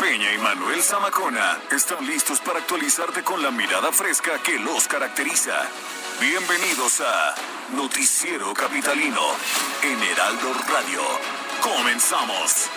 Peña 0.00 0.32
y 0.32 0.38
Manuel 0.38 0.82
Zamacona 0.82 1.58
están 1.70 2.06
listos 2.06 2.40
para 2.40 2.58
actualizarte 2.58 3.22
con 3.22 3.42
la 3.42 3.50
mirada 3.50 3.92
fresca 3.92 4.42
que 4.42 4.58
los 4.58 4.88
caracteriza. 4.88 5.52
Bienvenidos 6.18 7.02
a 7.02 7.34
Noticiero 7.74 8.54
Capitalino 8.54 9.20
en 9.82 10.02
Heraldo 10.02 10.54
Radio. 10.68 11.02
Comenzamos. 11.60 12.70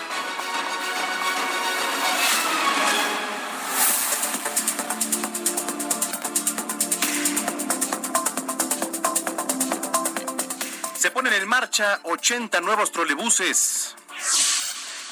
Se 10.98 11.10
ponen 11.10 11.32
en 11.32 11.48
marcha 11.48 12.00
80 12.02 12.60
nuevos 12.60 12.92
trolebuses. 12.92 13.96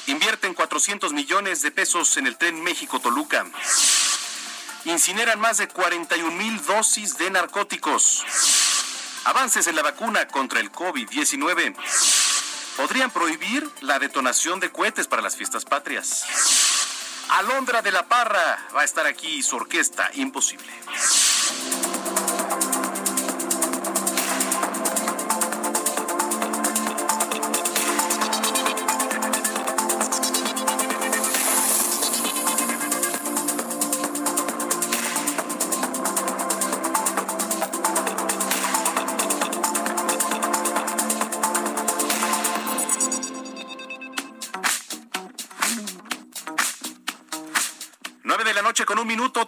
Invierten 0.07 0.53
400 0.53 1.13
millones 1.13 1.61
de 1.61 1.71
pesos 1.71 2.17
en 2.17 2.27
el 2.27 2.37
tren 2.37 2.61
México-Toluca. 2.61 3.45
Incineran 4.85 5.39
más 5.39 5.57
de 5.57 5.69
41 5.69 6.31
mil 6.31 6.65
dosis 6.65 7.17
de 7.17 7.31
narcóticos. 7.31 8.25
Avances 9.23 9.67
en 9.67 9.77
la 9.77 9.81
vacuna 9.81 10.27
contra 10.27 10.59
el 10.59 10.71
COVID-19. 10.71 11.75
Podrían 12.75 13.11
prohibir 13.11 13.69
la 13.79 13.99
detonación 13.99 14.59
de 14.59 14.71
cohetes 14.71 15.07
para 15.07 15.21
las 15.21 15.37
fiestas 15.37 15.63
patrias. 15.63 16.25
Alondra 17.29 17.81
de 17.81 17.93
la 17.93 18.05
Parra 18.07 18.59
va 18.75 18.81
a 18.81 18.85
estar 18.85 19.05
aquí 19.05 19.41
su 19.41 19.55
orquesta 19.55 20.09
imposible. 20.15 20.71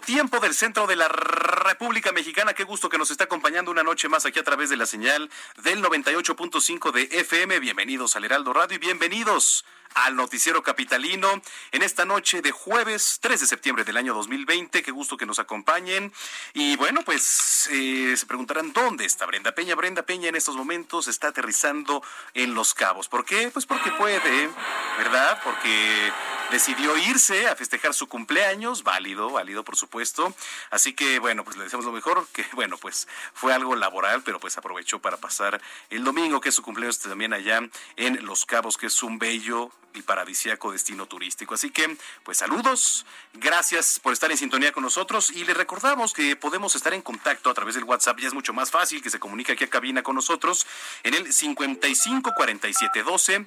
Tiempo 0.06 0.38
del 0.38 0.54
centro 0.54 0.86
de 0.86 0.94
la 0.94 1.08
República 1.08 2.12
Mexicana. 2.12 2.54
Qué 2.54 2.62
gusto 2.62 2.88
que 2.88 2.96
nos 2.96 3.10
está 3.10 3.24
acompañando 3.24 3.72
una 3.72 3.82
noche 3.82 4.08
más 4.08 4.24
aquí 4.24 4.38
a 4.38 4.44
través 4.44 4.70
de 4.70 4.76
la 4.76 4.86
señal 4.86 5.28
del 5.64 5.82
98.5 5.82 6.92
de 6.92 7.08
FM. 7.10 7.58
Bienvenidos 7.58 8.14
al 8.14 8.24
Heraldo 8.24 8.52
Radio 8.52 8.76
y 8.76 8.78
bienvenidos 8.78 9.64
al 9.94 10.14
noticiero 10.14 10.62
capitalino 10.62 11.42
en 11.72 11.82
esta 11.82 12.04
noche 12.04 12.40
de 12.40 12.52
jueves 12.52 13.18
3 13.20 13.40
de 13.40 13.46
septiembre 13.48 13.82
del 13.82 13.96
año 13.96 14.14
2020. 14.14 14.80
Qué 14.84 14.90
gusto 14.92 15.16
que 15.16 15.26
nos 15.26 15.40
acompañen. 15.40 16.12
Y 16.54 16.76
bueno, 16.76 17.00
pues 17.02 17.68
eh, 17.72 18.14
se 18.16 18.26
preguntarán 18.26 18.72
dónde 18.72 19.06
está 19.06 19.26
Brenda 19.26 19.56
Peña. 19.56 19.74
Brenda 19.74 20.02
Peña 20.02 20.28
en 20.28 20.36
estos 20.36 20.54
momentos 20.54 21.08
está 21.08 21.28
aterrizando 21.28 22.00
en 22.32 22.54
Los 22.54 22.74
Cabos. 22.74 23.08
¿Por 23.08 23.24
qué? 23.24 23.50
Pues 23.50 23.66
porque 23.66 23.90
puede, 23.90 24.50
¿verdad? 24.98 25.40
Porque 25.42 26.12
decidió 26.50 26.96
irse 26.96 27.48
a 27.48 27.56
festejar 27.56 27.94
su 27.94 28.08
cumpleaños, 28.08 28.82
válido, 28.82 29.30
válido 29.30 29.64
por 29.64 29.76
supuesto. 29.76 30.34
Así 30.70 30.94
que 30.94 31.18
bueno, 31.18 31.44
pues 31.44 31.56
le 31.56 31.64
decimos 31.64 31.84
lo 31.84 31.92
mejor, 31.92 32.26
que 32.32 32.44
bueno, 32.52 32.76
pues 32.78 33.08
fue 33.34 33.52
algo 33.52 33.74
laboral, 33.76 34.22
pero 34.22 34.40
pues 34.40 34.56
aprovechó 34.56 35.00
para 35.00 35.16
pasar 35.16 35.60
el 35.90 36.04
domingo, 36.04 36.40
que 36.40 36.50
es 36.50 36.54
su 36.54 36.62
cumpleaños 36.62 36.98
también 36.98 37.32
allá 37.32 37.60
en 37.96 38.24
Los 38.24 38.46
Cabos, 38.46 38.76
que 38.76 38.86
es 38.86 39.02
un 39.02 39.18
bello 39.18 39.70
y 39.94 40.02
paradisíaco 40.02 40.72
destino 40.72 41.06
turístico. 41.06 41.54
Así 41.54 41.70
que, 41.70 41.96
pues 42.22 42.38
saludos, 42.38 43.06
gracias 43.32 43.98
por 43.98 44.12
estar 44.12 44.30
en 44.30 44.36
sintonía 44.36 44.72
con 44.72 44.82
nosotros 44.82 45.30
y 45.30 45.44
le 45.44 45.54
recordamos 45.54 46.12
que 46.12 46.36
podemos 46.36 46.76
estar 46.76 46.92
en 46.92 47.02
contacto 47.02 47.50
a 47.50 47.54
través 47.54 47.74
del 47.74 47.84
WhatsApp, 47.84 48.18
ya 48.18 48.28
es 48.28 48.34
mucho 48.34 48.52
más 48.52 48.70
fácil 48.70 49.02
que 49.02 49.10
se 49.10 49.18
comunique 49.18 49.52
aquí 49.52 49.64
a 49.64 49.70
cabina 49.70 50.02
con 50.02 50.14
nosotros 50.14 50.66
en 51.02 51.14
el 51.14 51.32
55 51.32 52.32
47 52.36 53.02
12 53.02 53.46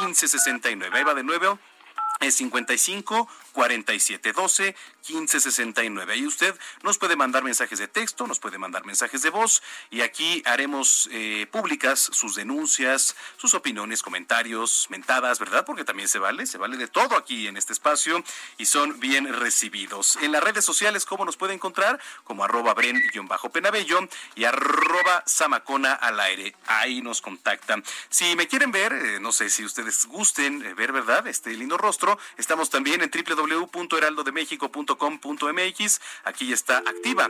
15 0.00 0.28
69. 0.28 0.98
Ahí 0.98 1.04
va 1.04 1.14
de 1.14 1.24
nuevo 1.24 1.58
es 2.20 2.36
55 2.36 3.28
47 3.52 4.32
12 4.32 4.76
15 5.02 5.40
69. 5.40 6.12
Ahí 6.12 6.26
usted 6.26 6.54
nos 6.82 6.98
puede 6.98 7.16
mandar 7.16 7.42
mensajes 7.42 7.78
de 7.78 7.88
texto, 7.88 8.26
nos 8.26 8.38
puede 8.38 8.58
mandar 8.58 8.84
mensajes 8.84 9.22
de 9.22 9.30
voz 9.30 9.62
y 9.90 10.02
aquí 10.02 10.42
haremos 10.44 11.08
eh, 11.12 11.46
públicas 11.50 12.10
sus 12.12 12.34
denuncias, 12.34 13.16
sus 13.36 13.54
opiniones, 13.54 14.02
comentarios, 14.02 14.86
mentadas, 14.90 15.38
¿verdad? 15.38 15.64
Porque 15.64 15.84
también 15.84 16.08
se 16.08 16.18
vale, 16.18 16.46
se 16.46 16.58
vale 16.58 16.76
de 16.76 16.88
todo 16.88 17.16
aquí 17.16 17.48
en 17.48 17.56
este 17.56 17.72
espacio 17.72 18.22
y 18.58 18.66
son 18.66 19.00
bien 19.00 19.32
recibidos. 19.32 20.16
En 20.22 20.32
las 20.32 20.42
redes 20.42 20.64
sociales, 20.64 21.04
¿cómo 21.04 21.24
nos 21.24 21.36
puede 21.36 21.54
encontrar? 21.54 22.00
Como 22.24 22.44
arroba 22.44 22.74
bren-penabello 22.74 24.08
y 24.34 24.44
arroba 24.44 25.22
samacona 25.26 25.92
al 25.94 26.20
aire. 26.20 26.54
Ahí 26.66 27.02
nos 27.02 27.20
contactan. 27.20 27.82
Si 28.08 28.36
me 28.36 28.46
quieren 28.46 28.70
ver, 28.70 28.92
eh, 28.92 29.18
no 29.20 29.32
sé 29.32 29.50
si 29.50 29.64
ustedes 29.64 30.06
gusten 30.06 30.64
eh, 30.64 30.74
ver, 30.74 30.92
¿verdad? 30.92 31.26
Este 31.26 31.50
lindo 31.50 31.76
rostro, 31.76 32.07
estamos 32.36 32.70
también 32.70 33.02
en 33.02 33.10
www.heraldodemexico.com 33.10 34.98
.mx. 34.98 36.00
Aquí 36.24 36.52
está 36.52 36.78
activa 36.78 37.28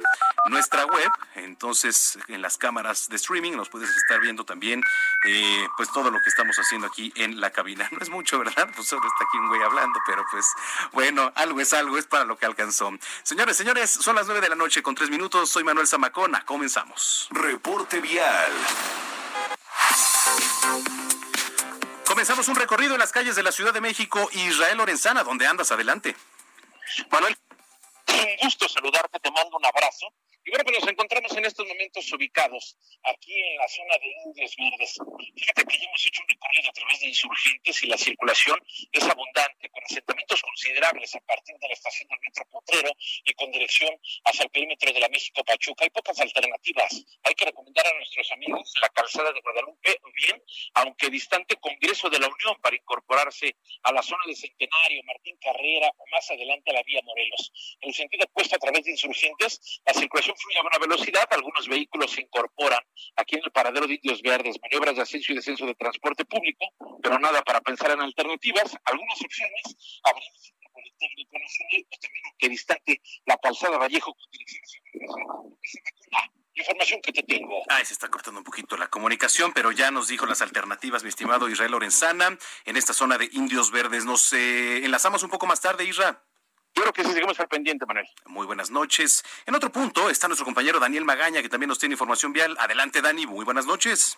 nuestra 0.51 0.87
web. 0.87 1.11
Entonces, 1.35 2.19
en 2.29 2.43
las 2.43 2.59
cámaras 2.59 3.09
de 3.09 3.17
streaming 3.17 3.53
nos 3.53 3.69
puedes 3.69 3.91
estar 3.91 4.21
viendo 4.21 4.45
también 4.45 4.83
eh, 5.27 5.69
pues 5.77 5.91
todo 5.93 6.11
lo 6.11 6.21
que 6.21 6.29
estamos 6.29 6.57
haciendo 6.57 6.87
aquí 6.87 7.13
en 7.17 7.41
la 7.41 7.51
cabina. 7.51 7.89
No 7.99 8.03
es 8.03 8.11
mucho, 8.11 8.39
¿verdad? 8.39 8.69
Pues 8.77 8.87
solo 8.87 9.09
está 9.09 9.25
aquí 9.25 9.39
un 9.39 9.49
güey 9.49 9.61
hablando, 9.61 9.99
pero 10.07 10.25
pues 10.31 10.47
bueno, 10.93 11.33
algo 11.35 11.61
es 11.61 11.73
algo, 11.73 11.99
es 11.99 12.07
para 12.07 12.25
lo 12.25 12.39
que 12.39 12.47
alcanzó. 12.47 12.93
Señores, 13.25 13.57
señores, 13.57 13.91
son 13.91 14.15
las 14.15 14.27
nueve 14.27 14.41
de 14.41 14.49
la 14.49 14.55
noche 14.55 14.83
con 14.83 14.95
tres 14.95 15.11
minutos. 15.11 15.51
Soy 15.51 15.65
Manuel 15.65 15.89
Zamacona. 15.89 16.45
Comenzamos. 16.45 17.27
Reporte 17.31 18.01
vial. 18.01 18.53
Comenzamos 22.19 22.49
un 22.49 22.57
recorrido 22.57 22.95
en 22.95 22.99
las 22.99 23.13
calles 23.13 23.37
de 23.37 23.45
la 23.45 23.53
Ciudad 23.53 23.73
de 23.73 23.81
México. 23.81 24.29
Israel 24.33 24.79
Lorenzana, 24.79 25.23
¿dónde 25.23 25.47
andas? 25.47 25.71
Adelante. 25.71 26.17
Un 28.21 28.37
gusto 28.43 28.69
saludarte, 28.69 29.21
te 29.21 29.31
mando 29.31 29.57
un 29.57 29.67
abrazo. 29.67 30.13
Y 30.45 30.51
bueno, 30.51 30.65
pues 30.65 30.81
nos 30.81 30.89
encontramos 30.89 31.37
en 31.37 31.45
estos 31.45 31.67
momentos 31.67 32.11
ubicados 32.11 32.79
aquí 33.03 33.37
en 33.37 33.59
la 33.59 33.69
zona 33.69 33.95
de 33.99 34.09
Indios 34.25 34.57
Verdes. 34.57 34.99
Fíjate 35.37 35.65
que 35.65 35.79
ya 35.79 35.85
hemos 35.85 36.07
hecho 36.07 36.23
un 36.23 36.29
recorrido 36.29 36.71
a 36.71 36.73
través 36.73 37.01
de 37.01 37.09
insurgentes 37.09 37.83
y 37.83 37.87
la 37.87 37.99
circulación 37.99 38.59
es 38.93 39.05
abundante, 39.05 39.69
con 39.69 39.85
asentamientos 39.85 40.41
considerables 40.41 41.15
a 41.15 41.21
partir 41.21 41.55
de 41.59 41.69
la 41.69 41.75
estación 41.75 42.09
del 42.09 42.19
Metro 42.21 42.47
Potrero 42.51 42.91
y 43.25 43.35
con 43.35 43.51
dirección 43.51 43.91
hacia 44.25 44.45
el 44.45 44.51
perímetro 44.51 44.91
de 44.91 45.01
la 45.01 45.09
México 45.11 45.45
Pachuca. 45.45 45.85
Hay 45.85 45.91
pocas 45.91 46.19
alternativas. 46.19 47.05
Hay 47.25 47.35
que 47.35 47.45
recomendar 47.45 47.87
a 47.87 47.95
nuestros 47.95 48.33
amigos 48.33 48.73
la 48.81 48.89
calzada 48.89 49.31
de 49.33 49.41
Guadalupe, 49.41 49.99
o 50.03 50.11
bien, 50.13 50.43
aunque 50.75 51.11
distante, 51.11 51.57
Congreso 51.57 52.09
de 52.09 52.21
la 52.21 52.29
Unión 52.29 52.57
para 52.63 52.75
incorporarse 52.75 53.55
a 53.83 53.93
la 53.93 54.03
zona 54.03 54.23
de 54.27 54.35
Centenario, 54.35 55.03
Martín 55.05 55.37
Carrera 55.37 55.93
o 55.99 56.07
más 56.11 56.31
adelante 56.31 56.71
a 56.71 56.75
la 56.75 56.83
vía 56.85 57.03
Morelos. 57.05 57.53
El 57.83 57.93
sentido 58.09 58.57
a 58.57 58.59
través 58.59 58.85
de 58.85 58.91
insurgentes, 58.93 59.81
la 59.85 59.93
circulación 59.93 60.37
fluye 60.37 60.59
a 60.59 60.63
buena 60.63 60.79
velocidad, 60.79 61.29
algunos 61.31 61.69
vehículos 61.69 62.11
se 62.11 62.23
incorporan 62.23 62.81
aquí 63.17 63.37
en 63.37 63.43
el 63.45 63.51
paradero 63.51 63.87
de 63.87 63.95
Indios 63.95 64.23
Verdes, 64.23 64.57
maniobras 64.63 64.97
de 64.97 65.03
ascenso 65.03 65.33
y 65.33 65.37
descenso 65.37 65.67
de 65.67 65.75
transporte 65.75 66.25
público, 66.25 66.67
pero 67.03 67.19
nada 67.19 67.43
para 67.43 67.61
pensar 67.61 67.91
en 67.91 68.01
alternativas, 68.01 68.77
algunas 68.85 69.21
opciones, 69.21 70.01
abrir 70.03 70.25
el 70.63 70.71
Politécnico 70.73 71.37
también 72.01 72.51
distante 72.51 73.01
la 73.27 73.37
calzada 73.37 73.79
Vallejo 73.79 74.15
con 74.15 74.31
dirección 74.31 74.83
información 76.55 77.01
que 77.01 77.13
te 77.13 77.23
tengo. 77.23 77.63
Ah, 77.69 77.85
se 77.85 77.93
está 77.93 78.09
cortando 78.09 78.41
un 78.41 78.45
poquito 78.45 78.77
la 78.77 78.89
comunicación, 78.89 79.53
pero 79.53 79.71
ya 79.71 79.93
nos 79.93 80.09
dijo 80.09 80.27
las 80.27 80.43
alternativas, 80.43 81.05
mi 81.05 81.09
estimado 81.09 81.49
Israel 81.49 81.71
Lorenzana, 81.71 82.37
en 82.65 82.77
esta 82.77 82.93
zona 82.93 83.17
de 83.17 83.29
Indios 83.33 83.71
Verdes. 83.71 84.05
Nos 84.05 84.33
eh, 84.33 84.85
enlazamos 84.85 85.23
un 85.23 85.31
poco 85.31 85.47
más 85.47 85.61
tarde, 85.61 85.85
Israel. 85.85 86.17
Yo 86.79 86.83
creo 86.83 86.93
que 86.93 87.03
sí, 87.03 87.13
seguimos 87.13 87.41
al 87.41 87.49
pendiente, 87.49 87.85
Manuel. 87.87 88.07
Muy 88.27 88.47
buenas 88.47 88.71
noches. 88.71 89.25
En 89.47 89.55
otro 89.57 89.73
punto 89.73 90.09
está 90.11 90.29
nuestro 90.29 90.45
compañero 90.45 90.79
Daniel 90.79 91.05
Magaña, 91.05 91.43
que 91.43 91.49
también 91.49 91.69
nos 91.69 91.81
tiene 91.81 91.95
información 91.95 92.33
vial. 92.33 92.57
Adelante, 92.61 93.03
Dani. 93.03 93.27
Muy 93.27 93.45
buenas 93.45 93.67
noches. 93.67 94.17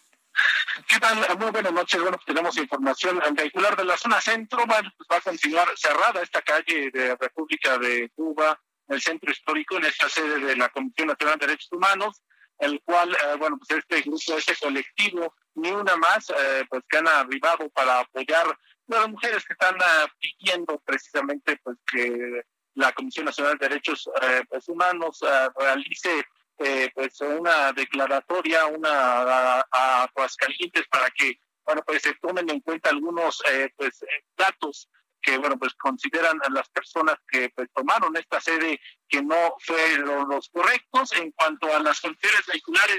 ¿Qué 0.86 1.00
tal? 1.00 1.16
Muy 1.38 1.50
buenas 1.52 1.72
noches. 1.72 2.02
Bueno, 2.02 2.20
tenemos 2.26 2.58
información 2.58 3.18
vehicular 3.32 3.74
de 3.78 3.84
la 3.86 3.96
zona 3.96 4.20
centro. 4.20 4.66
Bueno, 4.66 4.92
pues 4.94 5.08
va 5.10 5.16
a 5.16 5.20
continuar 5.22 5.68
cerrada 5.74 6.20
esta 6.20 6.42
calle 6.42 6.90
de 6.90 7.16
República 7.16 7.78
de 7.78 8.10
Cuba, 8.14 8.60
el 8.88 9.00
centro 9.00 9.32
histórico, 9.32 9.78
en 9.78 9.86
esta 9.86 10.10
sede 10.10 10.38
de 10.40 10.54
la 10.54 10.68
Comisión 10.68 11.08
Nacional 11.08 11.38
de 11.38 11.46
Derechos 11.46 11.72
Humanos, 11.72 12.20
el 12.58 12.82
cual, 12.84 13.10
eh, 13.14 13.36
bueno, 13.38 13.56
pues 13.56 13.70
este 13.70 14.02
grupo, 14.02 14.36
este 14.36 14.54
colectivo, 14.56 15.34
ni 15.54 15.70
una 15.70 15.96
más, 15.96 16.28
eh, 16.28 16.66
pues 16.68 16.82
que 16.86 16.98
han 16.98 17.08
arribado 17.08 17.70
para 17.70 18.00
apoyar 18.00 18.54
las 18.96 19.08
mujeres 19.08 19.44
que 19.44 19.52
están 19.52 19.76
uh, 19.76 20.08
pidiendo 20.19 20.78
precisamente 20.84 21.58
pues 21.62 21.76
que 21.90 22.42
la 22.75 22.92
Comisión 22.92 23.26
Nacional 23.26 23.58
de 23.58 23.69
Derechos 23.69 24.08
eh, 24.22 24.42
pues, 24.48 24.69
Humanos 24.69 25.20
realice 25.56 26.25
eh, 26.62 26.90
pues 26.94 27.19
una 27.22 27.72
declaratoria, 27.72 28.66
una 28.66 28.90
a, 28.90 29.66
a 29.72 30.02
Aguascalientes 30.02 30.87
para 30.88 31.08
que 31.10 31.40
bueno 31.64 31.82
pues 31.87 32.02
se 32.02 32.12
tomen 32.16 32.50
en 32.50 32.60
cuenta 32.60 32.90
algunos 32.90 33.42
eh, 33.50 33.72
pues 33.78 34.02
eh, 34.02 34.25
datos 34.37 34.87
que 35.22 35.38
bueno 35.38 35.58
pues 35.58 35.72
consideran 35.76 36.38
a 36.44 36.50
las 36.50 36.69
personas 36.69 37.16
que 37.31 37.48
pues, 37.56 37.66
tomaron 37.75 38.14
esta 38.14 38.42
sede 38.42 38.78
que 39.08 39.22
no 39.22 39.56
fueron 39.58 40.28
los 40.28 40.50
correctos 40.50 41.12
en 41.12 41.31
cuanto 41.32 41.75
a 41.75 41.78
las 41.78 41.98
fronteras 41.98 42.44
vehiculares 42.46 42.98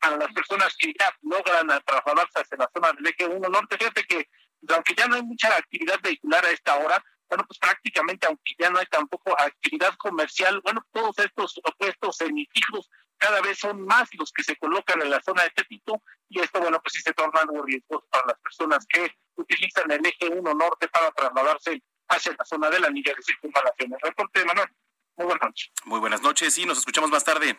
para 0.00 0.16
las 0.16 0.32
personas 0.32 0.74
que 0.78 0.94
ya 0.98 1.14
logran 1.20 1.68
trasladarse 1.84 2.40
hacia 2.40 2.56
la 2.56 2.70
zona 2.74 2.92
del 2.92 3.06
eje 3.08 3.26
1 3.26 3.48
norte. 3.50 3.76
Fíjate 3.76 4.04
que 4.04 4.26
aunque 4.68 4.94
ya 4.94 5.06
no 5.06 5.16
hay 5.16 5.22
mucha 5.22 5.56
actividad 5.56 6.00
vehicular 6.02 6.44
a 6.44 6.50
esta 6.50 6.76
hora 6.76 7.02
bueno, 7.32 7.46
pues 7.46 7.58
prácticamente, 7.58 8.26
aunque 8.26 8.52
ya 8.58 8.68
no 8.68 8.78
hay 8.78 8.84
tampoco 8.90 9.34
actividad 9.40 9.94
comercial, 9.96 10.60
bueno, 10.60 10.84
todos 10.92 11.18
estos 11.18 11.58
puestos 11.78 12.18
semifijos 12.18 12.90
cada 13.16 13.40
vez 13.40 13.58
son 13.58 13.86
más 13.86 14.10
los 14.18 14.30
que 14.32 14.44
se 14.44 14.54
colocan 14.56 15.00
en 15.00 15.08
la 15.08 15.22
zona 15.22 15.40
de 15.40 15.48
este 15.48 15.64
tipo 15.64 16.02
y 16.28 16.40
esto, 16.40 16.60
bueno, 16.60 16.78
pues 16.82 16.92
sí 16.92 17.00
se 17.00 17.14
torna 17.14 17.40
algo 17.40 17.62
riesgoso 17.62 18.06
para 18.10 18.26
las 18.26 18.38
personas 18.38 18.84
que 18.86 19.16
utilizan 19.36 19.90
el 19.90 20.04
eje 20.04 20.28
1 20.28 20.54
norte 20.54 20.88
para 20.88 21.10
trasladarse 21.12 21.82
hacia 22.08 22.34
la 22.38 22.44
zona 22.44 22.68
de 22.68 22.80
la 22.80 22.88
anilla 22.88 23.14
de 23.14 23.22
circunvalación. 23.22 23.94
El 23.94 24.00
reporte 24.02 24.44
Manuel. 24.44 24.68
Muy 25.16 25.24
buenas 25.24 25.42
noches. 25.42 25.70
Muy 25.86 26.00
buenas 26.00 26.20
noches 26.20 26.58
y 26.58 26.66
nos 26.66 26.76
escuchamos 26.80 27.08
más 27.08 27.24
tarde. 27.24 27.58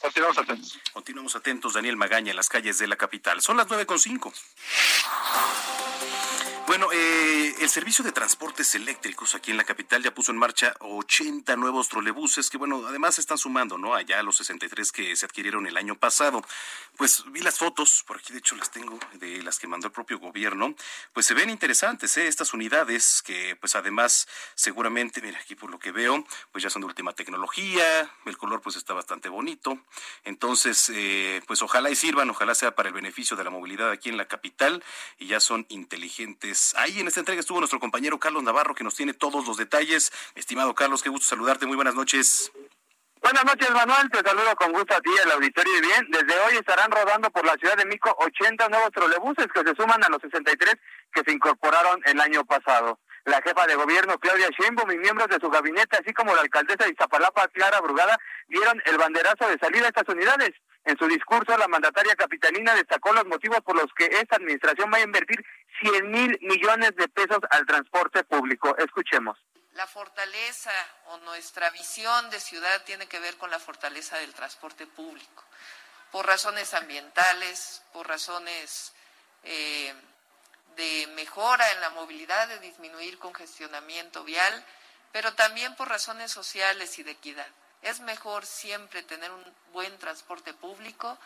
Continuamos 0.00 0.38
atentos. 0.38 0.80
Continuamos 0.92 1.36
atentos, 1.36 1.74
Daniel 1.74 1.96
Magaña, 1.96 2.30
en 2.30 2.36
las 2.36 2.48
calles 2.48 2.78
de 2.78 2.88
la 2.88 2.96
capital. 2.96 3.40
Son 3.40 3.56
las 3.56 3.68
nueve 3.68 3.86
con 3.86 4.00
cinco. 4.00 4.32
Bueno, 6.66 6.88
eh, 6.92 7.54
el 7.60 7.68
servicio 7.68 8.04
de 8.04 8.10
transportes 8.10 8.74
eléctricos 8.74 9.36
aquí 9.36 9.52
en 9.52 9.56
la 9.56 9.62
capital 9.62 10.02
ya 10.02 10.12
puso 10.12 10.32
en 10.32 10.36
marcha 10.36 10.74
80 10.80 11.54
nuevos 11.54 11.88
trolebuses 11.88 12.50
que, 12.50 12.58
bueno, 12.58 12.84
además 12.88 13.20
están 13.20 13.38
sumando, 13.38 13.78
¿no? 13.78 13.94
Allá 13.94 14.20
los 14.24 14.38
63 14.38 14.90
que 14.90 15.14
se 15.14 15.26
adquirieron 15.26 15.68
el 15.68 15.76
año 15.76 15.94
pasado. 15.94 16.42
Pues 16.96 17.22
vi 17.28 17.40
las 17.40 17.58
fotos, 17.58 18.02
por 18.04 18.16
aquí 18.16 18.32
de 18.32 18.40
hecho 18.40 18.56
las 18.56 18.72
tengo, 18.72 18.98
de 19.14 19.44
las 19.44 19.60
que 19.60 19.68
mandó 19.68 19.86
el 19.86 19.92
propio 19.92 20.18
gobierno. 20.18 20.74
Pues 21.12 21.26
se 21.26 21.34
ven 21.34 21.50
interesantes, 21.50 22.16
¿eh? 22.16 22.26
Estas 22.26 22.52
unidades 22.52 23.22
que, 23.22 23.54
pues 23.54 23.76
además, 23.76 24.26
seguramente, 24.56 25.22
mira, 25.22 25.38
aquí 25.38 25.54
por 25.54 25.70
lo 25.70 25.78
que 25.78 25.92
veo, 25.92 26.26
pues 26.50 26.64
ya 26.64 26.70
son 26.70 26.82
de 26.82 26.86
última 26.86 27.12
tecnología, 27.12 28.10
el 28.24 28.36
color 28.36 28.60
pues 28.60 28.74
está 28.74 28.92
bastante 28.92 29.28
bonito. 29.28 29.78
Entonces, 30.24 30.90
eh, 30.92 31.42
pues 31.46 31.62
ojalá 31.62 31.90
y 31.90 31.94
sirvan, 31.94 32.28
ojalá 32.28 32.56
sea 32.56 32.74
para 32.74 32.88
el 32.88 32.94
beneficio 32.94 33.36
de 33.36 33.44
la 33.44 33.50
movilidad 33.50 33.88
aquí 33.92 34.08
en 34.08 34.16
la 34.16 34.26
capital 34.26 34.82
y 35.16 35.28
ya 35.28 35.38
son 35.38 35.64
inteligentes 35.68 36.55
ahí 36.76 37.00
en 37.00 37.08
esta 37.08 37.20
entrega 37.20 37.40
estuvo 37.40 37.58
nuestro 37.58 37.80
compañero 37.80 38.18
Carlos 38.18 38.42
Navarro, 38.42 38.74
que 38.74 38.84
nos 38.84 38.94
tiene 38.94 39.14
todos 39.14 39.46
los 39.46 39.56
detalles. 39.56 40.12
Estimado 40.34 40.74
Carlos, 40.74 41.02
qué 41.02 41.08
gusto 41.08 41.26
saludarte. 41.26 41.66
Muy 41.66 41.76
buenas 41.76 41.94
noches. 41.94 42.52
Buenas 43.22 43.44
noches, 43.44 43.70
Manuel. 43.70 44.10
Te 44.10 44.18
saludo 44.18 44.54
con 44.56 44.72
gusto 44.72 44.94
a 44.94 45.00
ti, 45.00 45.10
al 45.24 45.32
auditorio. 45.32 45.78
Y 45.78 45.80
bien, 45.80 46.06
desde 46.10 46.38
hoy 46.40 46.56
estarán 46.56 46.90
rodando 46.90 47.30
por 47.30 47.44
la 47.44 47.54
ciudad 47.54 47.76
de 47.76 47.84
Mico 47.86 48.14
80 48.18 48.68
nuevos 48.68 48.90
trolebuses 48.92 49.46
que 49.52 49.60
se 49.60 49.74
suman 49.74 50.02
a 50.04 50.08
los 50.08 50.20
63 50.22 50.76
que 51.12 51.22
se 51.24 51.32
incorporaron 51.32 52.00
el 52.04 52.20
año 52.20 52.44
pasado. 52.44 53.00
La 53.26 53.42
jefa 53.42 53.66
de 53.66 53.74
gobierno, 53.74 54.18
Claudia 54.20 54.48
Sheinbaum, 54.56 54.88
y 54.92 54.98
miembros 54.98 55.26
de 55.26 55.40
su 55.40 55.50
gabinete, 55.50 55.96
así 55.96 56.12
como 56.14 56.32
la 56.32 56.42
alcaldesa 56.42 56.84
de 56.84 56.90
Iztapalapa, 56.90 57.48
Clara 57.48 57.80
Brugada, 57.80 58.16
dieron 58.46 58.80
el 58.84 58.98
banderazo 58.98 59.48
de 59.48 59.58
salida 59.58 59.86
a 59.86 59.88
estas 59.88 60.08
unidades. 60.08 60.52
En 60.84 60.96
su 60.96 61.08
discurso, 61.08 61.56
la 61.58 61.66
mandataria 61.66 62.14
capitalina 62.14 62.72
destacó 62.74 63.12
los 63.12 63.26
motivos 63.26 63.58
por 63.62 63.74
los 63.74 63.92
que 63.94 64.06
esta 64.06 64.36
administración 64.36 64.92
va 64.94 64.98
a 64.98 65.00
invertir 65.00 65.44
100 65.80 66.08
mil 66.08 66.38
millones 66.40 66.94
de 66.94 67.08
pesos 67.08 67.40
al 67.50 67.66
transporte 67.66 68.22
público. 68.22 68.76
Escuchemos. 68.78 69.36
La 69.72 69.88
fortaleza 69.88 70.70
o 71.06 71.18
nuestra 71.18 71.70
visión 71.70 72.30
de 72.30 72.38
ciudad 72.38 72.84
tiene 72.84 73.08
que 73.08 73.18
ver 73.18 73.36
con 73.38 73.50
la 73.50 73.58
fortaleza 73.58 74.16
del 74.18 74.32
transporte 74.34 74.86
público, 74.86 75.42
por 76.12 76.24
razones 76.24 76.72
ambientales, 76.74 77.82
por 77.92 78.06
razones 78.06 78.94
eh, 79.42 79.92
de 80.76 81.06
mejora 81.14 81.70
en 81.72 81.80
la 81.80 81.90
movilidad, 81.90 82.48
de 82.48 82.58
disminuir 82.60 83.18
congestionamiento 83.18 84.24
vial, 84.24 84.64
pero 85.12 85.34
también 85.34 85.74
por 85.76 85.88
razones 85.88 86.30
sociales 86.30 86.98
y 86.98 87.02
de 87.02 87.12
equidad. 87.12 87.48
Es 87.82 88.00
mejor 88.00 88.44
siempre 88.46 89.02
tener 89.02 89.30
un 89.30 89.44
buen 89.72 89.96
transporte 89.98 90.52
público 90.54 91.18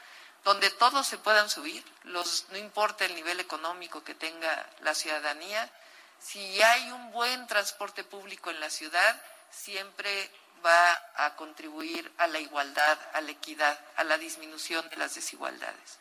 donde 0.45 0.71
todos 0.71 1.07
se 1.07 1.19
puedan 1.19 1.51
subir, 1.51 1.85
los, 2.05 2.47
no 2.51 2.57
importa 2.57 3.05
el 3.05 3.15
nivel 3.15 3.41
económico 3.41 4.03
que 4.03 4.15
tenga 4.15 4.69
la 4.81 4.95
ciudadanía. 4.95 5.71
Si 6.19 6.63
hay 6.63 6.91
un 6.93 7.11
buen 7.13 7.47
transporte 7.47 8.05
público 8.05 8.51
en 8.51 8.61
la 8.61 8.71
ciudad, 8.71 9.21
siempre 9.51 10.31
va 10.65 11.27
a 11.27 11.37
contribuir 11.37 12.11
a 12.19 12.27
la 12.27 12.39
igualdad, 12.39 12.99
a 13.13 13.21
la 13.21 13.31
equidad, 13.31 13.79
a 13.97 14.05
la 14.05 14.19
disminución 14.19 14.89
de 14.89 14.97
las 14.97 15.15
desigualdades. 15.15 15.99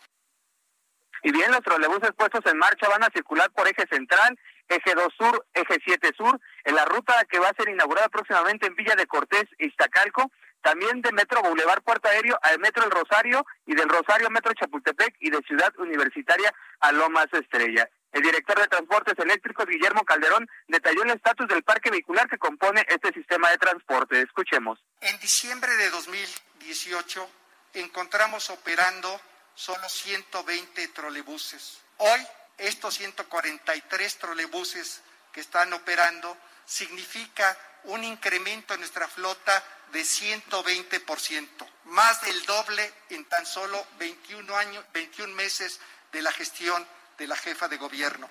Y 1.23 1.31
bien, 1.31 1.51
los 1.51 1.61
trolebuses 1.61 2.11
puestos 2.17 2.45
en 2.45 2.57
marcha 2.57 2.87
van 2.89 3.03
a 3.03 3.09
circular 3.13 3.49
por 3.51 3.67
eje 3.67 3.85
central, 3.89 4.37
eje 4.67 4.93
2 4.95 5.13
sur, 5.17 5.45
eje 5.53 5.77
7 5.85 6.11
sur, 6.15 6.39
en 6.63 6.75
la 6.75 6.85
ruta 6.85 7.25
que 7.29 7.39
va 7.39 7.49
a 7.49 7.55
ser 7.55 7.69
inaugurada 7.69 8.09
próximamente 8.09 8.67
en 8.67 8.75
Villa 8.75 8.95
de 8.95 9.07
Cortés, 9.07 9.45
Iztacalco, 9.57 10.31
también 10.61 11.01
de 11.01 11.11
Metro 11.11 11.41
Boulevard 11.41 11.81
Puerto 11.83 12.09
Aéreo 12.09 12.37
al 12.41 12.59
Metro 12.59 12.83
El 12.83 12.91
Rosario 12.91 13.45
y 13.65 13.75
del 13.75 13.89
Rosario 13.89 14.29
Metro 14.29 14.53
Chapultepec 14.53 15.15
y 15.19 15.29
de 15.29 15.39
Ciudad 15.47 15.73
Universitaria 15.77 16.53
a 16.81 16.91
Lomas 16.91 17.27
Estrella. 17.31 17.89
El 18.11 18.23
director 18.23 18.59
de 18.59 18.67
Transportes 18.67 19.13
Eléctricos, 19.19 19.67
Guillermo 19.67 20.03
Calderón, 20.03 20.47
detalló 20.67 21.03
el 21.03 21.11
estatus 21.11 21.47
del 21.47 21.63
parque 21.63 21.91
vehicular 21.91 22.27
que 22.27 22.39
compone 22.39 22.83
este 22.89 23.13
sistema 23.13 23.49
de 23.51 23.57
transporte. 23.57 24.21
Escuchemos. 24.21 24.83
En 25.01 25.17
diciembre 25.19 25.71
de 25.75 25.89
2018 25.91 27.29
encontramos 27.73 28.49
operando 28.49 29.21
solo 29.59 29.89
120 29.89 30.87
trolebuses. 30.89 31.81
Hoy, 31.97 32.21
estos 32.57 32.93
143 32.95 34.17
trolebuses 34.17 35.01
que 35.33 35.41
están 35.41 35.73
operando 35.73 36.37
significa 36.63 37.57
un 37.83 38.05
incremento 38.05 38.73
en 38.73 38.79
nuestra 38.79 39.09
flota 39.09 39.61
de 39.91 39.99
120%, 39.99 41.47
más 41.85 42.21
del 42.21 42.45
doble 42.45 42.89
en 43.09 43.25
tan 43.25 43.45
solo 43.45 43.85
21 43.97 44.55
años, 44.55 44.85
21 44.93 45.35
meses 45.35 45.81
de 46.13 46.21
la 46.21 46.31
gestión 46.31 46.87
de 47.17 47.27
la 47.27 47.35
jefa 47.35 47.67
de 47.67 47.75
gobierno. 47.75 48.29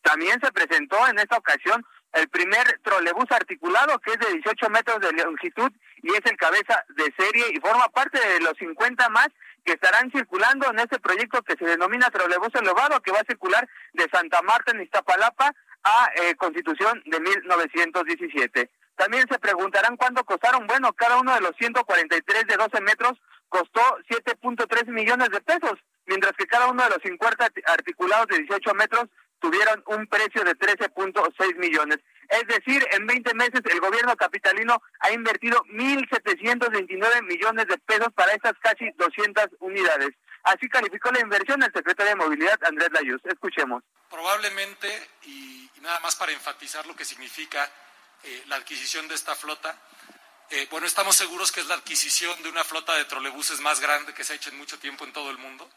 También 0.00 0.40
se 0.40 0.50
presentó 0.50 1.06
en 1.08 1.18
esta 1.18 1.36
ocasión 1.36 1.84
el 2.12 2.26
primer 2.30 2.80
trolebús 2.82 3.30
articulado 3.30 3.98
que 3.98 4.12
es 4.12 4.18
de 4.18 4.32
18 4.32 4.70
metros 4.70 5.00
de 5.00 5.12
longitud 5.12 5.70
y 6.02 6.10
es 6.14 6.24
el 6.24 6.38
cabeza 6.38 6.82
de 6.88 7.12
serie 7.18 7.50
y 7.52 7.60
forma 7.60 7.86
parte 7.88 8.18
de 8.18 8.40
los 8.40 8.56
50 8.56 9.10
más 9.10 9.28
que 9.68 9.74
estarán 9.74 10.10
circulando 10.10 10.70
en 10.70 10.78
este 10.78 10.98
proyecto 10.98 11.42
que 11.42 11.54
se 11.58 11.66
denomina 11.66 12.08
trolebús 12.08 12.48
elevado 12.54 13.02
que 13.02 13.12
va 13.12 13.18
a 13.18 13.28
circular 13.28 13.68
de 13.92 14.08
Santa 14.10 14.40
Marta 14.40 14.72
en 14.72 14.80
Iztapalapa 14.80 15.52
a 15.84 16.10
eh, 16.16 16.34
Constitución 16.36 17.02
de 17.04 17.20
1917. 17.20 18.70
También 18.96 19.26
se 19.30 19.38
preguntarán 19.38 19.98
cuánto 19.98 20.24
costaron. 20.24 20.66
Bueno, 20.66 20.94
cada 20.94 21.18
uno 21.18 21.34
de 21.34 21.42
los 21.42 21.52
143 21.58 22.46
de 22.46 22.56
12 22.56 22.80
metros 22.80 23.20
costó 23.50 23.82
7.3 24.08 24.86
millones 24.86 25.28
de 25.28 25.40
pesos, 25.42 25.74
mientras 26.06 26.32
que 26.32 26.46
cada 26.46 26.68
uno 26.68 26.82
de 26.84 26.88
los 26.88 27.02
50 27.02 27.48
articulados 27.66 28.26
de 28.28 28.38
18 28.38 28.72
metros 28.72 29.04
tuvieron 29.38 29.84
un 29.88 30.06
precio 30.06 30.44
de 30.44 30.56
13.6 30.56 31.56
millones. 31.58 31.98
Es 32.28 32.46
decir, 32.46 32.86
en 32.92 33.06
20 33.06 33.34
meses 33.34 33.60
el 33.70 33.80
gobierno 33.80 34.14
capitalino 34.16 34.82
ha 35.00 35.10
invertido 35.12 35.62
1.729 35.64 37.22
millones 37.22 37.66
de 37.66 37.78
pesos 37.78 38.08
para 38.14 38.32
estas 38.32 38.52
casi 38.60 38.90
200 38.96 39.46
unidades. 39.60 40.10
Así 40.42 40.68
calificó 40.68 41.10
la 41.10 41.20
inversión 41.20 41.62
el 41.62 41.72
secretario 41.72 42.10
de 42.10 42.16
Movilidad, 42.16 42.58
Andrés 42.64 42.90
Layuz. 42.92 43.20
Escuchemos. 43.24 43.82
Probablemente, 44.10 44.88
y 45.24 45.70
nada 45.80 46.00
más 46.00 46.16
para 46.16 46.32
enfatizar 46.32 46.86
lo 46.86 46.94
que 46.94 47.04
significa 47.04 47.70
eh, 48.24 48.42
la 48.46 48.56
adquisición 48.56 49.08
de 49.08 49.14
esta 49.14 49.34
flota. 49.34 49.76
Eh, 50.50 50.66
bueno, 50.70 50.86
estamos 50.86 51.14
seguros 51.14 51.52
que 51.52 51.60
es 51.60 51.66
la 51.66 51.74
adquisición 51.74 52.42
de 52.42 52.48
una 52.48 52.64
flota 52.64 52.94
de 52.94 53.04
trolebuses 53.04 53.60
más 53.60 53.80
grande 53.80 54.14
que 54.14 54.24
se 54.24 54.32
ha 54.32 54.36
hecho 54.36 54.50
en 54.50 54.58
mucho 54.58 54.78
tiempo 54.78 55.04
en 55.04 55.12
todo 55.12 55.30
el 55.30 55.38
mundo. 55.38 55.68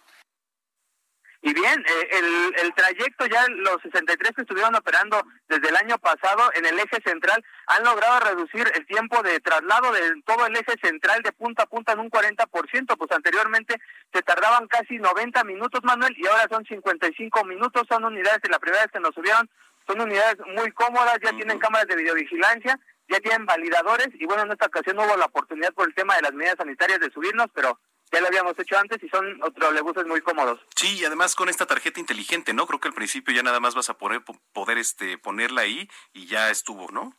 Y 1.43 1.53
bien, 1.55 1.83
eh, 1.87 2.07
el, 2.11 2.65
el 2.65 2.73
trayecto 2.75 3.25
ya 3.25 3.43
los 3.49 3.81
63 3.81 4.31
que 4.35 4.41
estuvieron 4.41 4.75
operando 4.75 5.23
desde 5.49 5.69
el 5.69 5.75
año 5.75 5.97
pasado 5.97 6.51
en 6.53 6.67
el 6.67 6.77
eje 6.77 7.01
central 7.03 7.43
han 7.65 7.83
logrado 7.83 8.19
reducir 8.19 8.71
el 8.75 8.85
tiempo 8.85 9.23
de 9.23 9.39
traslado 9.39 9.91
de 9.91 10.21
todo 10.23 10.45
el 10.45 10.55
eje 10.55 10.75
central 10.83 11.23
de 11.23 11.31
punta 11.31 11.63
a 11.63 11.65
punta 11.65 11.93
en 11.93 11.99
un 11.99 12.11
40%, 12.11 12.95
pues 12.95 13.11
anteriormente 13.11 13.75
se 14.13 14.21
tardaban 14.21 14.67
casi 14.67 14.99
90 14.99 15.43
minutos, 15.45 15.81
Manuel, 15.83 16.13
y 16.15 16.27
ahora 16.27 16.45
son 16.47 16.63
55 16.63 17.43
minutos, 17.45 17.87
son 17.89 18.05
unidades, 18.05 18.41
y 18.43 18.49
la 18.49 18.59
primera 18.59 18.83
vez 18.83 18.91
que 18.91 18.99
nos 18.99 19.15
subieron, 19.15 19.49
son 19.87 19.99
unidades 19.99 20.37
muy 20.55 20.71
cómodas, 20.73 21.17
ya 21.23 21.31
tienen 21.31 21.57
cámaras 21.57 21.87
de 21.87 21.95
videovigilancia, 21.95 22.79
ya 23.09 23.19
tienen 23.19 23.47
validadores, 23.47 24.09
y 24.13 24.25
bueno, 24.27 24.43
en 24.43 24.51
esta 24.51 24.67
ocasión 24.67 24.95
no 24.95 25.05
hubo 25.05 25.17
la 25.17 25.25
oportunidad 25.25 25.73
por 25.73 25.87
el 25.87 25.95
tema 25.95 26.15
de 26.15 26.21
las 26.21 26.33
medidas 26.33 26.57
sanitarias 26.57 26.99
de 26.99 27.11
subirnos, 27.11 27.47
pero 27.53 27.79
ya 28.11 28.21
lo 28.21 28.27
habíamos 28.27 28.57
hecho 28.59 28.77
antes 28.77 29.01
y 29.01 29.09
son 29.09 29.39
trolebuses 29.55 30.05
muy 30.05 30.21
cómodos. 30.21 30.59
Sí, 30.75 30.99
y 30.99 31.05
además 31.05 31.35
con 31.35 31.49
esta 31.49 31.65
tarjeta 31.65 31.99
inteligente, 31.99 32.53
¿no? 32.53 32.67
Creo 32.67 32.79
que 32.79 32.89
al 32.89 32.93
principio 32.93 33.33
ya 33.33 33.43
nada 33.43 33.59
más 33.59 33.75
vas 33.75 33.89
a 33.89 33.97
poder, 33.97 34.21
poder 34.53 34.77
este, 34.77 35.17
ponerla 35.17 35.61
ahí 35.61 35.89
y 36.13 36.27
ya 36.27 36.49
estuvo, 36.49 36.91
¿no? 36.91 37.15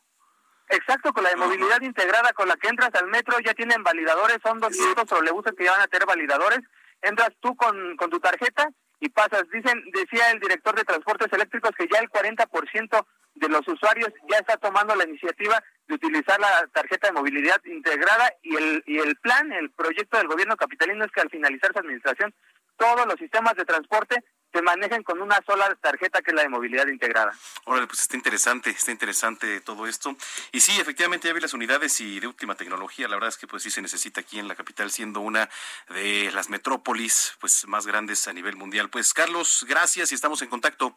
Exacto, 0.68 1.12
con 1.12 1.24
la 1.24 1.30
de 1.30 1.36
movilidad 1.36 1.80
integrada 1.82 2.32
con 2.32 2.48
la 2.48 2.56
que 2.56 2.68
entras 2.68 2.94
al 2.94 3.06
metro 3.08 3.38
ya 3.40 3.52
tienen 3.52 3.82
validadores, 3.82 4.38
son 4.42 4.58
200 4.58 5.06
trolebuses 5.06 5.52
que 5.56 5.64
ya 5.64 5.72
van 5.72 5.82
a 5.82 5.88
tener 5.88 6.06
validadores. 6.06 6.60
Entras 7.02 7.30
tú 7.40 7.56
con, 7.56 7.96
con 7.96 8.08
tu 8.10 8.20
tarjeta 8.20 8.68
y 9.02 9.08
pasas. 9.08 9.42
Dicen, 9.50 9.82
decía 9.92 10.30
el 10.30 10.38
director 10.38 10.76
de 10.76 10.84
transportes 10.84 11.30
eléctricos 11.32 11.72
que 11.76 11.88
ya 11.92 11.98
el 11.98 12.08
40% 12.08 13.06
de 13.34 13.48
los 13.48 13.66
usuarios 13.66 14.10
ya 14.30 14.38
está 14.38 14.56
tomando 14.56 14.94
la 14.94 15.04
iniciativa 15.04 15.60
de 15.88 15.94
utilizar 15.94 16.38
la 16.38 16.68
tarjeta 16.72 17.08
de 17.08 17.14
movilidad 17.14 17.60
integrada 17.64 18.32
y 18.42 18.54
el, 18.54 18.84
y 18.86 18.98
el 18.98 19.16
plan, 19.16 19.52
el 19.52 19.70
proyecto 19.70 20.18
del 20.18 20.28
gobierno 20.28 20.56
capitalino 20.56 21.04
es 21.04 21.10
que 21.10 21.20
al 21.20 21.30
finalizar 21.30 21.72
su 21.72 21.80
administración 21.80 22.32
todos 22.76 23.04
los 23.06 23.16
sistemas 23.16 23.56
de 23.56 23.64
transporte 23.64 24.22
se 24.52 24.62
manejen 24.62 25.02
con 25.02 25.20
una 25.20 25.40
sola 25.46 25.74
tarjeta 25.80 26.20
que 26.22 26.30
es 26.30 26.34
la 26.34 26.42
de 26.42 26.48
movilidad 26.48 26.86
integrada. 26.86 27.32
Órale, 27.64 27.86
pues 27.86 28.00
está 28.00 28.16
interesante, 28.16 28.70
está 28.70 28.90
interesante 28.90 29.60
todo 29.60 29.86
esto. 29.86 30.16
Y 30.52 30.60
sí, 30.60 30.78
efectivamente 30.80 31.28
ya 31.28 31.34
vi 31.34 31.40
las 31.40 31.54
unidades 31.54 32.00
y 32.00 32.20
de 32.20 32.26
última 32.26 32.54
tecnología, 32.54 33.08
la 33.08 33.16
verdad 33.16 33.30
es 33.30 33.38
que 33.38 33.46
pues 33.46 33.62
sí 33.62 33.70
se 33.70 33.82
necesita 33.82 34.20
aquí 34.20 34.38
en 34.38 34.48
la 34.48 34.54
capital 34.54 34.90
siendo 34.90 35.20
una 35.20 35.48
de 35.88 36.30
las 36.32 36.50
metrópolis 36.50 37.36
pues 37.40 37.66
más 37.66 37.86
grandes 37.86 38.28
a 38.28 38.32
nivel 38.32 38.56
mundial. 38.56 38.90
Pues 38.90 39.14
Carlos, 39.14 39.64
gracias 39.68 40.12
y 40.12 40.14
estamos 40.14 40.42
en 40.42 40.48
contacto 40.48 40.94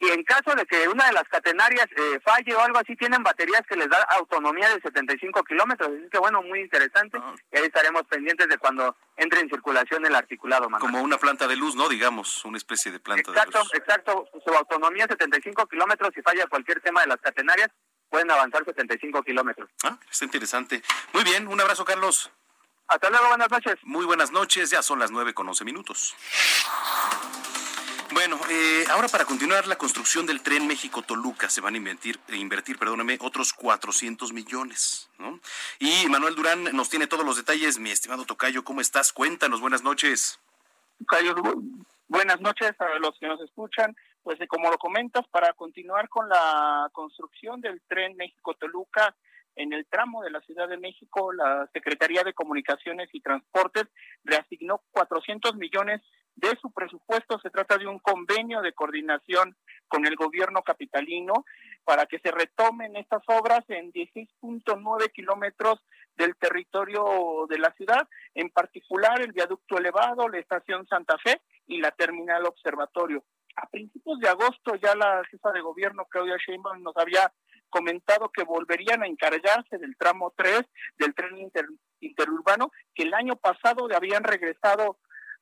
y 0.00 0.08
en 0.10 0.22
caso 0.22 0.54
de 0.54 0.64
que 0.64 0.86
una 0.88 1.06
de 1.06 1.12
las 1.12 1.24
catenarias 1.24 1.86
eh, 1.96 2.20
falle 2.24 2.54
o 2.54 2.60
algo 2.60 2.78
así, 2.78 2.94
tienen 2.94 3.22
baterías 3.22 3.62
que 3.68 3.76
les 3.76 3.88
da 3.88 4.00
autonomía 4.10 4.68
de 4.68 4.80
75 4.80 5.42
kilómetros. 5.42 5.90
Así 5.90 6.08
que 6.08 6.18
bueno, 6.18 6.40
muy 6.42 6.60
interesante. 6.60 7.18
Ah. 7.20 7.34
Y 7.52 7.58
ahí 7.58 7.64
estaremos 7.64 8.04
pendientes 8.04 8.48
de 8.48 8.58
cuando 8.58 8.96
entre 9.16 9.40
en 9.40 9.48
circulación 9.48 10.06
el 10.06 10.14
articulado. 10.14 10.68
Como 10.78 11.02
una 11.02 11.18
planta 11.18 11.48
de 11.48 11.56
luz, 11.56 11.74
¿no? 11.74 11.88
Digamos, 11.88 12.44
una 12.44 12.58
especie 12.58 12.92
de 12.92 13.00
planta 13.00 13.32
de 13.32 13.36
luz. 13.36 13.46
Exacto, 13.46 13.76
exacto. 13.76 14.28
Su 14.44 14.54
autonomía 14.54 15.04
es 15.04 15.10
75 15.10 15.66
kilómetros. 15.66 16.10
Si 16.14 16.22
falla 16.22 16.46
cualquier 16.46 16.80
tema 16.80 17.00
de 17.00 17.08
las 17.08 17.20
catenarias, 17.20 17.68
pueden 18.08 18.30
avanzar 18.30 18.64
75 18.64 19.22
kilómetros. 19.24 19.68
Ah, 19.82 19.98
está 20.08 20.24
interesante. 20.24 20.80
Muy 21.12 21.24
bien, 21.24 21.48
un 21.48 21.60
abrazo, 21.60 21.84
Carlos. 21.84 22.30
Hasta 22.86 23.10
luego, 23.10 23.28
buenas 23.28 23.50
noches. 23.50 23.74
Muy 23.82 24.06
buenas 24.06 24.30
noches, 24.30 24.70
ya 24.70 24.82
son 24.82 24.98
las 24.98 25.10
9 25.10 25.34
con 25.34 25.48
11 25.48 25.64
minutos. 25.64 26.14
Bueno, 28.18 28.36
eh, 28.50 28.84
ahora 28.90 29.06
para 29.06 29.24
continuar 29.24 29.68
la 29.68 29.78
construcción 29.78 30.26
del 30.26 30.42
tren 30.42 30.66
México-Toluca 30.66 31.48
se 31.48 31.60
van 31.60 31.74
a 31.74 31.76
invertir, 31.76 32.18
invertir 32.32 32.76
perdóname, 32.76 33.16
otros 33.20 33.52
400 33.52 34.32
millones. 34.32 35.08
¿no? 35.20 35.38
Y 35.78 36.08
Manuel 36.08 36.34
Durán 36.34 36.64
nos 36.74 36.90
tiene 36.90 37.06
todos 37.06 37.24
los 37.24 37.36
detalles. 37.36 37.78
Mi 37.78 37.92
estimado 37.92 38.24
Tocayo, 38.24 38.64
¿cómo 38.64 38.80
estás? 38.80 39.12
Cuéntanos, 39.12 39.60
buenas 39.60 39.84
noches. 39.84 40.40
Tocayo, 40.98 41.36
buenas 42.08 42.40
noches 42.40 42.72
a 42.80 42.98
los 42.98 43.16
que 43.20 43.28
nos 43.28 43.40
escuchan. 43.40 43.94
Pues 44.24 44.40
como 44.48 44.68
lo 44.68 44.78
comentas, 44.78 45.24
para 45.28 45.52
continuar 45.52 46.08
con 46.08 46.28
la 46.28 46.88
construcción 46.90 47.60
del 47.60 47.80
tren 47.86 48.16
México-Toluca, 48.16 49.14
en 49.54 49.72
el 49.72 49.86
tramo 49.86 50.24
de 50.24 50.32
la 50.32 50.40
Ciudad 50.40 50.68
de 50.68 50.76
México, 50.76 51.32
la 51.32 51.68
Secretaría 51.72 52.24
de 52.24 52.34
Comunicaciones 52.34 53.10
y 53.12 53.20
Transportes 53.20 53.86
reasignó 54.24 54.82
400 54.90 55.54
millones 55.54 56.02
de 56.38 56.56
su 56.60 56.70
presupuesto. 56.70 57.38
Se 57.40 57.50
trata 57.50 57.76
de 57.76 57.86
un 57.86 57.98
convenio 57.98 58.60
de 58.62 58.72
coordinación 58.72 59.56
con 59.88 60.06
el 60.06 60.16
gobierno 60.16 60.62
capitalino 60.62 61.44
para 61.84 62.06
que 62.06 62.18
se 62.20 62.30
retomen 62.30 62.96
estas 62.96 63.22
obras 63.26 63.64
en 63.68 63.92
16.9 63.92 65.12
kilómetros 65.12 65.80
del 66.16 66.36
territorio 66.36 67.46
de 67.48 67.58
la 67.58 67.72
ciudad, 67.72 68.08
en 68.34 68.50
particular 68.50 69.20
el 69.20 69.32
viaducto 69.32 69.78
elevado, 69.78 70.28
la 70.28 70.38
estación 70.38 70.86
Santa 70.86 71.16
Fe 71.18 71.40
y 71.66 71.78
la 71.78 71.90
terminal 71.92 72.46
observatorio. 72.46 73.24
A 73.56 73.68
principios 73.68 74.20
de 74.20 74.28
agosto 74.28 74.74
ya 74.76 74.94
la 74.94 75.22
jefa 75.30 75.50
de 75.52 75.60
gobierno, 75.60 76.06
Claudia 76.08 76.36
Sheinbaum, 76.36 76.82
nos 76.82 76.96
había 76.96 77.32
comentado 77.68 78.30
que 78.30 78.44
volverían 78.44 79.02
a 79.02 79.06
encargarse 79.06 79.78
del 79.78 79.96
tramo 79.96 80.32
3 80.36 80.62
del 80.98 81.14
tren 81.14 81.50
interurbano, 82.00 82.70
que 82.94 83.02
el 83.02 83.14
año 83.14 83.36
pasado 83.36 83.88
habían 83.94 84.24
regresado 84.24 84.98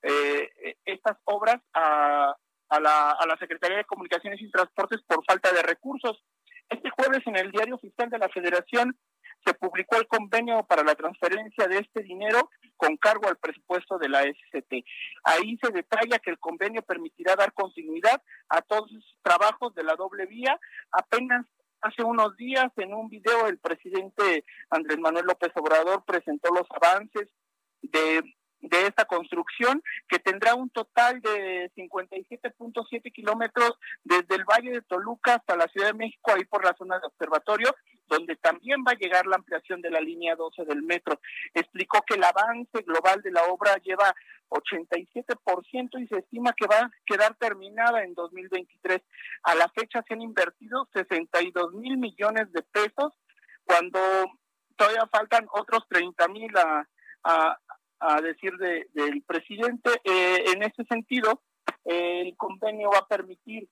eh, 0.08 0.76
estas 0.84 1.16
obras 1.24 1.60
a, 1.74 2.34
a, 2.68 2.80
la, 2.80 3.10
a 3.10 3.26
la 3.26 3.36
Secretaría 3.38 3.78
de 3.78 3.84
Comunicaciones 3.84 4.40
y 4.40 4.50
Transportes 4.50 5.02
por 5.06 5.24
falta 5.24 5.52
de 5.52 5.62
recursos. 5.62 6.22
Este 6.68 6.90
jueves 6.90 7.22
en 7.26 7.36
el 7.36 7.50
Diario 7.50 7.76
Oficial 7.76 8.10
de 8.10 8.18
la 8.18 8.28
Federación 8.28 8.96
se 9.44 9.54
publicó 9.54 9.96
el 9.96 10.08
convenio 10.08 10.64
para 10.64 10.82
la 10.82 10.94
transferencia 10.94 11.68
de 11.68 11.78
este 11.78 12.02
dinero 12.02 12.50
con 12.76 12.96
cargo 12.96 13.28
al 13.28 13.36
presupuesto 13.36 13.98
de 13.98 14.08
la 14.08 14.22
SCT. 14.22 14.84
Ahí 15.24 15.56
se 15.62 15.70
detalla 15.70 16.18
que 16.18 16.30
el 16.30 16.38
convenio 16.38 16.82
permitirá 16.82 17.36
dar 17.36 17.52
continuidad 17.52 18.20
a 18.48 18.62
todos 18.62 18.90
los 18.90 19.18
trabajos 19.22 19.74
de 19.74 19.84
la 19.84 19.94
doble 19.94 20.26
vía. 20.26 20.58
Apenas 20.90 21.46
hace 21.80 22.02
unos 22.02 22.36
días 22.36 22.72
en 22.76 22.92
un 22.92 23.08
video 23.08 23.46
el 23.46 23.58
presidente 23.58 24.44
Andrés 24.70 24.98
Manuel 24.98 25.26
López 25.26 25.52
Obrador 25.54 26.04
presentó 26.04 26.52
los 26.52 26.66
avances 26.70 27.28
de 27.82 28.22
de 28.60 28.86
esta 28.86 29.04
construcción, 29.04 29.82
que 30.08 30.18
tendrá 30.18 30.54
un 30.54 30.70
total 30.70 31.20
de 31.20 31.70
57.7 31.76 33.12
kilómetros 33.12 33.72
desde 34.02 34.34
el 34.34 34.44
Valle 34.44 34.72
de 34.72 34.82
Toluca 34.82 35.34
hasta 35.34 35.56
la 35.56 35.66
Ciudad 35.68 35.88
de 35.88 35.98
México, 35.98 36.32
ahí 36.34 36.44
por 36.44 36.64
la 36.64 36.74
zona 36.74 36.98
de 36.98 37.06
observatorio, 37.06 37.74
donde 38.08 38.36
también 38.36 38.84
va 38.86 38.92
a 38.92 38.98
llegar 38.98 39.26
la 39.26 39.36
ampliación 39.36 39.80
de 39.82 39.90
la 39.90 40.00
línea 40.00 40.36
12 40.36 40.64
del 40.64 40.82
metro. 40.82 41.20
Explicó 41.54 42.02
que 42.02 42.14
el 42.14 42.24
avance 42.24 42.82
global 42.82 43.20
de 43.22 43.32
la 43.32 43.42
obra 43.44 43.76
lleva 43.82 44.14
87% 44.48 46.00
y 46.00 46.06
se 46.06 46.18
estima 46.18 46.52
que 46.52 46.66
va 46.66 46.78
a 46.78 46.90
quedar 47.04 47.34
terminada 47.34 48.04
en 48.04 48.14
2023. 48.14 49.00
A 49.42 49.54
la 49.54 49.68
fecha 49.68 50.02
se 50.06 50.14
han 50.14 50.22
invertido 50.22 50.88
62 50.92 51.74
mil 51.74 51.96
millones 51.98 52.52
de 52.52 52.62
pesos, 52.62 53.12
cuando 53.64 53.98
todavía 54.76 55.06
faltan 55.10 55.46
otros 55.52 55.86
30 55.88 56.28
mil 56.28 56.56
a, 56.56 56.86
decir 58.22 58.52
de, 58.58 58.88
del 58.92 59.22
presidente. 59.22 59.90
Eh, 60.04 60.44
en 60.52 60.62
ese 60.62 60.84
sentido, 60.84 61.42
el 61.84 62.36
convenio 62.36 62.90
va 62.90 62.98
a 62.98 63.08
permitir 63.08 63.68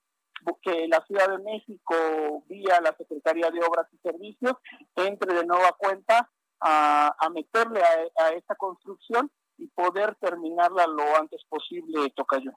que 0.61 0.87
la 0.87 1.03
Ciudad 1.05 1.29
de 1.29 1.43
México, 1.43 2.43
vía 2.47 2.79
la 2.81 2.95
Secretaría 2.97 3.49
de 3.49 3.59
Obras 3.63 3.87
y 3.91 3.97
Servicios, 3.97 4.53
entre 4.95 5.33
de 5.33 5.45
nueva 5.45 5.71
cuenta 5.77 6.29
a, 6.59 7.15
a 7.19 7.29
meterle 7.29 7.81
a, 7.81 8.23
a 8.23 8.29
esta 8.31 8.55
construcción 8.55 9.31
y 9.57 9.67
poder 9.67 10.15
terminarla 10.15 10.85
lo 10.87 11.15
antes 11.17 11.43
posible, 11.49 12.09
Tocayo. 12.15 12.51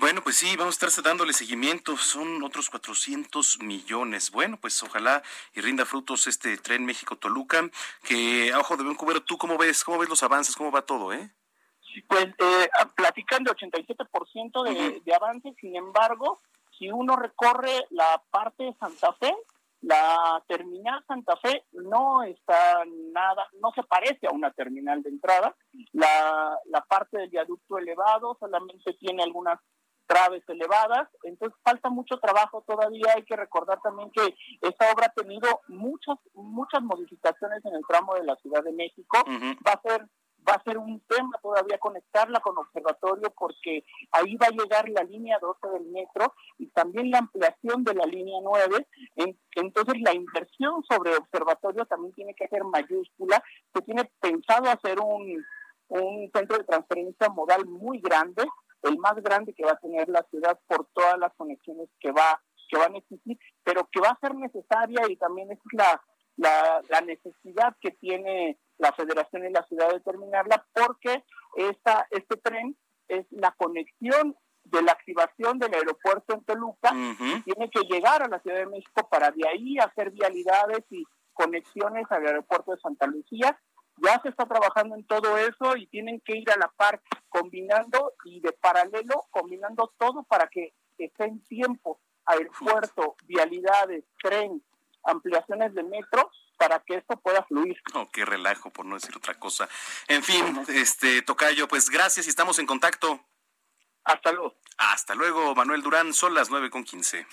Bueno, 0.00 0.22
pues 0.22 0.36
sí, 0.36 0.56
vamos 0.56 0.82
a 0.82 0.86
estar 0.86 1.04
dándole 1.04 1.32
seguimiento. 1.32 1.96
Son 1.96 2.42
otros 2.42 2.68
400 2.68 3.60
millones. 3.60 4.30
Bueno, 4.30 4.58
pues 4.60 4.82
ojalá 4.82 5.22
y 5.54 5.60
rinda 5.60 5.84
frutos 5.84 6.26
este 6.26 6.56
tren 6.58 6.84
México-Toluca. 6.84 7.70
Que 8.02 8.52
a 8.52 8.58
ojo 8.58 8.76
de 8.76 8.84
buen 8.84 8.96
cubero, 8.96 9.22
¿tú 9.22 9.38
cómo 9.38 9.56
ves? 9.56 9.84
¿Cómo 9.84 9.98
ves 9.98 10.08
los 10.08 10.22
avances? 10.22 10.56
¿Cómo 10.56 10.72
va 10.72 10.82
todo, 10.82 11.12
eh? 11.12 11.30
Pues 12.08 12.26
eh, 12.26 12.68
platicando 12.96 13.54
87% 13.54 14.64
de, 14.64 15.00
de 15.00 15.14
avance, 15.14 15.54
sin 15.60 15.76
embargo, 15.76 16.40
si 16.76 16.90
uno 16.90 17.14
recorre 17.14 17.86
la 17.90 18.20
parte 18.30 18.64
de 18.64 18.74
Santa 18.74 19.12
Fe, 19.14 19.32
la 19.82 20.42
terminal 20.48 21.04
Santa 21.06 21.36
Fe 21.36 21.64
no 21.72 22.22
está 22.22 22.84
nada, 23.12 23.46
no 23.60 23.70
se 23.74 23.82
parece 23.82 24.26
a 24.26 24.32
una 24.32 24.50
terminal 24.50 25.02
de 25.02 25.10
entrada. 25.10 25.54
La, 25.92 26.58
la 26.66 26.80
parte 26.80 27.18
del 27.18 27.28
viaducto 27.28 27.78
elevado 27.78 28.36
solamente 28.40 28.94
tiene 28.94 29.22
algunas 29.22 29.60
traves 30.06 30.42
elevadas, 30.48 31.08
entonces 31.22 31.58
falta 31.62 31.90
mucho 31.90 32.18
trabajo 32.18 32.64
todavía, 32.66 33.12
hay 33.14 33.24
que 33.24 33.36
recordar 33.36 33.80
también 33.82 34.10
que 34.10 34.34
esta 34.62 34.92
obra 34.92 35.06
ha 35.06 35.20
tenido 35.20 35.60
muchas, 35.68 36.16
muchas 36.34 36.82
modificaciones 36.82 37.64
en 37.64 37.74
el 37.74 37.82
tramo 37.88 38.14
de 38.14 38.24
la 38.24 38.36
Ciudad 38.36 38.62
de 38.62 38.72
México, 38.72 39.18
va 39.66 39.72
a 39.72 39.82
ser 39.82 40.06
va 40.48 40.54
a 40.54 40.62
ser 40.62 40.78
un 40.78 41.00
tema 41.08 41.38
todavía 41.42 41.78
conectarla 41.78 42.40
con 42.40 42.56
observatorio 42.58 43.32
porque 43.36 43.84
ahí 44.12 44.36
va 44.36 44.46
a 44.48 44.50
llegar 44.50 44.88
la 44.88 45.02
línea 45.02 45.38
12 45.40 45.68
del 45.68 45.86
metro 45.86 46.34
y 46.58 46.68
también 46.68 47.10
la 47.10 47.18
ampliación 47.18 47.82
de 47.82 47.94
la 47.94 48.04
línea 48.04 48.40
9. 48.42 48.86
entonces 49.56 49.94
la 50.02 50.14
inversión 50.14 50.82
sobre 50.84 51.16
observatorio 51.16 51.86
también 51.86 52.12
tiene 52.14 52.34
que 52.34 52.48
ser 52.48 52.62
mayúscula. 52.64 53.42
Se 53.72 53.80
tiene 53.82 54.10
pensado 54.20 54.68
hacer 54.68 55.00
un, 55.00 55.44
un 55.88 56.30
centro 56.34 56.58
de 56.58 56.64
transferencia 56.64 57.28
modal 57.28 57.66
muy 57.66 58.00
grande 58.00 58.44
el 58.84 58.98
más 58.98 59.14
grande 59.16 59.54
que 59.54 59.64
va 59.64 59.72
a 59.72 59.78
tener 59.78 60.08
la 60.08 60.22
ciudad 60.30 60.58
por 60.66 60.86
todas 60.92 61.18
las 61.18 61.32
conexiones 61.34 61.88
que 62.00 62.12
va 62.12 62.40
que 62.68 62.78
van 62.78 62.94
a 62.94 62.98
existir, 62.98 63.38
pero 63.62 63.86
que 63.92 64.00
va 64.00 64.08
a 64.08 64.18
ser 64.20 64.34
necesaria 64.34 65.02
y 65.08 65.16
también 65.16 65.52
es 65.52 65.58
la, 65.72 66.02
la, 66.36 66.80
la 66.88 67.00
necesidad 67.02 67.76
que 67.80 67.90
tiene 67.90 68.58
la 68.78 68.92
federación 68.92 69.44
y 69.44 69.50
la 69.50 69.66
ciudad 69.66 69.92
de 69.92 70.00
terminarla 70.00 70.66
porque 70.72 71.24
esta, 71.56 72.06
este 72.10 72.36
tren 72.38 72.76
es 73.08 73.26
la 73.30 73.52
conexión 73.52 74.36
de 74.64 74.82
la 74.82 74.92
activación 74.92 75.58
del 75.58 75.74
aeropuerto 75.74 76.34
en 76.34 76.44
Toluca, 76.44 76.90
tiene 77.44 77.70
que 77.70 77.82
llegar 77.82 78.22
a 78.22 78.28
la 78.28 78.40
Ciudad 78.40 78.58
de 78.58 78.66
México 78.66 79.06
para 79.10 79.30
de 79.30 79.46
ahí 79.46 79.76
hacer 79.78 80.10
vialidades 80.10 80.80
y 80.90 81.04
conexiones 81.34 82.06
al 82.10 82.26
aeropuerto 82.26 82.72
de 82.72 82.80
Santa 82.80 83.06
Lucía. 83.06 83.60
Ya 84.04 84.20
se 84.20 84.28
está 84.28 84.46
trabajando 84.46 84.96
en 84.96 85.06
todo 85.06 85.38
eso 85.38 85.76
y 85.76 85.86
tienen 85.86 86.20
que 86.20 86.36
ir 86.36 86.50
a 86.50 86.58
la 86.58 86.68
par 86.68 87.00
combinando 87.28 88.12
y 88.24 88.40
de 88.40 88.52
paralelo 88.52 89.26
combinando 89.30 89.92
todo 89.98 90.24
para 90.24 90.46
que 90.48 90.74
esté 90.98 91.24
en 91.24 91.42
tiempo 91.44 92.00
aeropuerto, 92.26 93.16
vialidades, 93.24 94.04
tren, 94.22 94.62
ampliaciones 95.04 95.74
de 95.74 95.82
metro 95.82 96.30
para 96.56 96.80
que 96.80 96.96
esto 96.96 97.16
pueda 97.20 97.42
fluir. 97.44 97.76
Oh, 97.94 98.08
qué 98.10 98.24
relajo, 98.24 98.70
por 98.70 98.86
no 98.86 98.94
decir 98.94 99.16
otra 99.16 99.34
cosa. 99.34 99.68
En 100.08 100.22
fin, 100.22 100.64
este 100.68 101.22
Tocayo, 101.22 101.68
pues 101.68 101.90
gracias 101.90 102.26
y 102.26 102.30
estamos 102.30 102.58
en 102.58 102.66
contacto. 102.66 103.20
Hasta 104.04 104.32
luego. 104.32 104.54
Hasta 104.76 105.14
luego, 105.14 105.54
Manuel 105.54 105.82
Durán, 105.82 106.12
son 106.12 106.34
las 106.34 106.50
nueve 106.50 106.70
con 106.70 106.84
quince. 106.84 107.26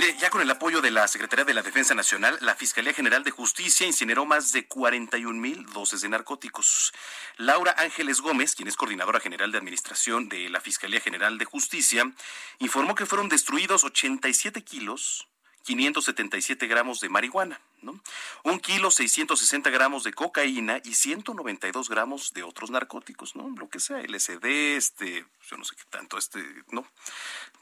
Mire, 0.00 0.16
ya 0.18 0.30
con 0.30 0.40
el 0.40 0.50
apoyo 0.50 0.80
de 0.80 0.90
la 0.90 1.06
Secretaría 1.08 1.44
de 1.44 1.52
la 1.52 1.60
Defensa 1.60 1.94
Nacional, 1.94 2.38
la 2.40 2.54
Fiscalía 2.54 2.94
General 2.94 3.22
de 3.22 3.32
Justicia 3.32 3.86
incineró 3.86 4.24
más 4.24 4.50
de 4.50 4.66
41 4.66 5.38
mil 5.38 5.66
dosis 5.74 6.00
de 6.00 6.08
narcóticos. 6.08 6.94
Laura 7.36 7.74
Ángeles 7.76 8.22
Gómez, 8.22 8.54
quien 8.54 8.66
es 8.66 8.76
coordinadora 8.76 9.20
general 9.20 9.52
de 9.52 9.58
administración 9.58 10.30
de 10.30 10.48
la 10.48 10.62
Fiscalía 10.62 11.00
General 11.00 11.36
de 11.36 11.44
Justicia, 11.44 12.10
informó 12.60 12.94
que 12.94 13.04
fueron 13.04 13.28
destruidos 13.28 13.84
87 13.84 14.64
kilos 14.64 15.28
577 15.64 16.66
gramos 16.66 17.00
de 17.00 17.10
marihuana, 17.10 17.60
Un 18.42 18.60
kilo 18.60 18.90
660 18.90 19.70
gramos 19.70 20.04
de 20.04 20.12
cocaína 20.12 20.80
y 20.84 20.94
192 20.94 21.88
gramos 21.88 22.32
de 22.32 22.42
otros 22.42 22.70
narcóticos, 22.70 23.36
¿no? 23.36 23.48
Lo 23.58 23.68
que 23.68 23.80
sea, 23.80 24.00
LSD, 24.00 24.76
este, 24.76 25.26
yo 25.48 25.56
no 25.56 25.64
sé 25.64 25.76
qué 25.76 25.84
tanto, 25.90 26.18
este, 26.18 26.44
¿no? 26.70 26.86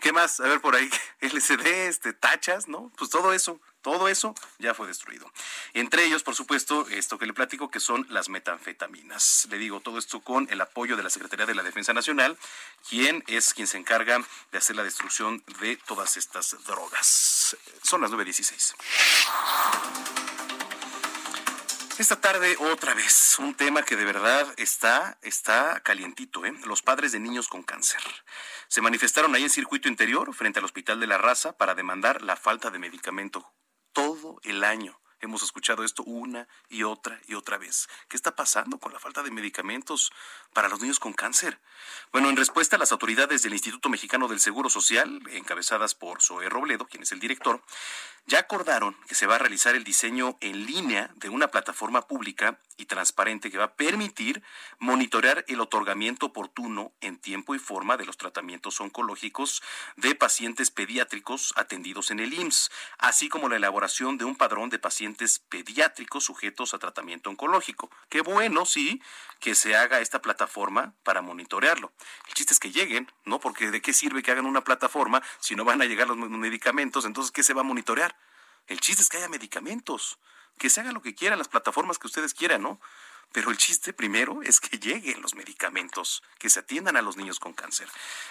¿Qué 0.00 0.12
más? 0.12 0.40
A 0.40 0.44
ver 0.44 0.60
por 0.60 0.76
ahí, 0.76 0.88
LSD, 1.20 1.66
este, 1.88 2.12
tachas, 2.12 2.68
¿no? 2.68 2.92
Pues 2.96 3.10
todo 3.10 3.32
eso, 3.32 3.60
todo 3.82 4.08
eso 4.08 4.34
ya 4.58 4.74
fue 4.74 4.86
destruido. 4.86 5.30
Entre 5.74 6.04
ellos, 6.04 6.22
por 6.22 6.34
supuesto, 6.34 6.86
esto 6.88 7.18
que 7.18 7.26
le 7.26 7.32
platico, 7.32 7.70
que 7.70 7.80
son 7.80 8.06
las 8.10 8.28
metanfetaminas. 8.28 9.48
Le 9.50 9.58
digo 9.58 9.80
todo 9.80 9.98
esto 9.98 10.20
con 10.20 10.48
el 10.50 10.60
apoyo 10.60 10.96
de 10.96 11.02
la 11.02 11.10
Secretaría 11.10 11.46
de 11.46 11.54
la 11.54 11.62
Defensa 11.62 11.92
Nacional, 11.92 12.38
quien 12.88 13.24
es 13.26 13.54
quien 13.54 13.66
se 13.66 13.78
encarga 13.78 14.24
de 14.52 14.58
hacer 14.58 14.76
la 14.76 14.84
destrucción 14.84 15.42
de 15.60 15.76
todas 15.76 16.16
estas 16.16 16.56
drogas. 16.64 17.56
Son 17.82 18.00
las 18.00 18.10
9.16. 18.10 20.07
Esta 21.98 22.20
tarde 22.20 22.56
otra 22.60 22.94
vez 22.94 23.40
un 23.40 23.54
tema 23.54 23.82
que 23.82 23.96
de 23.96 24.04
verdad 24.04 24.46
está 24.56 25.18
está 25.22 25.80
calientito, 25.80 26.44
¿eh? 26.44 26.54
Los 26.64 26.80
padres 26.80 27.10
de 27.10 27.18
niños 27.18 27.48
con 27.48 27.64
cáncer. 27.64 28.00
Se 28.68 28.80
manifestaron 28.80 29.34
ahí 29.34 29.42
en 29.42 29.50
circuito 29.50 29.88
interior 29.88 30.32
frente 30.32 30.60
al 30.60 30.64
Hospital 30.64 31.00
de 31.00 31.08
la 31.08 31.18
Raza 31.18 31.56
para 31.56 31.74
demandar 31.74 32.22
la 32.22 32.36
falta 32.36 32.70
de 32.70 32.78
medicamento 32.78 33.52
todo 33.92 34.38
el 34.44 34.62
año. 34.62 35.00
Hemos 35.20 35.42
escuchado 35.42 35.84
esto 35.84 36.02
una 36.04 36.46
y 36.68 36.84
otra 36.84 37.20
y 37.26 37.34
otra 37.34 37.58
vez. 37.58 37.88
¿Qué 38.08 38.16
está 38.16 38.36
pasando 38.36 38.78
con 38.78 38.92
la 38.92 39.00
falta 39.00 39.22
de 39.22 39.30
medicamentos 39.30 40.12
para 40.52 40.68
los 40.68 40.80
niños 40.80 41.00
con 41.00 41.12
cáncer? 41.12 41.58
Bueno, 42.12 42.30
en 42.30 42.36
respuesta, 42.36 42.78
las 42.78 42.92
autoridades 42.92 43.42
del 43.42 43.52
Instituto 43.52 43.88
Mexicano 43.88 44.28
del 44.28 44.40
Seguro 44.40 44.70
Social, 44.70 45.20
encabezadas 45.30 45.94
por 45.94 46.22
Zoe 46.22 46.48
Robledo, 46.48 46.86
quien 46.86 47.02
es 47.02 47.12
el 47.12 47.20
director, 47.20 47.62
ya 48.26 48.40
acordaron 48.40 48.94
que 49.08 49.14
se 49.14 49.26
va 49.26 49.36
a 49.36 49.38
realizar 49.38 49.74
el 49.74 49.84
diseño 49.84 50.36
en 50.40 50.66
línea 50.66 51.10
de 51.16 51.30
una 51.30 51.48
plataforma 51.48 52.06
pública 52.06 52.58
y 52.76 52.84
transparente 52.84 53.50
que 53.50 53.58
va 53.58 53.64
a 53.64 53.74
permitir 53.74 54.42
monitorear 54.78 55.44
el 55.48 55.60
otorgamiento 55.60 56.26
oportuno 56.26 56.92
en 57.00 57.18
tiempo 57.18 57.54
y 57.54 57.58
forma 57.58 57.96
de 57.96 58.04
los 58.04 58.18
tratamientos 58.18 58.80
oncológicos 58.80 59.62
de 59.96 60.14
pacientes 60.14 60.70
pediátricos 60.70 61.54
atendidos 61.56 62.10
en 62.10 62.20
el 62.20 62.34
IMSS, 62.34 62.70
así 62.98 63.28
como 63.28 63.48
la 63.48 63.56
elaboración 63.56 64.18
de 64.18 64.26
un 64.26 64.36
padrón 64.36 64.68
de 64.68 64.78
pacientes 64.78 65.07
pediátricos 65.48 66.24
sujetos 66.24 66.74
a 66.74 66.78
tratamiento 66.78 67.30
oncológico. 67.30 67.90
Qué 68.08 68.20
bueno, 68.20 68.66
sí, 68.66 69.00
que 69.40 69.54
se 69.54 69.76
haga 69.76 70.00
esta 70.00 70.20
plataforma 70.20 70.94
para 71.02 71.22
monitorearlo. 71.22 71.92
El 72.26 72.34
chiste 72.34 72.52
es 72.52 72.60
que 72.60 72.70
lleguen, 72.70 73.10
¿no? 73.24 73.40
Porque 73.40 73.70
de 73.70 73.80
qué 73.80 73.92
sirve 73.92 74.22
que 74.22 74.30
hagan 74.30 74.46
una 74.46 74.62
plataforma 74.62 75.22
si 75.40 75.54
no 75.54 75.64
van 75.64 75.82
a 75.82 75.84
llegar 75.84 76.08
los 76.08 76.16
medicamentos, 76.16 77.04
entonces 77.04 77.30
¿qué 77.30 77.42
se 77.42 77.54
va 77.54 77.60
a 77.60 77.64
monitorear? 77.64 78.16
El 78.66 78.80
chiste 78.80 79.02
es 79.02 79.08
que 79.08 79.16
haya 79.16 79.28
medicamentos, 79.28 80.18
que 80.58 80.70
se 80.70 80.80
haga 80.80 80.92
lo 80.92 81.02
que 81.02 81.14
quieran, 81.14 81.38
las 81.38 81.48
plataformas 81.48 81.98
que 81.98 82.06
ustedes 82.06 82.34
quieran, 82.34 82.62
¿no? 82.62 82.80
Pero 83.32 83.50
el 83.50 83.58
chiste 83.58 83.92
primero 83.92 84.42
es 84.42 84.58
que 84.58 84.78
lleguen 84.78 85.20
los 85.20 85.34
medicamentos, 85.34 86.22
que 86.38 86.48
se 86.48 86.60
atiendan 86.60 86.96
a 86.96 87.02
los 87.02 87.16
niños 87.16 87.38
con 87.38 87.52
cáncer. 87.52 87.88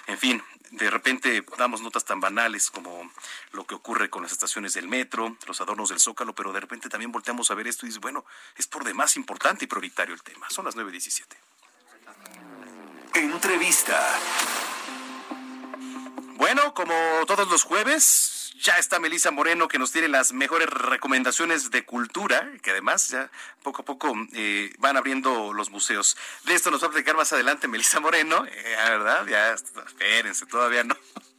En 0.08 0.18
fin, 0.18 0.44
de 0.72 0.90
repente 0.90 1.46
damos 1.58 1.82
notas 1.82 2.04
tan 2.04 2.20
banales 2.20 2.72
como 2.72 3.12
lo 3.52 3.66
que 3.66 3.76
ocurre 3.76 4.10
con 4.10 4.24
las 4.24 4.32
estaciones 4.32 4.74
del 4.74 4.88
metro, 4.88 5.38
los 5.46 5.62
adornos 5.62 5.90
del 5.90 6.00
zócalo, 6.00 6.34
pero 6.34 6.52
de 6.52 6.60
repente 6.60 6.90
también 6.90 7.12
volteamos 7.12 7.52
a 7.52 7.56
ver 7.56 7.68
esto 7.68 7.86
y 7.86 7.90
dices, 7.90 8.02
bueno, 8.02 8.26
es 8.56 8.68
por 8.68 8.84
demás 8.84 9.16
importante 9.18 9.66
y 9.66 9.68
prioritario 9.68 10.16
el 10.16 10.24
tema. 10.24 10.50
Son 10.50 10.66
las 10.66 10.76
9.17. 10.76 11.24
Entrevista. 13.14 14.20
Bueno, 16.36 16.74
como 16.74 16.94
todos 17.26 17.48
los 17.50 17.64
jueves, 17.64 18.37
ya 18.56 18.74
está 18.74 19.00
Melisa 19.00 19.32
Moreno 19.32 19.68
que 19.68 19.80
nos 19.80 19.92
tiene 19.92 20.08
las 20.08 20.34
mejores 20.34 20.68
recomendaciones 20.70 21.72
de 21.72 21.86
cultura, 21.86 22.52
que 22.62 22.72
además 22.72 23.10
ya 23.10 23.32
poco 23.64 23.82
a 23.82 23.86
poco 23.86 24.14
eh, 24.34 24.74
van 24.80 24.98
abriendo 24.98 25.54
los 25.54 25.70
museos. 25.70 26.18
De 26.46 26.54
esto 26.54 26.72
nos 26.72 26.84
va 26.84 26.88
a 26.88 26.92
platicar 26.92 27.16
más 27.16 27.32
adelante 27.34 27.68
Melisa 27.68 28.00
Moreno, 28.00 28.46
eh, 28.46 28.76
¿verdad? 28.90 29.26
Ya, 29.28 29.54
espérense, 29.54 30.46
todavía 30.46 30.84
no. 30.84 30.96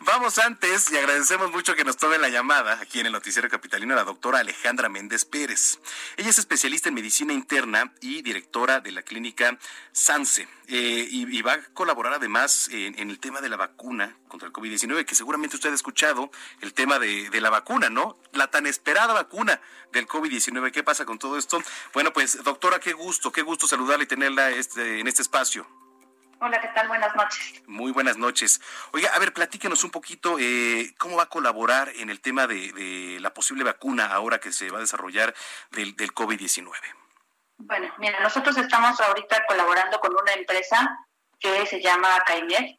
Vamos 0.00 0.38
antes 0.38 0.90
y 0.92 0.96
agradecemos 0.96 1.50
mucho 1.50 1.74
que 1.74 1.84
nos 1.84 1.96
tome 1.96 2.18
la 2.18 2.28
llamada 2.28 2.78
aquí 2.80 3.00
en 3.00 3.06
el 3.06 3.12
Noticiero 3.12 3.48
Capitalino 3.48 3.94
la 3.94 4.04
doctora 4.04 4.40
Alejandra 4.40 4.88
Méndez 4.88 5.24
Pérez. 5.24 5.78
Ella 6.16 6.30
es 6.30 6.38
especialista 6.38 6.88
en 6.88 6.94
medicina 6.94 7.32
interna 7.32 7.92
y 8.00 8.22
directora 8.22 8.80
de 8.80 8.92
la 8.92 9.02
clínica 9.02 9.58
SANSE 9.92 10.48
eh, 10.68 11.08
y, 11.10 11.42
va 11.42 11.54
a 11.54 11.62
colaborar 11.74 12.14
además 12.14 12.68
en, 12.72 12.98
el 12.98 13.18
tema 13.18 13.40
de 13.40 13.48
la 13.48 13.56
vacuna 13.56 14.16
contra 14.28 14.48
el 14.48 14.52
COVID-19, 14.52 15.04
que 15.04 15.14
seguramente 15.14 15.56
usted 15.56 15.70
ha 15.70 15.74
escuchado 15.74 16.30
el 16.60 16.74
tema 16.74 16.98
de, 16.98 17.40
la 17.40 17.50
vacuna, 17.50 17.88
¿no? 17.88 18.18
La 18.32 18.48
tan 18.48 18.66
esperada 18.66 19.14
vacuna 19.14 19.60
del 19.92 20.06
COVID-19. 20.06 20.72
¿Qué 20.72 20.82
pasa 20.82 21.04
con 21.04 21.18
todo 21.18 21.38
esto? 21.38 21.62
Bueno, 21.94 22.12
pues 22.12 22.42
doctora, 22.42 22.80
qué 22.80 22.92
gusto, 22.92 23.32
qué 23.32 23.42
gusto 23.42 23.66
saludarla 23.66 24.04
y 24.04 24.08
tenerla 24.08 24.50
este, 24.50 25.00
en 25.00 25.06
este 25.06 25.22
espacio. 25.22 25.66
Hola, 26.38 26.60
¿qué 26.60 26.68
tal? 26.68 26.88
Buenas 26.88 27.16
noches. 27.16 27.62
Muy 27.66 27.92
buenas 27.92 28.18
noches. 28.18 28.60
Oiga, 28.92 29.10
a 29.14 29.18
ver, 29.18 29.32
platíquenos 29.32 29.84
un 29.84 29.90
poquito 29.90 30.38
eh, 30.38 30.94
cómo 30.98 31.16
va 31.16 31.24
a 31.24 31.28
colaborar 31.28 31.90
en 31.96 32.10
el 32.10 32.20
tema 32.20 32.46
de, 32.46 33.18
la 33.20 33.32
posible 33.32 33.64
vacuna 33.64 34.06
ahora 34.06 34.38
que 34.38 34.52
se 34.52 34.70
va 34.70 34.78
a 34.78 34.82
desarrollar 34.82 35.34
del, 35.70 35.96
del 35.96 36.14
COVID-19. 36.14 36.70
Bueno, 37.58 37.92
mira, 37.98 38.20
nosotros 38.20 38.56
estamos 38.58 39.00
ahorita 39.00 39.46
colaborando 39.46 39.98
con 39.98 40.12
una 40.14 40.32
empresa 40.34 41.06
que 41.38 41.66
se 41.66 41.80
llama 41.80 42.08
Caimet, 42.26 42.78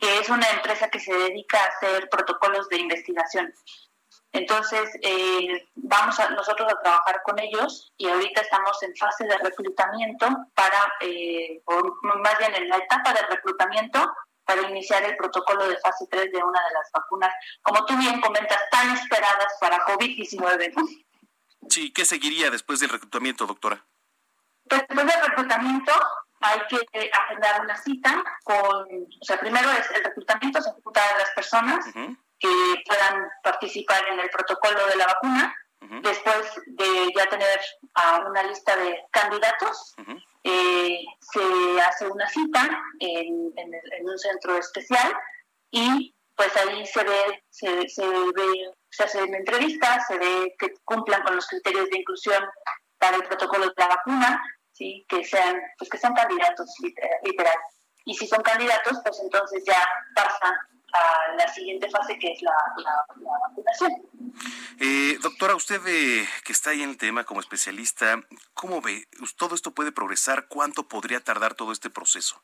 que 0.00 0.18
es 0.18 0.28
una 0.28 0.48
empresa 0.50 0.88
que 0.90 1.00
se 1.00 1.12
dedica 1.12 1.62
a 1.62 1.66
hacer 1.68 2.08
protocolos 2.10 2.68
de 2.68 2.78
investigación. 2.78 3.52
Entonces, 4.32 4.90
eh, 5.02 5.66
vamos 5.74 6.18
a, 6.20 6.30
nosotros 6.30 6.70
a 6.70 6.82
trabajar 6.82 7.22
con 7.24 7.38
ellos 7.38 7.92
y 7.96 8.08
ahorita 8.08 8.42
estamos 8.42 8.82
en 8.82 8.94
fase 8.96 9.24
de 9.24 9.38
reclutamiento 9.38 10.28
para, 10.54 10.92
eh, 11.00 11.62
o 11.64 11.96
más 12.02 12.38
bien 12.38 12.54
en 12.54 12.68
la 12.68 12.76
etapa 12.76 13.14
de 13.14 13.22
reclutamiento 13.22 14.12
para 14.44 14.62
iniciar 14.62 15.04
el 15.04 15.16
protocolo 15.16 15.66
de 15.68 15.78
fase 15.78 16.06
3 16.10 16.32
de 16.32 16.42
una 16.42 16.60
de 16.60 16.74
las 16.74 16.90
vacunas, 16.92 17.30
como 17.62 17.84
tú 17.84 17.96
bien 17.96 18.20
comentas, 18.20 18.58
tan 18.70 18.90
esperadas 18.96 19.54
para 19.60 19.84
COVID-19. 19.84 20.72
Sí, 21.68 21.92
¿qué 21.92 22.04
seguiría 22.04 22.50
después 22.50 22.80
del 22.80 22.88
reclutamiento, 22.88 23.46
doctora? 23.46 23.84
Después 24.64 25.06
del 25.06 25.20
reclutamiento 25.26 25.92
hay 26.40 26.60
que 26.68 27.10
agendar 27.12 27.62
una 27.62 27.76
cita 27.76 28.22
con, 28.44 28.86
o 28.86 29.24
sea, 29.24 29.38
primero 29.40 29.70
es 29.72 29.90
el 29.90 30.04
reclutamiento, 30.04 30.62
se 30.62 30.70
ejecuta 30.70 31.00
a 31.02 31.18
las 31.18 31.30
personas, 31.30 31.86
que 32.38 32.82
puedan 32.86 33.28
participar 33.42 34.06
en 34.08 34.20
el 34.20 34.30
protocolo 34.30 34.86
de 34.86 34.96
la 34.96 35.06
vacuna. 35.06 35.54
Después 36.02 36.60
de 36.66 37.12
ya 37.16 37.28
tener 37.28 37.60
a 37.94 38.18
una 38.28 38.42
lista 38.42 38.76
de 38.76 39.00
candidatos, 39.12 39.94
eh, 40.42 41.00
se 41.20 41.80
hace 41.80 42.08
una 42.08 42.28
cita 42.28 42.82
en, 42.98 43.52
un 44.02 44.18
centro 44.18 44.56
especial 44.56 45.16
y 45.70 46.14
pues 46.34 46.56
ahí 46.56 46.84
se 46.86 47.04
ve, 47.04 47.44
se, 47.48 47.88
se 47.88 48.06
ve, 48.06 48.72
se 48.90 49.04
hacen 49.04 49.34
entrevistas, 49.34 50.06
se 50.08 50.18
ve 50.18 50.54
que 50.58 50.74
cumplan 50.84 51.22
con 51.22 51.36
los 51.36 51.46
criterios 51.46 51.88
de 51.90 51.98
inclusión 51.98 52.44
para 52.98 53.16
el 53.16 53.24
protocolo 53.24 53.66
de 53.66 53.72
la 53.76 53.88
vacuna, 53.88 54.42
sí, 54.72 55.06
que 55.08 55.24
sean, 55.24 55.60
pues 55.78 55.90
que 55.90 55.98
sean 55.98 56.14
candidatos 56.14 56.74
literal. 57.22 57.56
y 58.04 58.14
si 58.14 58.26
son 58.26 58.42
candidatos, 58.42 58.98
pues 59.04 59.20
entonces 59.20 59.62
ya 59.64 59.86
pasan 60.14 60.54
a 60.92 61.34
la 61.36 61.48
siguiente 61.52 61.90
fase 61.90 62.18
que 62.18 62.32
es 62.32 62.42
la, 62.42 62.52
vacunación. 63.48 63.92
Eh, 64.80 65.18
doctora, 65.20 65.54
usted 65.54 65.80
eh, 65.86 66.26
que 66.44 66.52
está 66.52 66.70
ahí 66.70 66.82
en 66.82 66.90
el 66.90 66.96
tema 66.96 67.24
como 67.24 67.40
especialista, 67.40 68.22
¿cómo 68.54 68.80
ve? 68.80 69.06
¿Todo 69.36 69.54
esto 69.54 69.72
puede 69.72 69.92
progresar? 69.92 70.48
¿Cuánto 70.48 70.88
podría 70.88 71.20
tardar 71.20 71.54
todo 71.54 71.72
este 71.72 71.90
proceso? 71.90 72.42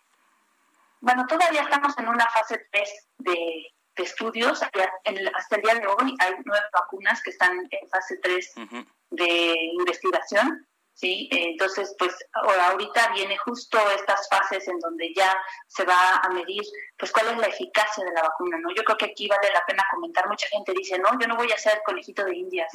Bueno, 1.01 1.27
todavía 1.27 1.63
estamos 1.63 1.97
en 1.99 2.09
una 2.09 2.29
fase 2.31 2.67
3 2.71 3.09
de, 3.19 3.73
estudios. 3.97 4.63
hasta 4.63 5.57
el 5.57 5.63
día 5.63 5.75
de 5.75 5.87
hoy 5.87 6.17
hay 6.19 6.33
nueve 6.45 6.67
vacunas 6.73 7.23
que 7.23 7.31
están 7.31 7.59
en 7.71 7.89
fase 7.89 8.17
3 8.23 8.55
de 9.11 9.55
investigación. 9.79 10.67
¿Sí? 10.95 11.29
Entonces, 11.33 11.95
pues 11.99 12.15
ahorita 12.33 13.13
viene 13.13 13.37
justo 13.39 13.79
estas 13.91 14.29
fases 14.29 14.67
en 14.69 14.79
donde 14.79 15.13
ya 15.15 15.37
se 15.67 15.85
va 15.85 16.17
a 16.17 16.29
medir, 16.31 16.63
pues, 16.97 17.13
cuál 17.13 17.29
es 17.29 17.39
la 17.39 17.47
eficacia 17.49 18.05
de 18.05 18.13
la 18.13 18.23
vacuna, 18.23 18.59
¿no? 18.59 18.71
Yo 18.75 18.83
creo 18.85 18.97
que 18.97 19.07
aquí 19.07 19.29
vale 19.29 19.51
la 19.53 19.65
pena 19.67 19.85
comentar, 19.91 20.29
mucha 20.29 20.47
gente 20.49 20.73
dice, 20.73 20.99
no, 20.99 21.11
yo 21.21 21.27
no 21.27 21.37
voy 21.37 21.51
a 21.53 21.59
ser 21.59 21.83
conejito 21.85 22.25
de 22.25 22.37
indias. 22.37 22.73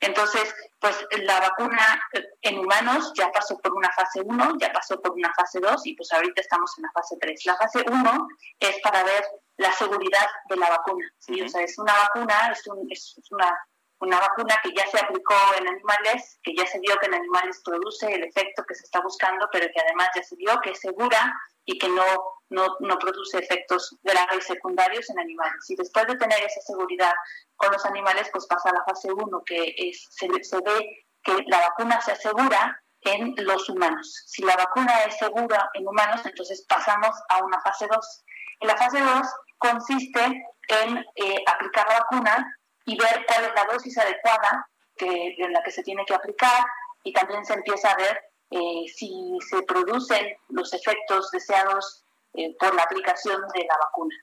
Entonces, 0.00 0.54
pues, 0.80 1.06
la 1.22 1.40
vacuna 1.40 2.00
en 2.42 2.58
humanos 2.58 3.12
ya 3.14 3.30
pasó 3.30 3.58
por 3.58 3.74
una 3.74 3.92
fase 3.92 4.20
1, 4.22 4.56
ya 4.58 4.72
pasó 4.72 5.00
por 5.00 5.12
una 5.12 5.32
fase 5.34 5.60
2 5.60 5.86
y 5.86 5.94
pues 5.94 6.12
ahorita 6.12 6.40
estamos 6.40 6.72
en 6.78 6.84
la 6.84 6.90
fase 6.92 7.16
3. 7.20 7.46
La 7.46 7.56
fase 7.56 7.84
1 7.86 8.28
es 8.60 8.80
para 8.82 9.02
ver 9.04 9.24
la 9.58 9.72
seguridad 9.72 10.26
de 10.48 10.56
la 10.56 10.70
vacuna, 10.70 11.10
¿sí? 11.18 11.40
O 11.40 11.48
sea, 11.48 11.62
es 11.62 11.78
una 11.78 11.94
vacuna, 11.94 12.52
es, 12.52 12.66
un, 12.66 12.86
es 12.90 13.18
una 13.30 13.52
una 14.00 14.20
vacuna 14.20 14.60
que 14.62 14.72
ya 14.72 14.86
se 14.88 14.98
aplicó 14.98 15.34
en 15.58 15.68
animales, 15.68 16.38
que 16.42 16.54
ya 16.54 16.66
se 16.66 16.78
vio 16.80 16.96
que 16.98 17.06
en 17.06 17.14
animales 17.14 17.60
produce 17.64 18.12
el 18.12 18.24
efecto 18.24 18.64
que 18.64 18.74
se 18.74 18.84
está 18.84 19.00
buscando, 19.00 19.48
pero 19.50 19.66
que 19.72 19.80
además 19.80 20.10
ya 20.14 20.22
se 20.22 20.36
vio 20.36 20.60
que 20.60 20.70
es 20.70 20.80
segura 20.80 21.34
y 21.64 21.78
que 21.78 21.88
no, 21.88 22.04
no, 22.50 22.76
no 22.80 22.98
produce 22.98 23.38
efectos 23.38 23.96
graves 24.02 24.46
secundarios 24.46 25.08
en 25.10 25.18
animales. 25.18 25.68
Y 25.68 25.76
después 25.76 26.06
de 26.06 26.16
tener 26.16 26.38
esa 26.40 26.60
seguridad 26.60 27.12
con 27.56 27.72
los 27.72 27.84
animales, 27.86 28.28
pues 28.32 28.46
pasa 28.46 28.70
a 28.70 28.74
la 28.74 28.84
fase 28.84 29.12
1, 29.12 29.42
que 29.44 29.74
es, 29.76 30.06
se, 30.10 30.28
ve 30.28 31.06
que 31.22 31.44
la 31.46 31.60
vacuna 31.60 32.00
se 32.00 32.12
asegura 32.12 32.80
en 33.00 33.34
los 33.38 33.68
humanos. 33.68 34.24
Si 34.26 34.42
la 34.42 34.56
vacuna 34.56 34.92
es 35.04 35.18
segura 35.18 35.70
en 35.74 35.88
humanos, 35.88 36.20
entonces 36.24 36.64
pasamos 36.68 37.16
a 37.30 37.44
una 37.44 37.60
fase 37.60 37.86
2. 37.90 38.24
En 38.60 38.68
la 38.68 38.76
fase 38.76 39.00
2 39.00 39.26
consiste 39.58 40.24
en 40.68 40.98
eh, 41.16 41.44
aplicar 41.46 41.86
la 41.88 42.00
vacuna 42.00 42.56
y 42.86 42.96
ver 42.96 43.26
cuál 43.26 43.44
es 43.44 43.54
la 43.54 43.64
dosis 43.72 43.98
adecuada 43.98 44.68
que, 44.96 45.34
en 45.38 45.52
la 45.52 45.62
que 45.62 45.70
se 45.70 45.82
tiene 45.82 46.04
que 46.06 46.14
aplicar 46.14 46.64
y 47.02 47.12
también 47.12 47.44
se 47.44 47.54
empieza 47.54 47.90
a 47.90 47.96
ver 47.96 48.20
eh, 48.50 48.84
si 48.94 49.36
se 49.48 49.62
producen 49.62 50.26
los 50.48 50.72
efectos 50.72 51.30
deseados 51.32 52.04
eh, 52.34 52.54
por 52.58 52.74
la 52.74 52.82
aplicación 52.82 53.42
de 53.54 53.64
la 53.64 53.76
vacuna. 53.76 54.14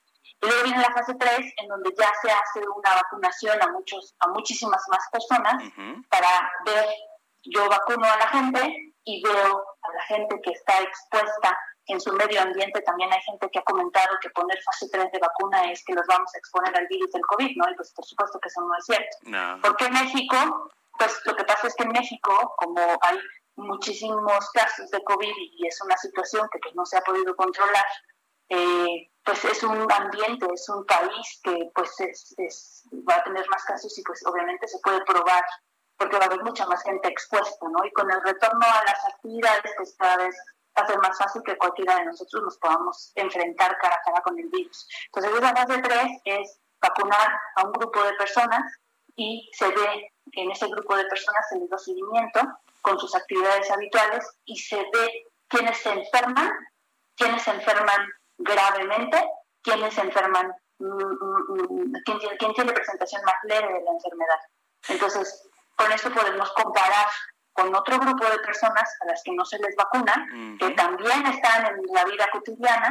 Y 0.41 0.47
luego 0.47 0.63
viene 0.63 0.81
la 0.81 0.93
fase 0.93 1.13
3, 1.15 1.53
en 1.57 1.67
donde 1.67 1.93
ya 1.97 2.11
se 2.21 2.31
hace 2.31 2.67
una 2.67 2.95
vacunación 2.95 3.61
a, 3.61 3.67
muchos, 3.67 4.15
a 4.19 4.27
muchísimas 4.29 4.81
más 4.89 5.07
personas 5.11 5.63
para 6.09 6.51
ver, 6.65 6.85
yo 7.43 7.69
vacuno 7.69 8.05
a 8.05 8.17
la 8.17 8.27
gente 8.27 8.93
y 9.05 9.21
veo 9.23 9.65
a 9.81 9.93
la 9.93 10.01
gente 10.03 10.39
que 10.41 10.51
está 10.51 10.79
expuesta 10.81 11.57
en 11.87 11.99
su 11.99 12.13
medio 12.13 12.41
ambiente 12.41 12.81
también 12.81 13.11
hay 13.11 13.21
gente 13.21 13.49
que 13.51 13.59
ha 13.59 13.63
comentado 13.63 14.17
que 14.21 14.29
poner 14.29 14.61
fase 14.63 14.87
3 14.89 15.11
de 15.11 15.19
vacuna 15.19 15.71
es 15.71 15.83
que 15.83 15.93
los 15.93 16.05
vamos 16.07 16.33
a 16.33 16.37
exponer 16.37 16.75
al 16.77 16.87
virus 16.87 17.11
del 17.11 17.21
COVID, 17.23 17.57
¿no? 17.57 17.69
Y 17.69 17.75
pues 17.75 17.91
por 17.93 18.05
supuesto 18.05 18.39
que 18.39 18.49
eso 18.49 18.61
no 18.61 18.75
es 18.77 18.85
cierto. 18.85 19.17
No. 19.23 19.59
Porque 19.61 19.85
en 19.85 19.93
México, 19.93 20.71
pues 20.97 21.19
lo 21.25 21.35
que 21.35 21.43
pasa 21.43 21.67
es 21.67 21.75
que 21.75 21.83
en 21.83 21.91
México, 21.91 22.53
como 22.57 22.79
hay 23.01 23.19
muchísimos 23.55 24.49
casos 24.51 24.89
de 24.89 25.03
COVID 25.03 25.33
y 25.35 25.67
es 25.67 25.79
una 25.81 25.97
situación 25.97 26.47
que 26.51 26.59
pues 26.59 26.75
no 26.75 26.85
se 26.85 26.97
ha 26.97 27.01
podido 27.01 27.35
controlar, 27.35 27.85
eh, 28.49 29.09
pues 29.23 29.43
es 29.45 29.63
un 29.63 29.91
ambiente, 29.91 30.47
es 30.53 30.67
un 30.69 30.85
país 30.85 31.41
que 31.43 31.69
pues 31.73 31.91
es, 31.99 32.83
va 33.09 33.15
a 33.15 33.23
tener 33.23 33.47
más 33.49 33.63
casos 33.65 33.97
y 33.97 34.03
pues 34.03 34.25
obviamente 34.25 34.67
se 34.67 34.79
puede 34.79 35.03
probar 35.05 35.43
porque 35.97 36.17
va 36.17 36.23
a 36.23 36.27
haber 36.27 36.43
mucha 36.43 36.65
más 36.65 36.83
gente 36.83 37.07
expuesta, 37.07 37.65
¿no? 37.69 37.85
Y 37.85 37.91
con 37.91 38.11
el 38.11 38.21
retorno 38.21 38.65
a 38.65 38.83
las 38.85 39.05
actividades, 39.13 39.73
pues 39.77 39.95
cada 39.97 40.17
vez 40.17 40.35
va 40.77 40.83
a 40.83 40.87
ser 40.87 40.97
más 40.99 41.17
fácil 41.17 41.41
que 41.43 41.57
cualquiera 41.57 41.97
de 41.97 42.05
nosotros 42.05 42.43
nos 42.43 42.57
podamos 42.57 43.11
enfrentar 43.15 43.77
cara 43.77 43.95
a 43.95 44.01
cara 44.01 44.21
con 44.21 44.39
el 44.39 44.49
virus. 44.49 44.87
Entonces, 45.05 45.31
esa 45.35 45.55
fase 45.55 45.81
3 45.81 46.21
es 46.25 46.59
vacunar 46.81 47.39
a 47.55 47.63
un 47.63 47.71
grupo 47.73 48.03
de 48.03 48.13
personas 48.13 48.61
y 49.15 49.49
se 49.53 49.67
ve 49.69 50.11
en 50.33 50.51
ese 50.51 50.67
grupo 50.67 50.95
de 50.95 51.05
personas 51.05 51.47
se 51.49 51.59
les 51.59 51.69
da 51.69 51.77
seguimiento 51.77 52.41
con 52.81 52.99
sus 52.99 53.15
actividades 53.15 53.69
habituales 53.71 54.25
y 54.45 54.57
se 54.57 54.77
ve 54.77 55.27
quiénes 55.47 55.77
se 55.77 55.91
enferman, 55.91 56.51
quiénes 57.15 57.43
se 57.43 57.51
enferman 57.51 58.07
gravemente, 58.37 59.23
quiénes 59.61 59.93
se 59.93 60.01
enferman, 60.01 60.53
mm, 60.79 60.85
mm, 60.85 61.51
mm, 61.51 61.93
quién, 62.05 62.19
quién 62.37 62.53
tiene 62.53 62.73
presentación 62.73 63.21
más 63.23 63.35
leve 63.43 63.73
de 63.73 63.81
la 63.81 63.91
enfermedad. 63.91 64.39
Entonces, 64.89 65.49
con 65.75 65.91
eso 65.91 66.11
podemos 66.11 66.51
comparar 66.53 67.07
con 67.53 67.73
otro 67.75 67.99
grupo 67.99 68.25
de 68.25 68.39
personas 68.39 68.97
a 69.01 69.05
las 69.05 69.23
que 69.23 69.31
no 69.31 69.45
se 69.45 69.59
les 69.59 69.75
vacuna, 69.75 70.27
que 70.59 70.71
también 70.71 71.25
están 71.27 71.65
en 71.67 71.81
la 71.93 72.05
vida 72.05 72.27
cotidiana, 72.31 72.89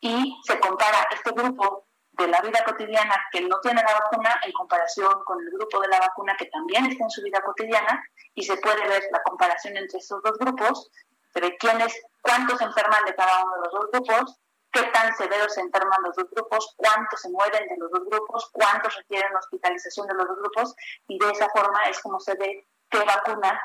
y 0.00 0.38
se 0.44 0.58
compara 0.60 1.08
este 1.12 1.30
grupo 1.30 1.86
de 2.12 2.28
la 2.28 2.40
vida 2.42 2.62
cotidiana 2.64 3.16
que 3.32 3.40
no 3.40 3.58
tiene 3.60 3.82
la 3.82 3.94
vacuna 3.94 4.38
en 4.44 4.52
comparación 4.52 5.24
con 5.24 5.40
el 5.40 5.50
grupo 5.50 5.80
de 5.80 5.88
la 5.88 5.98
vacuna 5.98 6.36
que 6.36 6.46
también 6.46 6.86
está 6.86 7.04
en 7.04 7.10
su 7.10 7.22
vida 7.22 7.40
cotidiana, 7.40 8.04
y 8.34 8.42
se 8.42 8.56
puede 8.58 8.86
ver 8.86 9.02
la 9.10 9.22
comparación 9.22 9.76
entre 9.76 9.98
estos 9.98 10.22
dos 10.22 10.38
grupos, 10.38 10.90
de 11.34 11.56
quiénes, 11.56 11.94
cuántos 12.22 12.58
se 12.58 12.64
enferman 12.64 13.04
de 13.04 13.14
cada 13.14 13.44
uno 13.44 13.54
de 13.56 13.60
los 13.62 13.72
dos 13.72 13.90
grupos, 13.92 14.40
qué 14.72 14.82
tan 14.84 15.16
severos 15.16 15.54
se 15.54 15.60
enferman 15.60 16.02
los 16.02 16.16
dos 16.16 16.28
grupos, 16.30 16.74
cuántos 16.76 17.20
se 17.20 17.30
mueren 17.30 17.68
de 17.68 17.76
los 17.76 17.90
dos 17.90 18.04
grupos, 18.06 18.50
cuántos 18.52 18.96
requieren 18.96 19.34
hospitalización 19.36 20.06
de 20.08 20.14
los 20.14 20.28
dos 20.28 20.38
grupos, 20.38 20.74
y 21.08 21.18
de 21.18 21.30
esa 21.30 21.48
forma 21.50 21.80
es 21.84 22.00
como 22.00 22.20
se 22.20 22.34
ve 22.34 22.66
qué 22.90 22.98
vacuna 23.04 23.60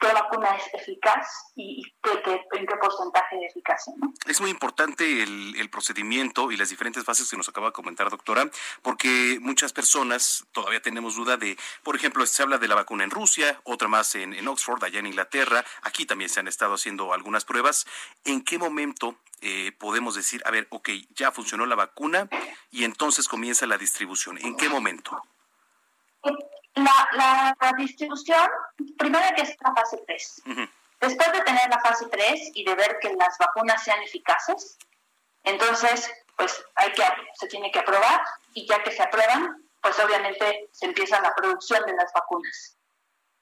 qué 0.00 0.12
vacuna 0.12 0.56
es 0.56 0.64
eficaz 0.74 1.26
y, 1.54 1.82
en 2.04 2.66
qué 2.66 2.76
porcentaje 2.76 3.36
de 3.36 3.46
eficacia. 3.46 3.94
Es 4.26 4.40
muy 4.40 4.50
importante 4.50 5.22
el, 5.22 5.70
procedimiento 5.70 6.52
y 6.52 6.56
las 6.56 6.68
diferentes 6.68 7.02
fases 7.04 7.30
que 7.30 7.36
nos 7.36 7.48
acaba 7.48 7.68
de 7.68 7.72
comentar, 7.72 8.10
doctora, 8.10 8.50
porque 8.82 9.38
muchas 9.40 9.72
personas 9.72 10.44
todavía 10.52 10.82
tenemos 10.82 11.16
duda 11.16 11.36
de, 11.38 11.56
por 11.82 11.96
ejemplo, 11.96 12.26
se 12.26 12.42
habla 12.42 12.58
de 12.58 12.68
la 12.68 12.74
vacuna 12.74 13.04
en 13.04 13.10
Rusia, 13.10 13.60
otra 13.64 13.88
más 13.88 14.14
en, 14.14 14.46
Oxford, 14.46 14.84
allá 14.84 14.98
en 14.98 15.06
Inglaterra, 15.06 15.64
aquí 15.82 16.04
también 16.04 16.28
se 16.28 16.40
han 16.40 16.48
estado 16.48 16.74
haciendo 16.74 17.14
algunas 17.14 17.44
pruebas. 17.44 17.86
¿En 18.24 18.42
qué 18.42 18.58
momento 18.58 19.16
eh, 19.40 19.72
podemos 19.78 20.14
decir, 20.14 20.42
a 20.44 20.50
ver, 20.50 20.66
ok, 20.70 20.90
ya 21.14 21.32
funcionó 21.32 21.64
la 21.64 21.74
vacuna 21.74 22.28
y 22.70 22.84
entonces 22.84 23.28
comienza 23.28 23.66
la 23.66 23.78
distribución? 23.78 24.38
¿En 24.38 24.56
qué 24.56 24.68
momento? 24.68 25.22
La, 26.74 27.56
la, 27.60 27.72
distribución, 27.76 28.48
primero 28.98 29.24
hay 29.24 29.34
que 29.34 29.42
es 29.42 29.56
la 29.60 29.74
fase 29.74 30.02
3. 30.06 30.42
Después 31.00 31.32
de 31.32 31.40
tener 31.40 31.68
la 31.68 31.80
fase 31.80 32.06
3 32.06 32.50
y 32.54 32.64
de 32.64 32.74
ver 32.74 32.98
que 33.00 33.12
las 33.14 33.36
vacunas 33.38 33.82
sean 33.82 34.02
eficaces, 34.02 34.78
entonces, 35.44 36.10
pues 36.36 36.64
hay 36.76 36.92
que, 36.92 37.02
se 37.34 37.48
tiene 37.48 37.70
que 37.70 37.80
aprobar 37.80 38.22
y 38.54 38.66
ya 38.66 38.82
que 38.82 38.92
se 38.92 39.02
aprueban, 39.02 39.68
pues 39.80 39.98
obviamente 39.98 40.68
se 40.72 40.86
empieza 40.86 41.20
la 41.20 41.34
producción 41.34 41.84
de 41.84 41.94
las 41.94 42.12
vacunas 42.12 42.76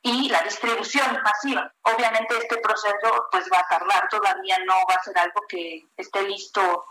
y 0.03 0.29
la 0.29 0.41
distribución 0.43 1.21
masiva. 1.23 1.73
Obviamente 1.83 2.37
este 2.39 2.57
proceso 2.59 3.29
pues 3.31 3.45
va 3.53 3.61
a 3.61 3.69
tardar, 3.69 4.09
todavía 4.09 4.59
no 4.65 4.75
va 4.89 4.95
a 4.95 5.03
ser 5.03 5.19
algo 5.19 5.43
que 5.49 5.87
esté 5.97 6.23
listo 6.23 6.85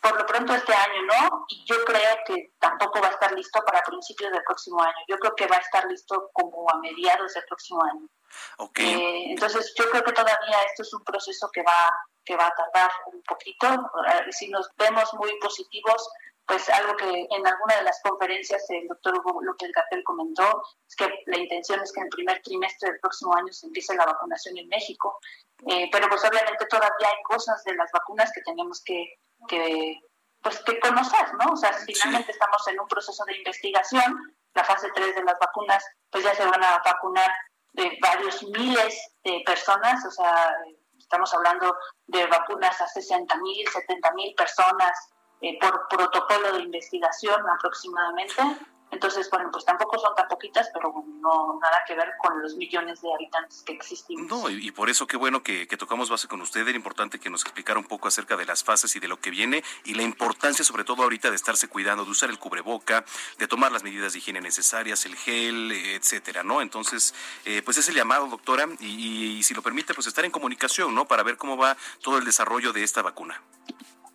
por 0.00 0.18
lo 0.18 0.26
pronto 0.26 0.54
este 0.54 0.72
año 0.72 1.02
no, 1.06 1.46
y 1.48 1.64
yo 1.66 1.84
creo 1.84 2.16
que 2.26 2.52
tampoco 2.58 3.00
va 3.00 3.08
a 3.08 3.12
estar 3.12 3.32
listo 3.32 3.60
para 3.64 3.82
principios 3.82 4.32
del 4.32 4.42
próximo 4.42 4.82
año. 4.82 4.96
Yo 5.08 5.18
creo 5.18 5.34
que 5.34 5.46
va 5.46 5.56
a 5.56 5.60
estar 5.60 5.84
listo 5.86 6.30
como 6.32 6.68
a 6.70 6.78
mediados 6.78 7.34
del 7.34 7.44
próximo 7.44 7.82
año. 7.84 8.08
Okay. 8.58 8.94
Eh, 8.94 9.30
entonces 9.30 9.74
yo 9.76 9.88
creo 9.90 10.04
que 10.04 10.12
todavía 10.12 10.62
esto 10.66 10.82
es 10.82 10.92
un 10.92 11.02
proceso 11.02 11.48
que 11.52 11.62
va 11.62 11.90
que 12.24 12.36
va 12.36 12.46
a 12.46 12.54
tardar 12.54 12.90
un 13.06 13.22
poquito. 13.22 13.66
Eh, 13.66 14.26
si 14.30 14.48
nos 14.48 14.68
vemos 14.76 15.08
muy 15.14 15.38
positivos, 15.38 16.06
pues 16.46 16.68
algo 16.68 16.94
que 16.96 17.26
en 17.30 17.46
alguna 17.46 17.76
de 17.76 17.82
las 17.82 18.00
conferencias 18.02 18.64
el 18.68 18.86
doctor 18.86 19.18
Hugo 19.18 19.42
López 19.42 19.70
Gatel 19.74 20.04
comentó 20.04 20.62
es 20.86 20.94
que 20.94 21.08
la 21.26 21.38
intención 21.38 21.80
es 21.82 21.90
que 21.92 22.00
en 22.00 22.06
el 22.06 22.10
primer 22.10 22.42
trimestre 22.42 22.90
del 22.90 23.00
próximo 23.00 23.34
año 23.34 23.52
se 23.52 23.66
empiece 23.66 23.96
la 23.96 24.04
vacunación 24.04 24.58
en 24.58 24.68
México. 24.68 25.18
Eh, 25.66 25.88
pero 25.90 26.08
pues 26.08 26.22
obviamente 26.24 26.66
todavía 26.66 27.08
hay 27.08 27.22
cosas 27.24 27.62
de 27.64 27.74
las 27.74 27.90
vacunas 27.92 28.30
que 28.34 28.42
tenemos 28.42 28.82
que 28.84 29.06
que, 29.46 30.00
pues, 30.42 30.62
que 30.64 30.80
conocer, 30.80 31.34
¿no? 31.34 31.52
O 31.52 31.56
sea, 31.56 31.72
finalmente 31.72 32.32
estamos 32.32 32.66
en 32.68 32.80
un 32.80 32.88
proceso 32.88 33.24
de 33.24 33.36
investigación, 33.36 34.34
la 34.54 34.64
fase 34.64 34.90
3 34.94 35.14
de 35.14 35.24
las 35.24 35.38
vacunas, 35.38 35.84
pues 36.10 36.24
ya 36.24 36.34
se 36.34 36.44
van 36.44 36.62
a 36.62 36.78
vacunar 36.78 37.30
de 37.72 37.98
varios 38.00 38.42
miles 38.44 39.12
de 39.22 39.42
personas, 39.46 40.04
o 40.04 40.10
sea, 40.10 40.54
estamos 40.98 41.32
hablando 41.34 41.76
de 42.06 42.26
vacunas 42.26 42.80
a 42.80 42.88
60 42.88 43.36
mil, 43.36 43.68
70 43.68 44.12
mil 44.12 44.34
personas 44.34 45.08
eh, 45.40 45.58
por 45.60 45.86
protocolo 45.88 46.52
de 46.52 46.62
investigación 46.62 47.40
aproximadamente. 47.48 48.42
Entonces, 48.90 49.28
bueno, 49.30 49.50
pues 49.52 49.64
tampoco 49.64 49.98
son 49.98 50.14
tan 50.14 50.26
poquitas, 50.28 50.70
pero 50.72 50.92
no 51.20 51.58
nada 51.60 51.78
que 51.86 51.94
ver 51.94 52.12
con 52.18 52.40
los 52.40 52.56
millones 52.56 53.02
de 53.02 53.12
habitantes 53.12 53.62
que 53.62 53.72
existen. 53.72 54.26
No, 54.26 54.48
y, 54.48 54.70
por 54.70 54.88
eso 54.88 55.06
qué 55.06 55.16
bueno 55.16 55.42
que, 55.42 55.66
tocamos 55.78 56.08
base 56.08 56.26
con 56.26 56.40
usted. 56.40 56.66
Era 56.66 56.76
importante 56.76 57.20
que 57.20 57.30
nos 57.30 57.42
explicara 57.42 57.78
un 57.78 57.84
poco 57.86 58.08
acerca 58.08 58.36
de 58.36 58.46
las 58.46 58.64
fases 58.64 58.96
y 58.96 59.00
de 59.00 59.08
lo 59.08 59.20
que 59.20 59.30
viene 59.30 59.62
y 59.84 59.94
la 59.94 60.02
importancia, 60.02 60.64
sobre 60.64 60.84
todo 60.84 61.02
ahorita, 61.02 61.30
de 61.30 61.36
estarse 61.36 61.68
cuidando, 61.68 62.04
de 62.04 62.10
usar 62.10 62.30
el 62.30 62.38
cubreboca, 62.38 63.04
de 63.38 63.46
tomar 63.46 63.72
las 63.72 63.82
medidas 63.82 64.12
de 64.12 64.18
higiene 64.18 64.40
necesarias, 64.40 65.04
el 65.04 65.16
gel, 65.16 65.70
etcétera, 65.72 66.42
¿no? 66.42 66.62
Entonces, 66.62 67.14
eh, 67.44 67.62
pues 67.62 67.76
es 67.76 67.88
el 67.88 67.94
llamado, 67.94 68.26
doctora, 68.26 68.66
y, 68.80 69.42
si 69.42 69.54
lo 69.54 69.62
permite, 69.62 69.94
pues 69.94 70.06
estar 70.06 70.24
en 70.24 70.30
comunicación, 70.30 70.94
¿no? 70.94 71.06
Para 71.06 71.22
ver 71.22 71.36
cómo 71.36 71.56
va 71.56 71.76
todo 72.02 72.18
el 72.18 72.24
desarrollo 72.24 72.72
de 72.72 72.82
esta 72.82 73.02
vacuna. 73.02 73.40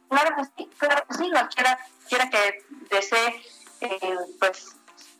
Claro 0.09 0.36
que 0.36 0.43
sí, 0.43 0.69
claro 0.77 1.03
que 1.07 1.13
sí, 1.15 1.31
quiera, 1.55 1.79
quiera 2.07 2.29
que 2.29 2.65
desee 2.89 3.43
eh, 3.84 4.17
pues 4.39 4.76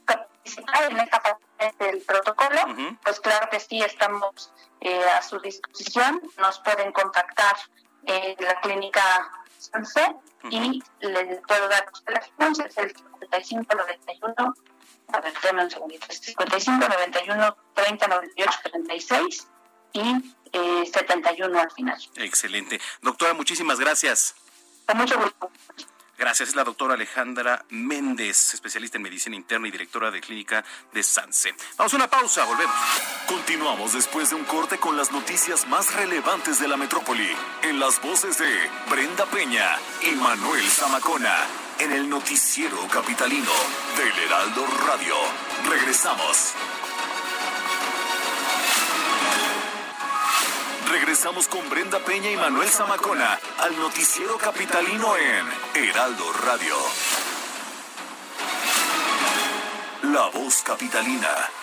participar 0.06 0.92
en 0.92 1.00
esta 1.00 1.22
parte 1.22 1.86
del 1.86 2.02
protocolo, 2.02 2.60
pues 3.04 3.20
claro 3.20 3.50
que 3.50 3.60
sí, 3.60 3.82
estamos 3.82 4.54
eh, 4.82 5.04
a 5.18 5.22
su 5.22 5.40
disposición. 5.40 6.22
Nos 6.38 6.60
pueden 6.60 6.92
contactar 6.92 7.56
en 8.06 8.36
la 8.40 8.60
clínica 8.62 9.32
Sanse 9.58 10.16
y 10.50 10.84
les 11.00 11.42
puedo 11.48 11.68
dar 11.70 11.86
los 11.90 12.04
teléfonos, 12.04 12.60
es 12.60 12.78
el 12.78 12.94
5591, 12.96 14.54
a 15.14 15.20
ver, 15.22 15.34
un 15.54 15.72
segundito, 15.72 16.08
5591 16.10 17.58
30 17.74 18.08
98 18.08 18.60
36 18.64 19.48
y 19.94 20.36
eh, 20.52 20.86
71 20.92 21.60
al 21.60 21.72
final. 21.72 22.02
Excelente. 22.18 22.82
Doctora, 23.02 23.34
muchísimas 23.34 23.80
gracias. 23.80 24.36
Con 24.86 24.98
mucho 24.98 25.18
gusto. 25.18 25.50
Gracias. 26.18 26.50
Es 26.50 26.56
la 26.56 26.64
doctora 26.64 26.94
Alejandra 26.94 27.66
Méndez, 27.70 28.54
especialista 28.54 28.98
en 28.98 29.04
medicina 29.04 29.36
interna 29.36 29.68
y 29.68 29.72
directora 29.72 30.12
de 30.12 30.22
clínica 30.22 30.64
de 30.92 31.04
Sanse. 31.04 31.56
Vamos 31.78 31.94
a 31.94 31.96
una 31.96 32.10
pausa, 32.10 32.46
volvemos. 32.46 32.76
Continuamos 33.28 33.94
después 33.94 34.30
de 34.30 34.36
un 34.36 34.44
corte 34.44 34.78
con 34.78 34.98
las 34.98 35.12
noticias 35.12 35.68
más 35.68 35.94
relevantes 35.96 36.60
de 36.60 36.68
la 36.68 36.78
metrópoli, 36.78 37.30
en 37.64 37.80
las 37.80 38.02
voces 38.02 38.38
de 38.38 38.70
Brenda 38.90 39.26
Peña 39.28 39.78
y 40.02 40.16
Manuel 40.16 40.68
Zamacona, 40.70 41.36
en 41.80 41.92
el 41.92 42.10
noticiero 42.10 42.88
capitalino 42.90 43.52
del 43.98 44.26
Heraldo 44.26 44.66
Radio. 44.86 45.16
Regresamos. 45.70 46.54
Regresamos 50.90 51.48
con 51.48 51.68
Brenda 51.70 52.00
Peña 52.00 52.30
y 52.30 52.36
Manuel 52.36 52.70
Zamacona 52.70 53.40
al 53.60 53.76
noticiero 53.78 54.38
capitalino 54.38 55.16
en 55.18 55.84
Heraldo 55.84 56.32
Radio. 56.46 56.76
La 60.04 60.28
voz 60.28 60.62
capitalina. 60.64 61.63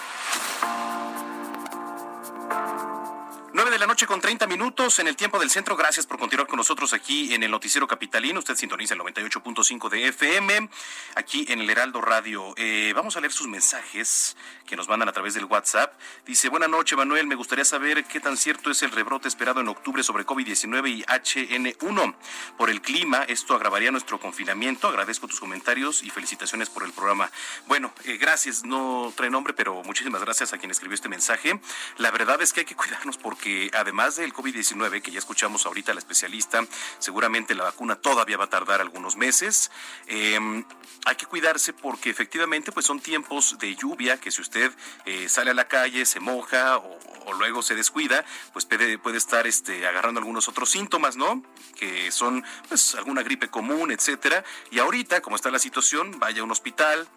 La 3.81 3.87
noche 3.87 4.07
con 4.07 4.21
30 4.21 4.47
minutos 4.47 4.99
en 4.99 5.09
el 5.09 5.17
tiempo 5.17 5.39
del 5.39 5.49
centro. 5.49 5.75
Gracias 5.75 6.05
por 6.05 6.19
continuar 6.19 6.47
con 6.47 6.59
nosotros 6.59 6.93
aquí 6.93 7.33
en 7.33 7.43
el 7.43 7.51
Noticiero 7.51 7.87
Capitalino. 7.89 8.39
Usted 8.39 8.55
sintoniza 8.55 8.93
el 8.93 9.01
98.5 9.01 9.89
de 9.89 10.09
FM 10.09 10.69
aquí 11.15 11.47
en 11.49 11.61
el 11.63 11.71
Heraldo 11.71 12.03
Radio. 12.03 12.53
Eh, 12.59 12.93
vamos 12.95 13.17
a 13.17 13.21
leer 13.21 13.33
sus 13.33 13.49
mensajes 13.49 14.37
que 14.67 14.77
nos 14.77 14.87
mandan 14.87 15.09
a 15.09 15.13
través 15.13 15.33
del 15.33 15.47
WhatsApp. 15.47 15.95
Dice, 16.27 16.51
buena 16.51 16.69
noche 16.69 16.95
Manuel, 16.95 17.27
me 17.27 17.35
gustaría 17.37 17.65
saber 17.65 18.05
qué 18.05 18.21
tan 18.21 18.37
cierto 18.37 18.71
es 18.71 18.83
el 18.83 18.91
rebrote 18.91 19.29
esperado 19.29 19.63
en 19.63 19.69
octubre 19.69 20.03
sobre 20.03 20.27
COVID-19 20.27 20.89
y 20.91 21.03
HN1. 21.05 22.15
Por 22.59 22.69
el 22.69 22.83
clima, 22.83 23.25
esto 23.29 23.55
agravaría 23.55 23.91
nuestro 23.91 24.21
confinamiento. 24.21 24.89
Agradezco 24.89 25.27
tus 25.27 25.41
comentarios 25.41 26.03
y 26.03 26.11
felicitaciones 26.11 26.69
por 26.69 26.85
el 26.85 26.93
programa. 26.93 27.31
Bueno, 27.67 27.95
eh, 28.05 28.19
gracias, 28.19 28.63
no 28.63 29.11
trae 29.17 29.31
nombre, 29.31 29.55
pero 29.55 29.83
muchísimas 29.85 30.21
gracias 30.21 30.53
a 30.53 30.59
quien 30.59 30.71
escribió 30.71 30.95
este 30.95 31.09
mensaje. 31.09 31.59
La 31.97 32.11
verdad 32.11 32.43
es 32.43 32.53
que 32.53 32.61
hay 32.61 32.67
que 32.67 32.77
cuidarnos 32.77 33.17
porque 33.17 33.70
además 33.75 34.17
del 34.17 34.33
COVID-19, 34.33 35.03
que 35.03 35.11
ya 35.11 35.19
escuchamos 35.19 35.67
ahorita 35.67 35.93
la 35.93 36.01
especialista, 36.01 36.67
seguramente 36.99 37.55
la 37.55 37.65
vacuna 37.65 37.97
todavía 37.97 38.37
va 38.37 38.45
a 38.45 38.51
tardar 38.51 38.81
algunos 38.81 39.17
meses. 39.17 39.71
Em, 40.07 40.65
hay 41.05 41.17
que 41.17 41.27
cuidarse 41.27 41.73
porque 41.73 42.11
efectivamente 42.11 42.73
pues 42.73 42.87
son 42.87 43.01
tiempos 43.01 43.59
de 43.59 43.75
lluvia 43.75 44.19
que 44.19 44.31
si 44.31 44.41
usted 44.41 44.73
eh, 45.07 45.29
sale 45.29 45.51
a 45.51 45.55
la 45.55 45.69
calle, 45.69 46.05
se 46.07 46.21
moja 46.21 46.79
o, 46.79 46.99
luego 47.39 47.63
se 47.63 47.75
descuida, 47.77 48.25
pues 48.53 48.65
puede, 48.67 48.99
puede 48.99 49.17
estar 49.17 49.47
este, 49.47 49.87
agarrando 49.87 50.19
algunos 50.19 50.49
otros 50.49 50.69
síntomas, 50.69 51.17
¿no? 51.17 51.43
Que 51.77 52.11
son 52.11 52.45
pues 52.69 52.95
alguna 52.97 53.23
gripe 53.23 53.49
común, 53.49 53.93
etcétera. 53.93 54.45
Y 54.71 54.81
ahorita, 54.81 55.23
como 55.23 55.37
está 55.37 55.51
la 55.51 55.61
situación, 55.61 56.19
vaya 56.19 56.41
a 56.41 56.45
un 56.45 56.51
hospital, 56.51 57.09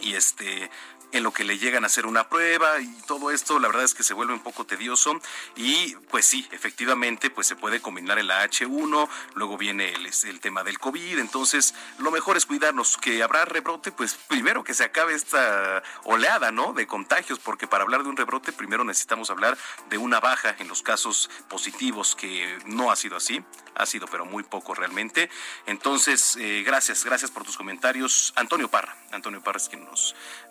y 0.00 0.14
este 0.14 0.70
en 1.12 1.22
lo 1.22 1.32
que 1.32 1.44
le 1.44 1.58
llegan 1.58 1.84
a 1.84 1.86
hacer 1.86 2.06
una 2.06 2.28
prueba 2.28 2.80
y 2.80 2.86
todo 3.06 3.30
esto, 3.30 3.58
la 3.58 3.68
verdad 3.68 3.84
es 3.84 3.94
que 3.94 4.02
se 4.02 4.14
vuelve 4.14 4.32
un 4.32 4.40
poco 4.40 4.64
tedioso 4.64 5.20
y 5.56 5.94
pues 6.10 6.24
sí, 6.24 6.46
efectivamente, 6.52 7.30
pues 7.30 7.46
se 7.46 7.56
puede 7.56 7.80
combinar 7.80 8.18
el 8.18 8.30
H1, 8.30 9.08
luego 9.34 9.58
viene 9.58 9.92
el, 9.92 10.06
el 10.06 10.40
tema 10.40 10.62
del 10.62 10.78
COVID, 10.78 11.18
entonces 11.18 11.74
lo 11.98 12.10
mejor 12.10 12.36
es 12.36 12.46
cuidarnos, 12.46 12.96
que 12.96 13.22
habrá 13.22 13.44
rebrote, 13.44 13.92
pues 13.92 14.14
primero 14.14 14.62
que 14.64 14.74
se 14.74 14.84
acabe 14.84 15.14
esta 15.14 15.82
oleada, 16.04 16.52
¿no? 16.52 16.72
De 16.72 16.86
contagios, 16.86 17.38
porque 17.38 17.66
para 17.66 17.84
hablar 17.84 18.02
de 18.02 18.08
un 18.08 18.16
rebrote 18.16 18.52
primero 18.52 18.84
necesitamos 18.84 19.30
hablar 19.30 19.58
de 19.88 19.98
una 19.98 20.20
baja 20.20 20.54
en 20.58 20.68
los 20.68 20.82
casos 20.82 21.30
positivos, 21.48 22.14
que 22.14 22.58
no 22.66 22.90
ha 22.90 22.96
sido 22.96 23.16
así, 23.16 23.42
ha 23.74 23.86
sido 23.86 24.06
pero 24.06 24.24
muy 24.24 24.42
poco 24.42 24.74
realmente. 24.74 25.30
Entonces, 25.66 26.36
eh, 26.36 26.62
gracias, 26.64 27.04
gracias 27.04 27.30
por 27.30 27.44
tus 27.44 27.56
comentarios. 27.56 28.32
Antonio 28.36 28.68
Parra, 28.68 28.96
Antonio 29.12 29.42
Parra 29.42 29.58
es 29.58 29.68
quien 29.68 29.84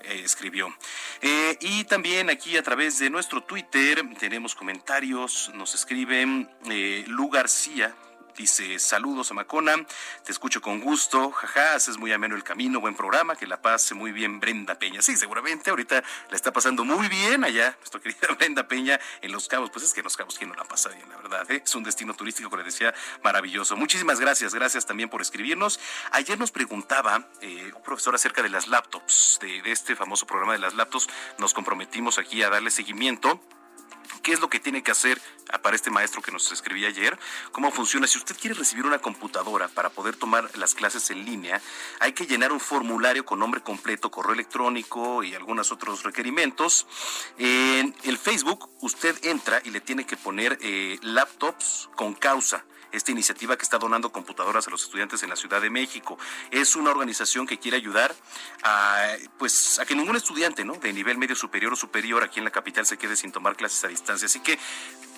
eh, 0.01 0.21
escribió. 0.23 0.75
Eh, 1.21 1.57
y 1.61 1.83
también 1.85 2.29
aquí 2.29 2.57
a 2.57 2.63
través 2.63 2.99
de 2.99 3.09
nuestro 3.09 3.43
Twitter 3.43 4.03
tenemos 4.19 4.55
comentarios, 4.55 5.51
nos 5.53 5.75
escriben 5.75 6.49
Lu 7.07 7.29
García, 7.29 7.95
Dice, 8.39 8.79
saludos 8.79 9.29
a 9.31 9.33
Macona, 9.33 9.85
te 10.23 10.31
escucho 10.31 10.61
con 10.61 10.79
gusto, 10.79 11.29
jaja, 11.29 11.73
haces 11.73 11.97
muy 11.97 12.13
ameno 12.13 12.37
el 12.37 12.43
camino, 12.45 12.79
buen 12.79 12.95
programa, 12.95 13.35
que 13.35 13.45
la 13.45 13.61
pase 13.61 13.95
muy 13.95 14.13
bien 14.13 14.39
Brenda 14.39 14.79
Peña. 14.79 15.01
Sí, 15.01 15.17
seguramente 15.17 15.71
ahorita 15.71 16.01
la 16.29 16.35
está 16.37 16.53
pasando 16.53 16.85
muy 16.85 17.09
bien 17.09 17.43
allá, 17.43 17.75
nuestra 17.79 17.99
querida 18.01 18.29
Brenda 18.37 18.65
Peña 18.65 18.97
en 19.21 19.33
Los 19.33 19.49
Cabos. 19.49 19.71
Pues 19.71 19.83
es 19.83 19.93
que 19.93 19.99
en 19.99 20.05
Los 20.05 20.15
Cabos, 20.15 20.37
¿quién 20.37 20.51
no 20.51 20.55
la 20.55 20.63
pasa 20.63 20.87
bien, 20.87 21.09
la 21.09 21.17
verdad? 21.17 21.51
Eh? 21.51 21.61
Es 21.65 21.75
un 21.75 21.83
destino 21.83 22.13
turístico, 22.13 22.49
como 22.49 22.61
le 22.61 22.65
decía, 22.65 22.93
maravilloso. 23.25 23.75
Muchísimas 23.75 24.21
gracias, 24.21 24.55
gracias 24.55 24.85
también 24.85 25.09
por 25.09 25.21
escribirnos. 25.21 25.77
Ayer 26.11 26.39
nos 26.39 26.51
preguntaba 26.51 27.27
eh, 27.41 27.73
un 27.75 27.83
profesor 27.83 28.15
acerca 28.15 28.41
de 28.41 28.47
las 28.47 28.69
laptops, 28.69 29.39
de 29.41 29.69
este 29.69 29.97
famoso 29.97 30.25
programa 30.25 30.53
de 30.53 30.59
las 30.59 30.75
laptops. 30.75 31.09
Nos 31.39 31.53
comprometimos 31.53 32.17
aquí 32.17 32.41
a 32.41 32.49
darle 32.49 32.71
seguimiento. 32.71 33.41
¿Qué 34.21 34.33
es 34.33 34.41
lo 34.41 34.49
que 34.49 34.59
tiene 34.59 34.83
que 34.83 34.91
hacer 34.91 35.21
para 35.61 35.75
este 35.75 35.89
maestro 35.89 36.21
que 36.21 36.31
nos 36.31 36.51
escribía 36.51 36.89
ayer? 36.89 37.17
¿Cómo 37.51 37.71
funciona? 37.71 38.07
Si 38.07 38.17
usted 38.17 38.35
quiere 38.39 38.55
recibir 38.55 38.85
una 38.85 38.99
computadora 38.99 39.67
para 39.67 39.89
poder 39.89 40.15
tomar 40.15 40.57
las 40.57 40.75
clases 40.75 41.09
en 41.09 41.25
línea, 41.25 41.61
hay 41.99 42.13
que 42.13 42.25
llenar 42.25 42.51
un 42.51 42.59
formulario 42.59 43.25
con 43.25 43.39
nombre 43.39 43.61
completo, 43.61 44.11
correo 44.11 44.33
electrónico 44.33 45.23
y 45.23 45.35
algunos 45.35 45.71
otros 45.71 46.03
requerimientos. 46.03 46.87
En 47.37 47.95
el 48.03 48.17
Facebook 48.17 48.69
usted 48.81 49.17
entra 49.23 49.61
y 49.63 49.71
le 49.71 49.81
tiene 49.81 50.05
que 50.05 50.17
poner 50.17 50.57
eh, 50.61 50.97
laptops 51.01 51.89
con 51.95 52.13
causa 52.13 52.65
esta 52.91 53.11
iniciativa 53.11 53.57
que 53.57 53.63
está 53.63 53.77
donando 53.77 54.11
computadoras 54.11 54.67
a 54.67 54.71
los 54.71 54.83
estudiantes 54.83 55.23
en 55.23 55.29
la 55.29 55.35
Ciudad 55.35 55.61
de 55.61 55.69
México. 55.69 56.17
Es 56.51 56.75
una 56.75 56.91
organización 56.91 57.47
que 57.47 57.57
quiere 57.57 57.77
ayudar 57.77 58.15
a, 58.63 59.15
pues, 59.37 59.79
a 59.79 59.85
que 59.85 59.95
ningún 59.95 60.15
estudiante 60.15 60.65
¿no? 60.65 60.73
de 60.73 60.93
nivel 60.93 61.17
medio 61.17 61.35
superior 61.35 61.73
o 61.73 61.75
superior 61.75 62.23
aquí 62.23 62.39
en 62.39 62.45
la 62.45 62.51
capital 62.51 62.85
se 62.85 62.97
quede 62.97 63.15
sin 63.15 63.31
tomar 63.31 63.55
clases 63.55 63.83
a 63.83 63.87
distancia. 63.87 64.25
Así 64.25 64.39
que 64.39 64.57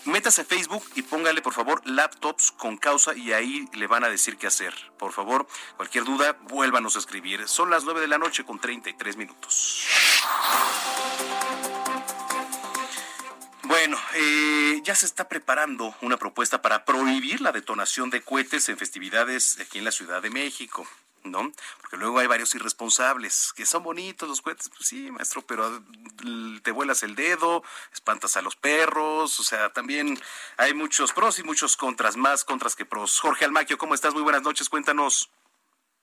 métase 0.05 0.41
a 0.41 0.45
Facebook 0.45 0.83
y 0.95 1.03
póngale 1.03 1.41
por 1.41 1.53
favor 1.53 1.81
laptops 1.85 2.51
con 2.51 2.77
causa 2.77 3.15
y 3.15 3.33
ahí 3.33 3.67
le 3.73 3.87
van 3.87 4.03
a 4.03 4.09
decir 4.09 4.37
qué 4.37 4.47
hacer. 4.47 4.73
Por 4.97 5.11
favor, 5.11 5.47
cualquier 5.77 6.03
duda, 6.03 6.37
vuélvanos 6.49 6.95
a 6.95 6.99
escribir. 6.99 7.47
Son 7.47 7.69
las 7.69 7.83
9 7.83 8.01
de 8.01 8.07
la 8.07 8.17
noche 8.17 8.43
con 8.43 8.59
33 8.59 9.17
minutos. 9.17 9.87
Bueno, 13.91 14.07
eh, 14.15 14.79
ya 14.85 14.95
se 14.95 15.05
está 15.05 15.27
preparando 15.27 15.93
una 16.01 16.15
propuesta 16.15 16.61
para 16.61 16.85
prohibir 16.85 17.41
la 17.41 17.51
detonación 17.51 18.09
de 18.09 18.21
cohetes 18.21 18.69
en 18.69 18.77
festividades 18.77 19.59
aquí 19.59 19.79
en 19.79 19.83
la 19.83 19.91
Ciudad 19.91 20.21
de 20.21 20.29
México. 20.29 20.87
¿no? 21.25 21.51
Porque 21.81 21.97
luego 21.97 22.19
hay 22.19 22.27
varios 22.27 22.55
irresponsables, 22.55 23.51
que 23.53 23.65
son 23.65 23.83
bonitos 23.83 24.29
los 24.29 24.41
cohetes, 24.41 24.69
pues 24.69 24.87
sí, 24.87 25.11
maestro, 25.11 25.41
pero 25.41 25.83
te 26.63 26.71
vuelas 26.71 27.03
el 27.03 27.15
dedo, 27.15 27.63
espantas 27.91 28.37
a 28.37 28.41
los 28.41 28.55
perros, 28.55 29.37
o 29.41 29.43
sea, 29.43 29.73
también 29.73 30.17
hay 30.55 30.73
muchos 30.73 31.11
pros 31.11 31.37
y 31.39 31.43
muchos 31.43 31.75
contras, 31.75 32.15
más 32.15 32.45
contras 32.45 32.77
que 32.77 32.85
pros. 32.85 33.19
Jorge 33.19 33.43
Almaquio, 33.43 33.77
¿cómo 33.77 33.93
estás? 33.93 34.13
Muy 34.13 34.23
buenas 34.23 34.41
noches, 34.41 34.69
cuéntanos. 34.69 35.29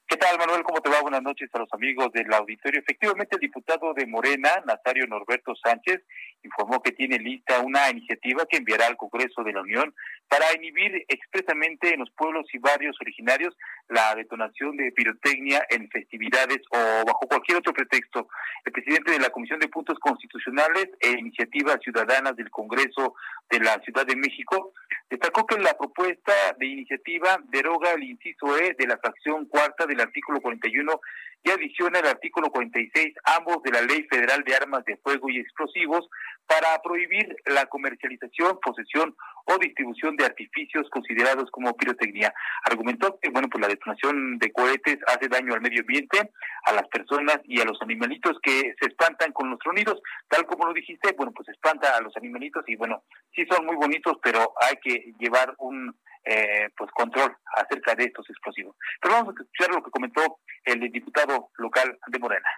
¿Qué 0.08 0.16
tal, 0.16 0.38
Manuel? 0.38 0.62
¿Cómo 0.62 0.80
te 0.80 0.88
va? 0.88 1.02
Buenas 1.02 1.22
noches 1.22 1.50
a 1.52 1.58
los 1.58 1.68
amigos 1.74 2.10
del 2.12 2.32
auditorio. 2.32 2.80
Efectivamente, 2.80 3.36
el 3.36 3.40
diputado 3.40 3.92
de 3.92 4.06
Morena, 4.06 4.62
Nazario 4.64 5.06
Norberto 5.06 5.54
Sánchez, 5.54 6.00
informó 6.42 6.82
que 6.82 6.92
tiene 6.92 7.18
lista 7.18 7.60
una 7.60 7.90
iniciativa 7.90 8.46
que 8.46 8.58
enviará 8.58 8.86
al 8.86 8.96
Congreso 8.96 9.42
de 9.42 9.52
la 9.52 9.62
Unión 9.62 9.94
para 10.28 10.54
inhibir 10.54 11.04
expresamente 11.08 11.92
en 11.92 12.00
los 12.00 12.10
pueblos 12.10 12.46
y 12.52 12.58
barrios 12.58 12.96
originarios 13.00 13.56
la 13.88 14.14
detonación 14.14 14.76
de 14.76 14.92
pirotecnia 14.92 15.64
en 15.70 15.88
festividades 15.90 16.58
o 16.70 17.04
bajo 17.06 17.26
cualquier 17.28 17.58
otro 17.58 17.72
pretexto. 17.72 18.28
El 18.64 18.72
presidente 18.72 19.12
de 19.12 19.20
la 19.20 19.30
Comisión 19.30 19.58
de 19.58 19.68
Puntos 19.68 19.98
Constitucionales 19.98 20.90
e 21.00 21.10
Iniciativas 21.12 21.78
Ciudadanas 21.82 22.36
del 22.36 22.50
Congreso 22.50 23.14
de 23.50 23.60
la 23.60 23.80
Ciudad 23.80 24.06
de 24.06 24.16
México 24.16 24.74
destacó 25.08 25.46
que 25.46 25.58
la 25.58 25.76
propuesta 25.76 26.32
de 26.58 26.66
iniciativa 26.66 27.38
deroga 27.48 27.92
el 27.92 28.02
inciso 28.02 28.58
E 28.58 28.74
de 28.78 28.86
la 28.86 28.98
fracción 28.98 29.46
cuarta 29.46 29.86
del 29.86 30.00
artículo 30.00 30.40
41 30.40 31.00
y 31.44 31.50
adiciona 31.50 32.00
el 32.00 32.06
artículo 32.06 32.50
46, 32.50 33.14
ambos 33.36 33.62
de 33.62 33.70
la 33.70 33.82
Ley 33.82 34.06
Federal 34.10 34.42
de 34.44 34.54
Armas 34.54 34.84
de 34.84 34.96
Fuego 34.98 35.30
y 35.30 35.38
Explosivos, 35.38 36.08
para 36.46 36.80
prohibir 36.82 37.36
la 37.46 37.66
comercialización, 37.66 38.58
posesión 38.60 39.14
o 39.44 39.58
distribución 39.58 40.16
de 40.16 40.24
artificios 40.24 40.88
considerados 40.90 41.50
como 41.50 41.76
pirotecnia. 41.76 42.32
Argumentó 42.64 43.18
que, 43.20 43.30
bueno, 43.30 43.48
pues 43.48 43.60
la 43.60 43.68
detonación 43.68 44.38
de 44.38 44.50
cohetes 44.52 44.98
hace 45.06 45.28
daño 45.28 45.54
al 45.54 45.60
medio 45.60 45.80
ambiente, 45.80 46.32
a 46.64 46.72
las 46.72 46.88
personas 46.88 47.38
y 47.44 47.60
a 47.60 47.64
los 47.64 47.80
animalitos 47.82 48.38
que 48.42 48.74
se 48.80 48.88
espantan 48.88 49.32
con 49.32 49.50
los 49.50 49.58
tronidos. 49.58 50.00
Tal 50.28 50.46
como 50.46 50.66
lo 50.66 50.72
dijiste, 50.72 51.14
bueno, 51.16 51.32
pues 51.32 51.48
espanta 51.48 51.96
a 51.96 52.00
los 52.00 52.16
animalitos 52.16 52.64
y, 52.66 52.76
bueno, 52.76 53.02
sí 53.34 53.44
son 53.50 53.66
muy 53.66 53.76
bonitos, 53.76 54.16
pero 54.22 54.54
hay 54.60 54.76
que 54.82 55.12
llevar 55.18 55.54
un 55.58 55.94
eh, 56.24 56.68
pues 56.76 56.90
control 56.92 57.34
acerca 57.56 57.94
de 57.94 58.04
estos 58.04 58.28
explosivos. 58.28 58.76
Pero 59.00 59.14
vamos 59.14 59.34
a 59.34 59.42
escuchar 59.42 59.74
lo 59.74 59.82
que 59.82 59.90
comentó 59.90 60.38
el 60.64 60.80
diputado 60.92 61.50
local 61.56 61.98
de 62.06 62.18
Morena. 62.18 62.48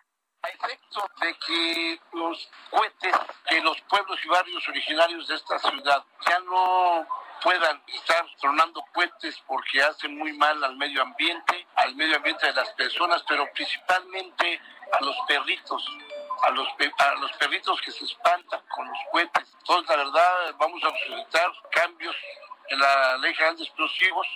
Efecto 0.54 1.08
de 1.20 1.34
que 1.46 2.00
los 2.12 2.50
cohetes 2.70 3.14
de 3.50 3.60
los 3.60 3.80
pueblos 3.82 4.18
y 4.24 4.28
barrios 4.28 4.68
originarios 4.68 5.28
de 5.28 5.34
esta 5.36 5.58
ciudad 5.58 6.04
ya 6.28 6.38
no 6.40 7.06
puedan 7.42 7.82
estar 7.86 8.26
tronando 8.40 8.84
cohetes 8.92 9.40
porque 9.46 9.82
hacen 9.82 10.16
muy 10.18 10.32
mal 10.34 10.62
al 10.62 10.76
medio 10.76 11.02
ambiente, 11.02 11.66
al 11.76 11.94
medio 11.94 12.16
ambiente 12.16 12.46
de 12.46 12.52
las 12.52 12.68
personas, 12.70 13.22
pero 13.28 13.50
principalmente 13.52 14.60
a 14.92 15.04
los 15.04 15.16
perritos, 15.26 15.86
a 16.42 16.50
los, 16.50 16.68
a 16.98 17.14
los 17.14 17.32
perritos 17.32 17.80
que 17.82 17.92
se 17.92 18.04
espantan 18.04 18.60
con 18.68 18.88
los 18.88 18.98
cohetes. 19.10 19.56
Entonces, 19.60 19.88
la 19.88 20.04
verdad, 20.04 20.54
vamos 20.58 20.82
a 20.84 20.90
necesitar 20.90 21.50
cambios 21.70 22.16
en 22.68 22.78
la 22.78 23.16
Ley 23.18 23.34
General 23.34 23.56
de 23.56 23.64
Explosivos. 23.64 24.26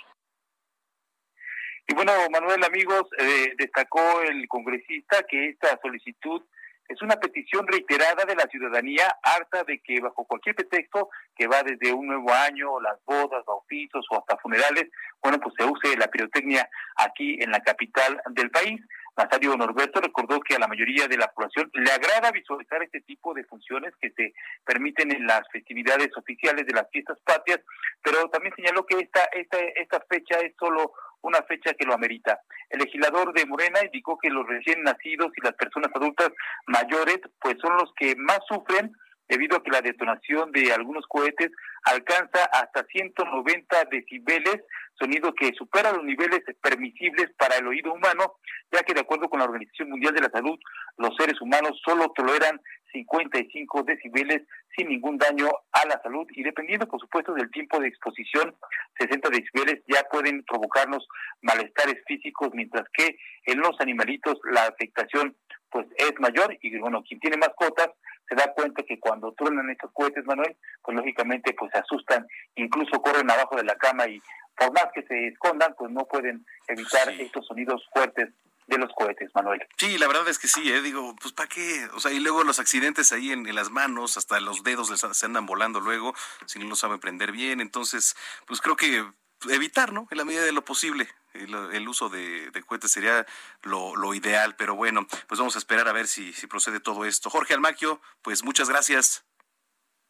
Y 1.86 1.94
bueno, 1.94 2.12
Manuel, 2.30 2.64
amigos, 2.64 3.04
eh, 3.18 3.54
destacó 3.58 4.22
el 4.22 4.48
congresista 4.48 5.22
que 5.24 5.50
esta 5.50 5.78
solicitud 5.82 6.42
es 6.88 7.00
una 7.00 7.16
petición 7.16 7.66
reiterada 7.66 8.24
de 8.26 8.36
la 8.36 8.46
ciudadanía 8.46 9.16
harta 9.22 9.64
de 9.64 9.78
que 9.80 10.00
bajo 10.00 10.24
cualquier 10.24 10.54
pretexto 10.54 11.08
que 11.34 11.46
va 11.46 11.62
desde 11.62 11.92
un 11.92 12.06
nuevo 12.06 12.32
año, 12.32 12.80
las 12.80 13.02
bodas, 13.04 13.44
bautizos 13.46 14.06
o 14.10 14.18
hasta 14.18 14.36
funerales, 14.38 14.90
bueno, 15.22 15.38
pues 15.40 15.54
se 15.58 15.64
use 15.64 15.96
la 15.96 16.08
pirotecnia 16.08 16.68
aquí 16.96 17.38
en 17.42 17.50
la 17.50 17.60
capital 17.60 18.20
del 18.30 18.50
país. 18.50 18.80
Nazario 19.16 19.56
Norberto 19.56 20.00
recordó 20.00 20.40
que 20.40 20.56
a 20.56 20.58
la 20.58 20.66
mayoría 20.66 21.06
de 21.06 21.16
la 21.16 21.28
población 21.28 21.70
le 21.72 21.90
agrada 21.90 22.32
visualizar 22.32 22.82
este 22.82 23.00
tipo 23.02 23.32
de 23.32 23.44
funciones 23.44 23.94
que 24.00 24.10
se 24.10 24.34
permiten 24.64 25.12
en 25.12 25.26
las 25.26 25.42
festividades 25.52 26.10
oficiales 26.16 26.66
de 26.66 26.74
las 26.74 26.90
fiestas 26.90 27.18
patrias, 27.24 27.60
pero 28.02 28.28
también 28.28 28.54
señaló 28.56 28.84
que 28.84 28.98
esta, 28.98 29.20
esta, 29.32 29.58
esta 29.60 30.00
fecha 30.08 30.40
es 30.40 30.52
solo 30.58 30.92
una 31.24 31.42
fecha 31.42 31.74
que 31.74 31.86
lo 31.86 31.94
amerita. 31.94 32.40
El 32.70 32.80
legislador 32.80 33.32
de 33.32 33.46
Morena 33.46 33.80
indicó 33.84 34.18
que 34.18 34.30
los 34.30 34.46
recién 34.46 34.82
nacidos 34.82 35.32
y 35.36 35.44
las 35.44 35.54
personas 35.54 35.90
adultas 35.94 36.30
mayores 36.66 37.18
pues 37.40 37.56
son 37.60 37.76
los 37.76 37.92
que 37.96 38.14
más 38.16 38.40
sufren 38.48 38.92
debido 39.28 39.56
a 39.56 39.62
que 39.62 39.70
la 39.70 39.80
detonación 39.80 40.52
de 40.52 40.72
algunos 40.72 41.06
cohetes 41.06 41.50
alcanza 41.84 42.44
hasta 42.52 42.84
190 42.84 43.84
decibeles, 43.90 44.62
sonido 44.98 45.34
que 45.34 45.52
supera 45.54 45.92
los 45.92 46.04
niveles 46.04 46.40
permisibles 46.62 47.30
para 47.38 47.56
el 47.56 47.66
oído 47.66 47.92
humano, 47.92 48.36
ya 48.72 48.82
que 48.82 48.94
de 48.94 49.00
acuerdo 49.00 49.28
con 49.28 49.40
la 49.40 49.46
Organización 49.46 49.90
Mundial 49.90 50.14
de 50.14 50.22
la 50.22 50.30
Salud, 50.30 50.58
los 50.98 51.16
seres 51.16 51.40
humanos 51.40 51.80
solo 51.84 52.10
toleran 52.14 52.60
55 52.92 53.82
decibeles 53.82 54.42
sin 54.76 54.88
ningún 54.88 55.18
daño 55.18 55.48
a 55.72 55.86
la 55.86 56.00
salud 56.02 56.26
y 56.30 56.42
dependiendo 56.42 56.86
por 56.86 57.00
supuesto 57.00 57.34
del 57.34 57.50
tiempo 57.50 57.80
de 57.80 57.88
exposición, 57.88 58.54
60 58.98 59.30
decibeles 59.30 59.82
ya 59.88 60.04
pueden 60.10 60.44
provocarnos 60.44 61.06
malestares 61.42 62.02
físicos, 62.06 62.50
mientras 62.52 62.84
que 62.92 63.16
en 63.46 63.58
los 63.58 63.78
animalitos 63.80 64.38
la 64.50 64.66
afectación 64.66 65.36
pues 65.70 65.86
es 65.96 66.12
mayor 66.20 66.56
y 66.62 66.78
bueno, 66.78 67.02
quien 67.02 67.18
tiene 67.18 67.36
mascotas 67.36 67.90
se 68.28 68.34
da 68.34 68.52
cuenta 68.54 68.82
que 68.82 68.98
cuando 68.98 69.32
truenan 69.32 69.70
estos 69.70 69.90
cohetes, 69.92 70.24
Manuel, 70.24 70.56
pues 70.82 70.96
lógicamente 70.96 71.54
pues 71.58 71.70
se 71.72 71.78
asustan, 71.78 72.26
incluso 72.56 73.00
corren 73.02 73.30
abajo 73.30 73.56
de 73.56 73.64
la 73.64 73.76
cama 73.76 74.06
y 74.06 74.20
por 74.56 74.72
más 74.72 74.86
que 74.94 75.02
se 75.02 75.28
escondan, 75.28 75.74
pues 75.76 75.90
no 75.90 76.04
pueden 76.06 76.46
evitar 76.68 77.08
estos 77.20 77.46
sonidos 77.46 77.82
fuertes 77.92 78.30
de 78.66 78.78
los 78.78 78.90
cohetes, 78.94 79.30
Manuel. 79.34 79.66
Sí, 79.76 79.98
la 79.98 80.06
verdad 80.06 80.26
es 80.28 80.38
que 80.38 80.48
sí, 80.48 80.72
¿eh? 80.72 80.80
digo, 80.80 81.14
pues 81.20 81.34
¿para 81.34 81.48
qué? 81.48 81.86
O 81.94 82.00
sea, 82.00 82.12
y 82.12 82.20
luego 82.20 82.44
los 82.44 82.58
accidentes 82.58 83.12
ahí 83.12 83.30
en, 83.30 83.52
las 83.54 83.70
manos, 83.70 84.16
hasta 84.16 84.40
los 84.40 84.62
dedos 84.62 84.90
les 84.90 85.00
se 85.00 85.26
andan 85.26 85.46
volando 85.46 85.80
luego, 85.80 86.14
si 86.46 86.58
no 86.58 86.66
lo 86.66 86.76
saben 86.76 86.98
prender 86.98 87.32
bien, 87.32 87.60
entonces, 87.60 88.16
pues 88.46 88.60
creo 88.60 88.76
que 88.76 89.04
evitar, 89.50 89.92
¿no? 89.92 90.08
En 90.10 90.18
la 90.18 90.24
medida 90.24 90.42
de 90.42 90.52
lo 90.52 90.64
posible. 90.64 91.08
El, 91.34 91.88
uso 91.88 92.08
de, 92.08 92.50
cohetes 92.66 92.92
sería 92.92 93.26
lo, 93.62 94.14
ideal, 94.14 94.54
pero 94.56 94.74
bueno, 94.76 95.06
pues 95.26 95.38
vamos 95.38 95.56
a 95.56 95.58
esperar 95.58 95.88
a 95.88 95.92
ver 95.92 96.06
si, 96.06 96.32
si 96.32 96.46
procede 96.46 96.80
todo 96.80 97.04
esto. 97.04 97.28
Jorge 97.28 97.54
Almaquio, 97.54 98.00
pues 98.22 98.44
muchas 98.44 98.68
gracias. 98.68 99.24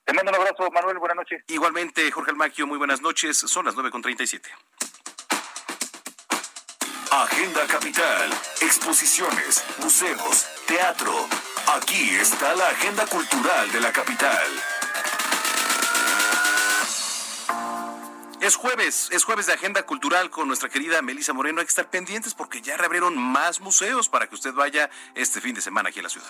Te 0.04 0.12
mando 0.12 0.30
un 0.32 0.36
abrazo, 0.36 0.70
Manuel, 0.70 0.98
buenas 0.98 1.16
noches. 1.16 1.42
Igualmente, 1.48 2.10
Jorge 2.10 2.30
Almaquio, 2.30 2.66
muy 2.66 2.76
buenas 2.76 3.00
noches, 3.00 3.38
son 3.38 3.64
las 3.64 3.74
9.37. 3.74 4.50
Agenda 7.10 7.66
Capital, 7.68 8.30
exposiciones, 8.60 9.64
museos, 9.78 10.46
teatro. 10.66 11.26
Aquí 11.74 12.16
está 12.16 12.54
la 12.54 12.68
agenda 12.68 13.06
cultural 13.06 13.72
de 13.72 13.80
la 13.80 13.92
capital. 13.92 14.73
Es 18.44 18.56
jueves, 18.56 19.08
es 19.10 19.24
jueves 19.24 19.46
de 19.46 19.54
Agenda 19.54 19.84
Cultural 19.84 20.28
con 20.28 20.48
nuestra 20.48 20.68
querida 20.68 21.00
Melisa 21.00 21.32
Moreno. 21.32 21.60
Hay 21.60 21.64
que 21.64 21.70
estar 21.70 21.88
pendientes 21.88 22.34
porque 22.34 22.60
ya 22.60 22.76
reabrieron 22.76 23.16
más 23.16 23.58
museos 23.60 24.10
para 24.10 24.26
que 24.26 24.34
usted 24.34 24.52
vaya 24.52 24.90
este 25.14 25.40
fin 25.40 25.54
de 25.54 25.62
semana 25.62 25.88
aquí 25.88 26.00
en 26.00 26.02
la 26.02 26.10
ciudad. 26.10 26.28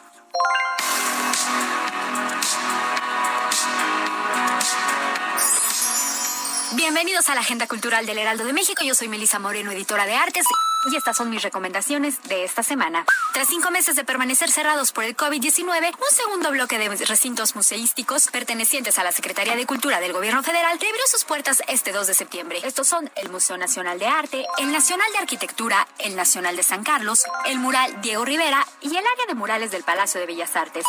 Bienvenidos 6.77 7.29
a 7.31 7.35
la 7.35 7.41
Agenda 7.41 7.67
Cultural 7.67 8.07
del 8.07 8.19
Heraldo 8.19 8.45
de 8.45 8.53
México. 8.53 8.85
Yo 8.85 8.95
soy 8.95 9.09
Melisa 9.09 9.41
Moreno, 9.41 9.73
editora 9.73 10.07
de 10.07 10.15
artes. 10.15 10.47
Y 10.91 10.97
estas 10.97 11.17
son 11.17 11.31
mis 11.31 11.43
recomendaciones 11.43 12.23
de 12.25 12.45
esta 12.45 12.63
semana. 12.63 13.05
Tras 13.33 13.49
cinco 13.49 13.71
meses 13.71 13.97
de 13.97 14.05
permanecer 14.05 14.51
cerrados 14.51 14.93
por 14.93 15.05
el 15.05 15.17
COVID-19, 15.17 15.65
un 15.67 16.17
segundo 16.17 16.51
bloque 16.51 16.79
de 16.79 16.89
recintos 17.07 17.57
museísticos 17.57 18.29
pertenecientes 18.29 18.99
a 18.99 19.05
la 19.05 19.13
Secretaría 19.13 19.57
de 19.57 19.67
Cultura 19.67 20.01
del 20.01 20.13
Gobierno 20.13 20.43
Federal 20.43 20.79
reabrió 20.79 21.03
sus 21.07 21.25
puertas 21.25 21.63
este 21.69 21.93
2 21.93 22.07
de 22.07 22.15
septiembre. 22.15 22.61
Estos 22.65 22.87
son 22.87 23.11
el 23.17 23.31
Museo 23.31 23.57
Nacional 23.57 23.99
de 23.99 24.07
Arte, 24.07 24.45
el 24.59 24.73
Nacional 24.73 25.11
de 25.13 25.19
Arquitectura, 25.19 25.87
el 25.99 26.17
Nacional 26.17 26.57
de 26.57 26.63
San 26.63 26.85
Carlos, 26.85 27.25
el 27.47 27.59
Mural 27.59 28.01
Diego 28.03 28.25
Rivera 28.25 28.67
y 28.81 28.89
el 28.89 28.97
área 28.97 29.27
de 29.27 29.35
murales 29.35 29.71
del 29.71 29.85
Palacio 29.85 30.21
de 30.21 30.27
Bellas 30.27 30.57
Artes 30.57 30.85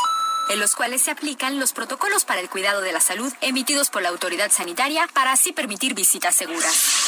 en 0.50 0.60
los 0.60 0.76
cuales 0.76 1.02
se 1.02 1.12
aplican 1.12 1.60
los 1.60 1.74
protocolos 1.74 2.26
para 2.26 2.42
el 2.42 2.50
cuidado 2.50 2.82
de 2.82 2.92
la 2.92 3.00
salud 3.00 3.34
emitidos 3.42 3.90
por 3.90 4.02
la 4.02 4.10
autoridad 4.10 4.52
sanitaria 4.52 5.08
para 5.14 5.32
así 5.32 5.52
permitir 5.52 5.94
visitas 5.94 6.36
seguras. 6.36 7.06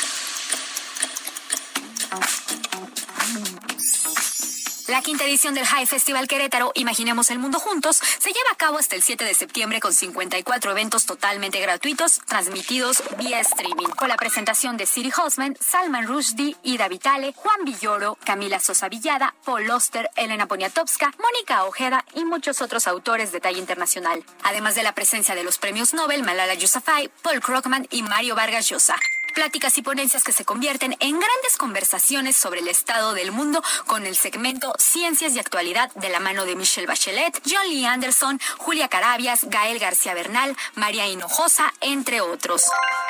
La 4.88 5.02
quinta 5.02 5.26
edición 5.26 5.54
del 5.54 5.66
High 5.66 5.86
Festival 5.86 6.30
Querétaro, 6.30 6.72
Imaginemos 6.76 7.30
el 7.30 7.40
Mundo 7.40 7.60
Juntos, 7.60 7.98
se 7.98 8.30
lleva 8.30 8.52
a 8.54 8.56
cabo 8.56 8.78
hasta 8.78 8.96
el 8.96 9.02
7 9.02 9.26
de 9.26 9.34
septiembre 9.34 9.82
con 9.82 9.94
54 9.94 10.72
eventos 10.72 11.06
totalmente 11.06 11.60
gratuitos, 11.60 12.22
transmitidos 12.26 13.04
vía 13.18 13.42
streaming, 13.42 13.88
con 13.98 14.08
la 14.08 14.16
presentación 14.16 14.78
de 14.78 14.86
Siri 14.86 15.12
Hosman, 15.12 15.58
Salman 15.60 16.08
Rushdie, 16.08 16.56
Ida 16.64 16.88
Vitale, 16.88 17.34
Juan 17.36 17.66
Villoro, 17.66 18.18
Camila 18.24 18.62
Sosa 18.62 18.88
Villada, 18.88 19.36
Paul 19.44 19.70
Oster, 19.70 20.10
Elena 20.16 20.48
Poniatowska, 20.48 21.12
Mónica 21.20 21.66
Ojeda 21.66 22.06
y 22.16 22.24
muchos 22.24 22.62
otros 22.62 22.88
autores 22.88 23.34
de 23.34 23.42
talla 23.42 23.60
internacional. 23.60 24.24
Además 24.44 24.76
de 24.76 24.84
la 24.84 24.96
presencia 24.96 25.36
de 25.36 25.44
los 25.44 25.58
premios 25.58 25.94
Nobel 25.94 26.24
Malala 26.24 26.54
Yousafzai, 26.54 27.12
Paul 27.24 27.42
Krugman 27.42 27.88
y 27.92 28.04
Mario 28.04 28.36
Vargas 28.36 28.70
Llosa 28.70 28.96
pláticas 29.38 29.78
y 29.78 29.84
ponencias 29.84 30.24
que 30.24 30.32
se 30.32 30.46
convierten 30.46 30.98
en 31.00 31.12
grandes 31.12 31.58
conversaciones 31.60 32.36
sobre 32.36 32.62
el 32.62 32.68
estado 32.68 33.14
del 33.14 33.32
mundo 33.32 33.64
con 33.86 34.08
el 34.08 34.16
segmento 34.16 34.74
Ciencias 34.80 35.36
y 35.36 35.40
Actualidad 35.40 35.92
de 35.94 36.10
la 36.10 36.20
mano 36.20 36.44
de 36.44 36.56
Michelle 36.56 36.88
Bachelet, 36.88 37.40
John 37.48 37.70
Lee 37.70 37.86
Anderson, 37.86 38.42
Julia 38.58 38.88
Carabias, 38.88 39.44
Gael 39.44 39.78
García 39.78 40.16
Bernal, 40.16 40.58
María 40.74 41.06
Hinojosa, 41.06 41.72
entre 41.82 42.20
otros. 42.20 42.64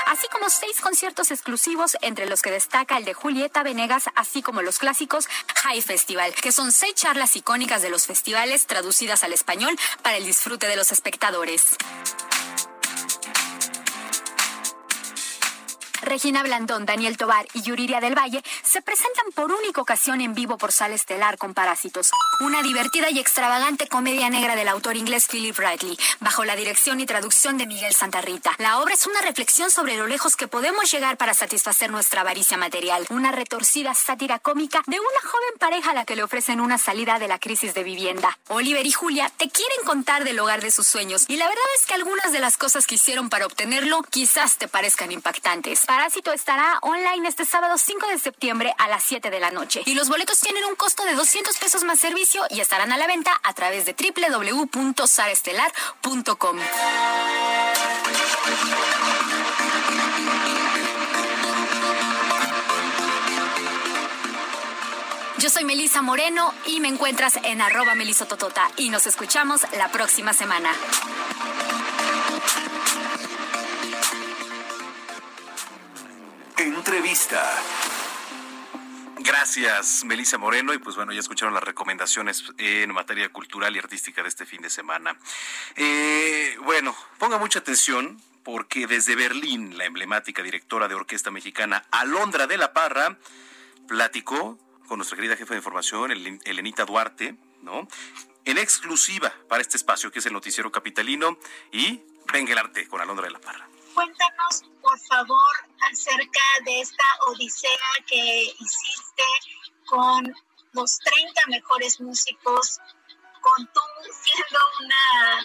Así 0.07 0.27
como 0.29 0.49
seis 0.49 0.81
conciertos 0.81 1.31
exclusivos, 1.31 1.95
entre 2.01 2.25
los 2.25 2.41
que 2.41 2.51
destaca 2.51 2.97
el 2.97 3.05
de 3.05 3.13
Julieta 3.13 3.63
Venegas, 3.63 4.09
así 4.15 4.41
como 4.41 4.61
los 4.61 4.79
clásicos 4.79 5.29
High 5.63 5.81
Festival, 5.81 6.33
que 6.33 6.51
son 6.51 6.73
seis 6.73 6.93
charlas 6.95 7.37
icónicas 7.37 7.81
de 7.81 7.89
los 7.89 8.05
festivales 8.05 8.67
traducidas 8.67 9.23
al 9.23 9.31
español 9.31 9.79
para 10.01 10.17
el 10.17 10.25
disfrute 10.25 10.67
de 10.67 10.75
los 10.75 10.91
espectadores. 10.91 11.77
Regina 16.07 16.41
Blandón, 16.41 16.85
Daniel 16.85 17.17
Tobar 17.17 17.45
y 17.53 17.61
Yuriria 17.61 17.99
del 17.99 18.17
Valle 18.17 18.41
se 18.63 18.81
presentan 18.81 19.31
por 19.35 19.51
única 19.51 19.81
ocasión 19.81 20.21
en 20.21 20.33
vivo 20.33 20.57
por 20.57 20.71
Sala 20.71 20.95
Estelar 20.95 21.37
con 21.37 21.53
Parásitos, 21.53 22.11
una 22.39 22.63
divertida 22.63 23.09
y 23.09 23.19
extravagante 23.19 23.87
comedia 23.87 24.29
negra 24.29 24.55
del 24.55 24.69
autor 24.69 24.95
inglés 24.95 25.27
Philip 25.29 25.57
Ridley, 25.57 25.97
bajo 26.21 26.45
la 26.45 26.55
dirección 26.55 27.01
y 27.01 27.05
traducción 27.05 27.57
de 27.57 27.67
Miguel 27.67 27.93
Santarrita. 27.93 28.55
La 28.57 28.79
obra 28.79 28.93
es 28.93 29.05
una 29.05 29.21
reflexión 29.21 29.69
sobre 29.69 29.97
lo 29.97 30.07
lejos 30.07 30.35
que 30.37 30.47
podemos 30.47 30.89
llegar 30.91 31.17
para 31.17 31.33
satisfacer 31.33 31.91
nuestra 31.91 32.21
avaricia 32.21 32.57
material, 32.57 33.05
una 33.09 33.31
retorcida 33.31 33.93
sátira 33.93 34.39
cómica 34.39 34.83
de 34.87 34.99
una 34.99 35.29
joven 35.29 35.59
pareja 35.59 35.91
a 35.91 35.93
la 35.93 36.05
que 36.05 36.15
le 36.15 36.23
ofrecen 36.23 36.61
una 36.61 36.77
salida 36.77 37.19
de 37.19 37.27
la 37.27 37.39
crisis 37.39 37.73
de 37.73 37.83
vivienda. 37.83 38.37
Oliver 38.47 38.85
y 38.85 38.91
Julia 38.91 39.29
te 39.35 39.49
quieren 39.49 39.85
contar 39.85 40.23
del 40.23 40.39
hogar 40.39 40.61
de 40.61 40.71
sus 40.71 40.87
sueños 40.87 41.25
y 41.27 41.35
la 41.35 41.47
verdad 41.47 41.63
es 41.77 41.85
que 41.85 41.95
algunas 41.95 42.31
de 42.31 42.39
las 42.39 42.57
cosas 42.57 42.87
que 42.87 42.95
hicieron 42.95 43.29
para 43.29 43.45
obtenerlo 43.45 44.01
quizás 44.09 44.57
te 44.57 44.67
parezcan 44.67 45.11
impactantes. 45.11 45.85
Parásito 45.97 46.31
estará 46.31 46.77
online 46.83 47.27
este 47.27 47.43
sábado 47.43 47.75
5 47.75 48.09
de 48.09 48.19
septiembre 48.19 48.71
a 48.77 48.87
las 48.87 49.01
7 49.01 49.31
de 49.31 49.39
la 49.39 49.49
noche. 49.49 49.81
Y 49.87 49.95
los 49.95 50.09
boletos 50.09 50.39
tienen 50.39 50.63
un 50.65 50.75
costo 50.75 51.03
de 51.03 51.15
200 51.15 51.57
pesos 51.57 51.83
más 51.85 51.97
servicio 51.97 52.43
y 52.51 52.59
estarán 52.59 52.91
a 52.91 52.97
la 52.97 53.07
venta 53.07 53.31
a 53.41 53.51
través 53.55 53.87
de 53.87 53.95
www.sarestelar.com. 53.95 56.57
Yo 65.39 65.49
soy 65.49 65.63
Melisa 65.63 66.03
Moreno 66.03 66.53
y 66.67 66.79
me 66.79 66.89
encuentras 66.89 67.39
en 67.41 67.59
arroba 67.59 67.95
melisototota 67.95 68.69
y 68.77 68.91
nos 68.91 69.07
escuchamos 69.07 69.65
la 69.75 69.91
próxima 69.91 70.33
semana. 70.33 70.69
Entrevista. 76.57 77.43
Gracias, 79.19 80.03
Melissa 80.05 80.37
Moreno. 80.37 80.73
Y 80.73 80.79
pues 80.79 80.95
bueno, 80.95 81.11
ya 81.11 81.19
escucharon 81.19 81.53
las 81.53 81.63
recomendaciones 81.63 82.43
en 82.57 82.93
materia 82.93 83.29
cultural 83.29 83.75
y 83.75 83.79
artística 83.79 84.23
de 84.23 84.29
este 84.29 84.45
fin 84.45 84.61
de 84.61 84.69
semana. 84.69 85.17
Eh, 85.75 86.57
bueno, 86.63 86.95
ponga 87.17 87.37
mucha 87.37 87.59
atención 87.59 88.21
porque 88.43 88.87
desde 88.87 89.15
Berlín, 89.15 89.77
la 89.77 89.85
emblemática 89.85 90.41
directora 90.41 90.87
de 90.87 90.95
orquesta 90.95 91.31
mexicana 91.31 91.85
Alondra 91.91 92.47
de 92.47 92.57
la 92.57 92.73
Parra 92.73 93.17
platicó 93.87 94.57
con 94.87 94.97
nuestra 94.97 95.17
querida 95.17 95.35
jefa 95.35 95.53
de 95.53 95.59
información, 95.59 96.11
Elenita 96.11 96.85
Duarte, 96.85 97.35
¿no? 97.61 97.87
En 98.45 98.57
exclusiva 98.57 99.33
para 99.49 99.61
este 99.61 99.77
espacio 99.77 100.11
que 100.11 100.19
es 100.19 100.25
el 100.25 100.33
Noticiero 100.33 100.71
Capitalino 100.71 101.37
y 101.71 102.01
Venga 102.31 102.51
el 102.51 102.57
Arte 102.57 102.87
con 102.87 102.99
Alondra 102.99 103.25
de 103.25 103.31
la 103.31 103.39
Parra. 103.39 103.67
Cuéntanos, 103.97 104.61
por 104.79 104.99
favor, 105.09 105.53
acerca 105.91 106.39
de 106.65 106.81
esta 106.81 107.03
odisea 107.29 107.71
que 108.05 108.43
hiciste 108.43 109.23
con 109.87 110.35
los 110.73 110.99
30 110.99 111.41
mejores 111.47 111.99
músicos, 111.99 112.79
con 113.41 113.65
tú 113.65 113.81
siendo 114.21 114.59
una, 114.81 115.41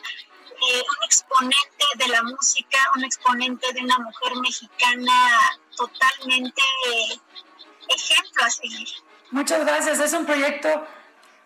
eh, 0.68 0.82
un 0.82 1.04
exponente 1.06 1.84
de 1.96 2.08
la 2.08 2.22
música, 2.24 2.78
un 2.94 3.04
exponente 3.04 3.72
de 3.72 3.80
una 3.80 3.98
mujer 4.00 4.34
mexicana 4.42 5.40
totalmente 5.74 6.62
ejemplo 7.88 8.44
a 8.44 8.50
seguir. 8.50 8.88
Muchas 9.30 9.64
gracias. 9.64 9.98
Es 9.98 10.12
un 10.12 10.26
proyecto 10.26 10.68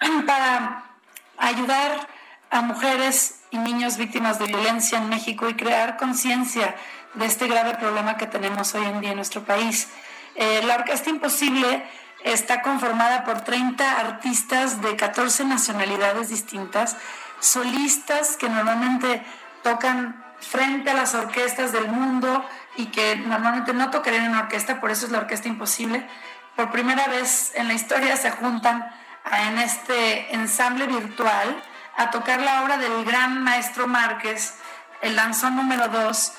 para 0.26 0.90
ayudar 1.36 2.08
a 2.50 2.62
mujeres 2.62 3.42
y 3.50 3.58
niños 3.58 3.96
víctimas 3.96 4.38
de 4.38 4.46
violencia 4.46 4.98
en 4.98 5.08
México 5.08 5.48
y 5.48 5.54
crear 5.54 5.96
conciencia 5.96 6.76
de 7.14 7.26
este 7.26 7.46
grave 7.46 7.74
problema 7.74 8.16
que 8.16 8.26
tenemos 8.26 8.74
hoy 8.74 8.84
en 8.84 9.00
día 9.00 9.10
en 9.10 9.16
nuestro 9.16 9.42
país. 9.44 9.88
Eh, 10.34 10.62
la 10.64 10.76
Orquesta 10.76 11.10
Imposible 11.10 11.84
está 12.24 12.62
conformada 12.62 13.24
por 13.24 13.42
30 13.42 14.00
artistas 14.00 14.82
de 14.82 14.96
14 14.96 15.44
nacionalidades 15.44 16.28
distintas, 16.28 16.96
solistas 17.40 18.36
que 18.36 18.48
normalmente 18.48 19.22
tocan 19.62 20.24
frente 20.40 20.90
a 20.90 20.94
las 20.94 21.14
orquestas 21.14 21.72
del 21.72 21.88
mundo 21.88 22.44
y 22.76 22.86
que 22.86 23.16
normalmente 23.16 23.72
no 23.72 23.90
tocarían 23.90 24.26
en 24.26 24.34
orquesta, 24.34 24.80
por 24.80 24.90
eso 24.90 25.06
es 25.06 25.12
la 25.12 25.18
Orquesta 25.18 25.48
Imposible. 25.48 26.06
Por 26.54 26.70
primera 26.70 27.06
vez 27.08 27.52
en 27.54 27.68
la 27.68 27.74
historia 27.74 28.16
se 28.16 28.30
juntan 28.30 28.86
en 29.30 29.58
este 29.58 30.34
ensamble 30.34 30.86
virtual 30.86 31.62
a 31.96 32.10
tocar 32.10 32.40
la 32.40 32.62
obra 32.62 32.76
del 32.76 33.04
gran 33.04 33.42
maestro 33.42 33.86
Márquez, 33.86 34.54
el 35.00 35.16
danzón 35.16 35.56
número 35.56 35.88
2, 35.88 36.32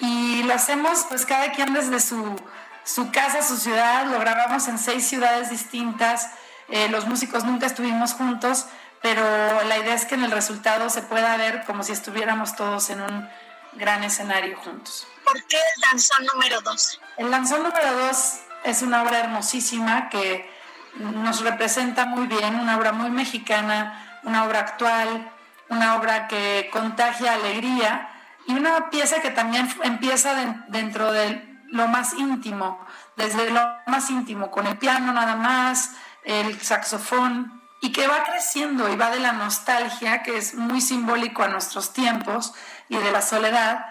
y 0.00 0.42
lo 0.42 0.54
hacemos 0.54 1.06
pues 1.08 1.26
cada 1.26 1.52
quien 1.52 1.72
desde 1.72 2.00
su, 2.00 2.36
su 2.84 3.10
casa, 3.10 3.42
su 3.42 3.56
ciudad, 3.56 4.06
lo 4.06 4.18
grabamos 4.18 4.68
en 4.68 4.78
seis 4.78 5.06
ciudades 5.06 5.50
distintas, 5.50 6.30
eh, 6.68 6.88
los 6.88 7.06
músicos 7.06 7.44
nunca 7.44 7.66
estuvimos 7.66 8.14
juntos, 8.14 8.66
pero 9.02 9.22
la 9.64 9.78
idea 9.78 9.94
es 9.94 10.06
que 10.06 10.14
en 10.14 10.24
el 10.24 10.30
resultado 10.30 10.88
se 10.90 11.02
pueda 11.02 11.36
ver 11.36 11.64
como 11.66 11.82
si 11.82 11.92
estuviéramos 11.92 12.56
todos 12.56 12.90
en 12.90 13.02
un 13.02 13.28
gran 13.74 14.02
escenario 14.02 14.56
juntos. 14.58 15.06
¿Por 15.24 15.42
qué 15.44 15.56
el 15.56 15.80
danzón 15.90 16.24
número 16.26 16.60
2? 16.60 17.00
El 17.18 17.30
danzón 17.30 17.62
número 17.62 17.92
2 18.08 18.34
es 18.64 18.82
una 18.82 19.02
obra 19.02 19.20
hermosísima 19.20 20.08
que 20.08 20.50
nos 20.96 21.40
representa 21.40 22.06
muy 22.06 22.26
bien, 22.26 22.54
una 22.54 22.76
obra 22.76 22.92
muy 22.92 23.10
mexicana, 23.10 24.20
una 24.22 24.44
obra 24.44 24.60
actual, 24.60 25.30
una 25.68 25.96
obra 25.96 26.28
que 26.28 26.70
contagia 26.72 27.34
alegría 27.34 28.13
y 28.46 28.54
una 28.54 28.90
pieza 28.90 29.20
que 29.20 29.30
también 29.30 29.68
empieza 29.82 30.62
dentro 30.68 31.12
de 31.12 31.54
lo 31.68 31.88
más 31.88 32.14
íntimo, 32.14 32.84
desde 33.16 33.50
lo 33.50 33.60
más 33.86 34.10
íntimo, 34.10 34.50
con 34.50 34.66
el 34.66 34.78
piano 34.78 35.12
nada 35.12 35.36
más, 35.36 35.92
el 36.24 36.60
saxofón, 36.60 37.62
y 37.80 37.92
que 37.92 38.06
va 38.06 38.24
creciendo 38.24 38.88
y 38.88 38.96
va 38.96 39.10
de 39.10 39.20
la 39.20 39.32
nostalgia, 39.32 40.22
que 40.22 40.36
es 40.36 40.54
muy 40.54 40.80
simbólico 40.80 41.42
a 41.42 41.48
nuestros 41.48 41.92
tiempos, 41.92 42.54
y 42.88 42.96
de 42.96 43.12
la 43.12 43.20
soledad, 43.20 43.86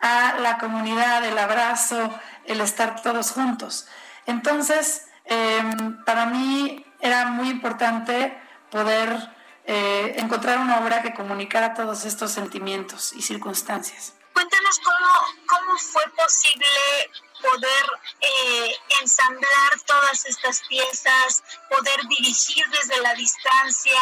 a 0.00 0.34
la 0.40 0.58
comunidad, 0.58 1.24
el 1.24 1.38
abrazo, 1.38 2.12
el 2.44 2.60
estar 2.60 3.00
todos 3.02 3.32
juntos. 3.32 3.88
Entonces, 4.26 5.06
em, 5.24 6.04
para 6.04 6.26
mí 6.26 6.84
era 7.00 7.26
muy 7.26 7.48
importante 7.48 8.36
poder 8.70 9.37
eh, 9.70 10.14
encontrar 10.16 10.58
una 10.58 10.80
obra 10.80 11.02
que 11.02 11.12
comunicara 11.12 11.74
todos 11.74 12.06
estos 12.06 12.32
sentimientos 12.32 13.12
y 13.12 13.20
circunstancias. 13.20 14.14
Cuéntanos 14.32 14.80
cómo, 14.82 15.36
cómo 15.46 15.78
fue 15.78 16.02
posible 16.16 16.66
poder 17.42 17.86
eh, 18.20 18.74
ensamblar 19.02 19.70
todas 19.84 20.24
estas 20.24 20.62
piezas, 20.68 21.44
poder 21.68 22.00
dirigir 22.08 22.64
desde 22.70 22.98
la 23.02 23.12
distancia 23.12 24.00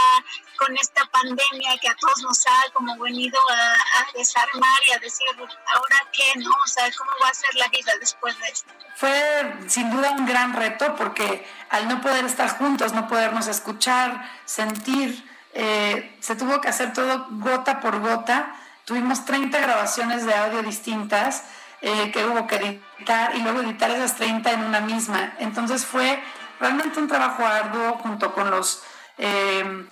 con 0.57 0.77
esta 0.79 1.05
pandemia 1.07 1.77
que 1.83 1.89
a 1.89 1.97
todos 1.97 2.23
nos 2.23 2.47
ha 2.47 2.73
como 2.73 2.97
venido 2.99 3.39
a, 3.51 3.73
a 3.73 4.13
desarmar 4.15 4.81
y 4.87 4.93
a 4.93 4.99
decir, 5.01 5.27
ahora 5.37 6.09
qué, 6.13 6.39
¿no? 6.39 6.51
O 6.51 6.67
sea, 6.69 6.89
¿cómo 6.97 7.11
va 7.21 7.29
a 7.29 7.35
ser 7.35 7.55
la 7.57 7.67
vida 7.69 7.93
después 7.99 8.39
de 8.39 8.47
esto? 8.47 8.71
Fue 8.95 9.57
sin 9.67 9.91
duda 9.91 10.13
un 10.13 10.27
gran 10.27 10.55
reto 10.55 10.95
porque 10.95 11.45
al 11.71 11.89
no 11.89 12.01
poder 12.01 12.25
estar 12.25 12.57
juntos, 12.57 12.93
no 12.93 13.09
podernos 13.09 13.49
escuchar, 13.49 14.31
sentir, 14.45 15.36
eh, 15.59 16.17
se 16.21 16.37
tuvo 16.37 16.61
que 16.61 16.69
hacer 16.69 16.93
todo 16.93 17.27
gota 17.31 17.81
por 17.81 17.99
gota. 18.01 18.55
Tuvimos 18.85 19.25
30 19.25 19.59
grabaciones 19.59 20.27
de 20.27 20.35
audio 20.35 20.63
distintas 20.63 21.45
eh, 21.81 22.11
que 22.13 22.27
hubo 22.27 22.47
que 22.47 22.57
editar 22.57 23.35
y 23.35 23.41
luego 23.41 23.63
editar 23.63 23.91
esas 23.91 24.17
30 24.17 24.53
en 24.53 24.65
una 24.65 24.81
misma. 24.81 25.33
Entonces 25.39 25.87
fue 25.87 26.23
realmente 26.61 26.99
un 26.99 27.09
trabajo 27.09 27.47
arduo 27.47 27.95
junto 28.03 28.35
con 28.35 28.51
los 28.51 28.83
eh, 29.17 29.87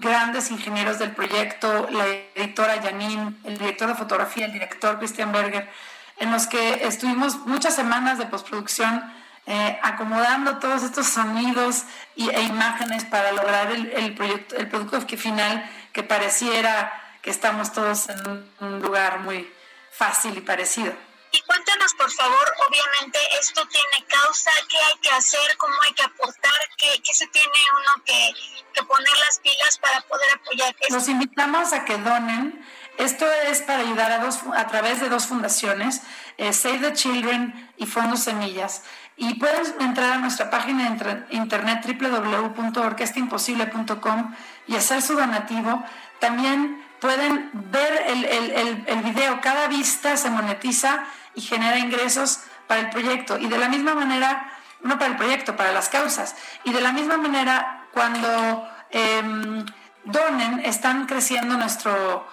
grandes 0.00 0.50
ingenieros 0.50 0.98
del 0.98 1.12
proyecto, 1.12 1.88
la 1.92 2.06
editora 2.34 2.82
Janine, 2.82 3.34
el 3.44 3.56
director 3.56 3.86
de 3.86 3.94
fotografía, 3.94 4.46
el 4.46 4.52
director 4.52 4.98
Christian 4.98 5.30
Berger, 5.30 5.70
en 6.18 6.32
los 6.32 6.48
que 6.48 6.84
estuvimos 6.84 7.38
muchas 7.46 7.76
semanas 7.76 8.18
de 8.18 8.26
postproducción 8.26 9.04
eh, 9.46 9.78
acomodando 9.82 10.58
todos 10.58 10.82
estos 10.82 11.06
sonidos 11.06 11.84
y, 12.16 12.30
e 12.30 12.42
imágenes 12.42 13.04
para 13.04 13.32
lograr 13.32 13.70
el, 13.70 13.90
el, 13.92 14.14
proyecto, 14.14 14.56
el 14.56 14.68
producto 14.68 15.00
final 15.16 15.70
que 15.92 16.02
pareciera 16.02 16.92
que 17.22 17.30
estamos 17.30 17.72
todos 17.72 18.08
en 18.08 18.50
un 18.60 18.80
lugar 18.80 19.20
muy 19.20 19.50
fácil 19.90 20.36
y 20.36 20.40
parecido. 20.40 20.92
Y 21.34 21.40
cuéntanos, 21.40 21.92
por 21.94 22.12
favor, 22.12 22.54
obviamente 22.68 23.18
esto 23.40 23.66
tiene 23.66 24.06
causa, 24.06 24.52
qué 24.68 24.76
hay 24.76 24.98
que 25.00 25.10
hacer, 25.10 25.56
cómo 25.56 25.74
hay 25.84 25.92
que 25.92 26.04
aportar, 26.04 26.52
qué, 26.76 27.02
qué 27.02 27.12
se 27.12 27.26
tiene 27.26 27.48
uno 27.76 28.04
que, 28.04 28.32
que, 28.72 28.82
poner 28.84 29.16
las 29.26 29.40
pilas 29.40 29.78
para 29.78 30.00
poder 30.02 30.30
apoyar. 30.32 30.76
Los 30.90 31.08
invitamos 31.08 31.72
a 31.72 31.84
que 31.84 31.96
donen. 31.98 32.64
Esto 32.98 33.26
es 33.26 33.62
para 33.62 33.80
ayudar 33.80 34.12
a, 34.12 34.18
dos, 34.18 34.38
a 34.54 34.68
través 34.68 35.00
de 35.00 35.08
dos 35.08 35.26
fundaciones, 35.26 36.02
eh, 36.36 36.52
Save 36.52 36.78
the 36.78 36.92
Children 36.92 37.72
y 37.78 37.86
Fondos 37.86 38.22
Semillas. 38.22 38.84
Y 39.16 39.34
pueden 39.34 39.62
entrar 39.80 40.14
a 40.14 40.18
nuestra 40.18 40.50
página 40.50 40.90
de 40.90 41.24
internet 41.30 41.86
www.orquestaimposible.com 41.86 44.34
y 44.66 44.74
hacer 44.76 45.02
su 45.02 45.14
donativo. 45.14 45.84
También 46.18 46.84
pueden 47.00 47.50
ver 47.52 48.06
el, 48.08 48.24
el, 48.24 48.84
el, 48.86 49.02
video. 49.02 49.40
Cada 49.40 49.68
vista 49.68 50.16
se 50.16 50.30
monetiza 50.30 51.04
y 51.34 51.42
genera 51.42 51.78
ingresos 51.78 52.40
para 52.66 52.80
el 52.80 52.90
proyecto. 52.90 53.38
Y 53.38 53.46
de 53.46 53.58
la 53.58 53.68
misma 53.68 53.94
manera, 53.94 54.50
no 54.82 54.98
para 54.98 55.12
el 55.12 55.16
proyecto, 55.16 55.54
para 55.54 55.70
las 55.72 55.88
causas. 55.88 56.34
Y 56.64 56.72
de 56.72 56.80
la 56.80 56.90
misma 56.92 57.16
manera, 57.16 57.86
cuando 57.92 58.68
em, 58.90 59.64
donen, 60.04 60.58
están 60.64 61.06
creciendo 61.06 61.56
nuestro, 61.56 62.26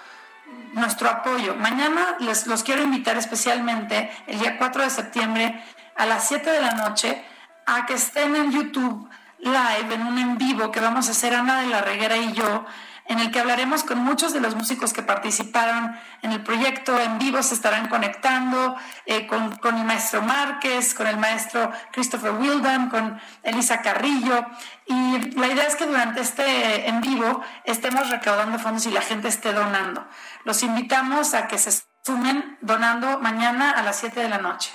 nuestro 0.74 1.10
apoyo. 1.10 1.54
Mañana 1.56 2.16
les 2.20 2.48
los 2.48 2.64
quiero 2.64 2.82
invitar 2.82 3.18
especialmente 3.18 4.10
el 4.26 4.40
día 4.40 4.58
4 4.58 4.82
de 4.84 4.90
septiembre 4.90 5.64
a 6.02 6.08
las 6.08 6.28
7 6.30 6.50
de 6.50 6.62
la 6.62 6.72
noche 6.72 7.24
a 7.68 7.86
que 7.86 7.94
estén 7.94 8.36
en 8.36 8.52
YouTube 8.52 9.08
live, 9.38 9.94
en 9.94 10.02
un 10.02 10.18
en 10.18 10.36
vivo 10.40 10.72
que 10.72 10.80
vamos 10.80 11.08
a 11.08 11.12
hacer 11.12 11.36
Ana 11.36 11.62
de 11.62 11.68
la 11.68 11.82
Reguera 11.82 12.18
y 12.18 12.34
yo, 12.34 12.66
en 13.06 13.20
el 13.20 13.30
que 13.30 13.40
hablaremos 13.40 13.84
con 13.84 14.00
muchos 14.00 14.34
de 14.34 14.40
los 14.40 14.56
músicos 14.56 14.94
que 14.94 15.04
participaron 15.04 15.96
en 16.24 16.32
el 16.32 16.42
proyecto. 16.42 17.00
En 17.00 17.20
vivo 17.20 17.44
se 17.44 17.54
estarán 17.54 17.88
conectando 17.88 18.76
eh, 19.06 19.28
con, 19.28 19.78
el 19.78 19.86
maestro 19.86 20.24
Márquez, 20.24 20.96
con 20.96 21.06
el 21.06 21.18
maestro 21.18 21.72
Christopher 21.92 22.32
Wildan, 22.32 22.90
con 22.90 23.22
Elisa 23.44 23.82
Carrillo. 23.82 24.48
Y 24.88 25.36
la 25.38 25.48
idea 25.50 25.68
es 25.68 25.76
que 25.76 25.86
durante 25.86 26.22
este 26.22 26.90
en 26.90 27.02
vivo 27.02 27.44
estemos 27.64 28.10
recaudando 28.10 28.58
fondos 28.58 28.88
y 28.88 28.92
la 28.92 29.02
gente 29.02 29.28
esté 29.28 29.54
donando. 29.54 30.04
Los 30.46 30.64
invitamos 30.64 31.36
a 31.36 31.48
que 31.48 31.60
se 31.60 31.72
sumen 32.04 32.58
donando 32.62 33.20
mañana 33.20 33.70
a 33.70 33.84
las 33.84 34.00
7 34.00 34.20
de 34.20 34.30
la 34.30 34.40
noche. 34.40 34.72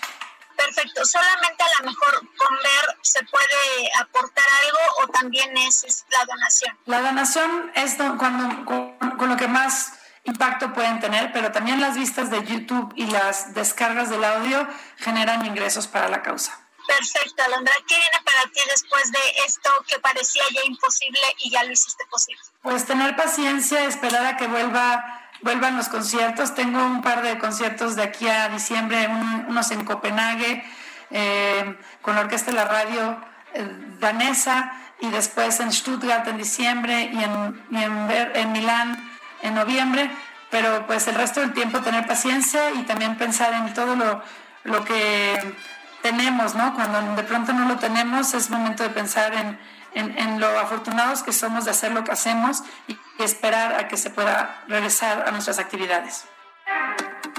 Perfecto, 0.66 1.04
solamente 1.04 1.62
a 1.62 1.82
lo 1.82 1.90
mejor 1.90 2.14
con 2.36 2.56
ver 2.56 2.98
se 3.02 3.22
puede 3.24 3.90
aportar 4.00 4.44
algo 4.64 4.78
o 5.02 5.08
también 5.08 5.56
es, 5.58 6.04
la 6.10 6.24
donación. 6.24 6.76
La 6.86 7.00
donación 7.02 7.72
es 7.74 7.94
cuando, 8.18 8.64
con, 8.64 9.28
lo 9.28 9.36
que 9.36 9.46
más 9.46 9.92
impacto 10.24 10.72
pueden 10.72 10.98
tener, 10.98 11.32
pero 11.32 11.52
también 11.52 11.80
las 11.80 11.96
vistas 11.96 12.30
de 12.30 12.44
YouTube 12.44 12.92
y 12.96 13.06
las 13.06 13.54
descargas 13.54 14.10
del 14.10 14.24
audio 14.24 14.66
generan 14.98 15.46
ingresos 15.46 15.86
para 15.86 16.08
la 16.08 16.22
causa. 16.22 16.58
Perfecto, 16.86 17.42
Alondra. 17.44 17.74
¿Qué 17.86 17.96
viene 17.96 18.24
para 18.24 18.42
ti 18.52 18.60
después 18.70 19.10
de 19.10 19.18
esto 19.46 19.70
que 19.88 19.98
parecía 19.98 20.42
ya 20.52 20.62
imposible 20.64 21.20
y 21.38 21.50
ya 21.50 21.64
lo 21.64 21.72
hiciste 21.72 22.04
posible? 22.06 22.40
Pues 22.62 22.84
tener 22.84 23.14
paciencia, 23.16 23.84
esperar 23.84 24.24
a 24.24 24.36
que 24.36 24.46
vuelva 24.46 25.25
vuelvan 25.42 25.76
los 25.76 25.88
conciertos. 25.88 26.54
Tengo 26.54 26.84
un 26.84 27.02
par 27.02 27.22
de 27.22 27.38
conciertos 27.38 27.96
de 27.96 28.02
aquí 28.02 28.28
a 28.28 28.48
diciembre, 28.48 29.08
unos 29.48 29.70
en 29.70 29.84
Copenhague, 29.84 30.64
eh, 31.10 31.78
con 32.02 32.14
la 32.14 32.22
Orquesta 32.22 32.50
de 32.50 32.56
la 32.56 32.64
Radio 32.64 33.18
eh, 33.54 33.68
Danesa, 34.00 34.72
y 35.00 35.08
después 35.08 35.60
en 35.60 35.72
Stuttgart 35.72 36.26
en 36.26 36.38
diciembre 36.38 37.10
y 37.12 37.22
en, 37.22 37.66
en, 37.70 38.52
Milán 38.52 39.10
en 39.42 39.54
noviembre. 39.54 40.10
Pero 40.50 40.86
pues 40.86 41.06
el 41.08 41.16
resto 41.16 41.40
del 41.40 41.52
tiempo 41.52 41.80
tener 41.80 42.06
paciencia 42.06 42.70
y 42.70 42.82
también 42.84 43.16
pensar 43.16 43.52
en 43.52 43.74
todo 43.74 43.94
lo, 43.96 44.22
lo 44.64 44.84
que 44.84 45.54
tenemos, 46.02 46.54
¿no? 46.54 46.74
Cuando 46.74 47.14
de 47.14 47.22
pronto 47.24 47.52
no 47.52 47.68
lo 47.68 47.76
tenemos, 47.76 48.32
es 48.32 48.48
momento 48.48 48.84
de 48.84 48.90
pensar 48.90 49.34
en 49.34 49.58
en, 49.96 50.40
lo 50.40 50.58
afortunados 50.58 51.22
que 51.22 51.32
somos 51.32 51.64
de 51.64 51.70
hacer 51.70 51.92
lo 51.92 52.04
que 52.04 52.12
hacemos 52.12 52.62
y, 52.86 52.96
esperar 53.24 53.80
a 53.80 53.88
que 53.88 53.96
se 53.96 54.10
pueda 54.10 54.64
regresar 54.68 55.26
a 55.26 55.30
nuestras 55.30 55.58
actividades. 55.58 56.24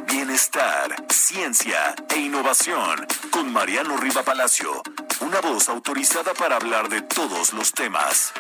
Bienestar, 0.06 0.96
ciencia 1.10 1.96
e 2.10 2.20
innovación 2.20 3.06
con 3.32 3.52
Mariano 3.52 3.98
Riva 3.98 4.24
Palacio, 4.24 4.82
una 5.22 5.42
voz 5.42 5.70
autorizada 5.70 6.34
para 6.34 6.56
hablar 6.56 6.90
de 6.90 7.02
todos 7.02 7.54
los 7.54 7.72
temas. 7.72 8.34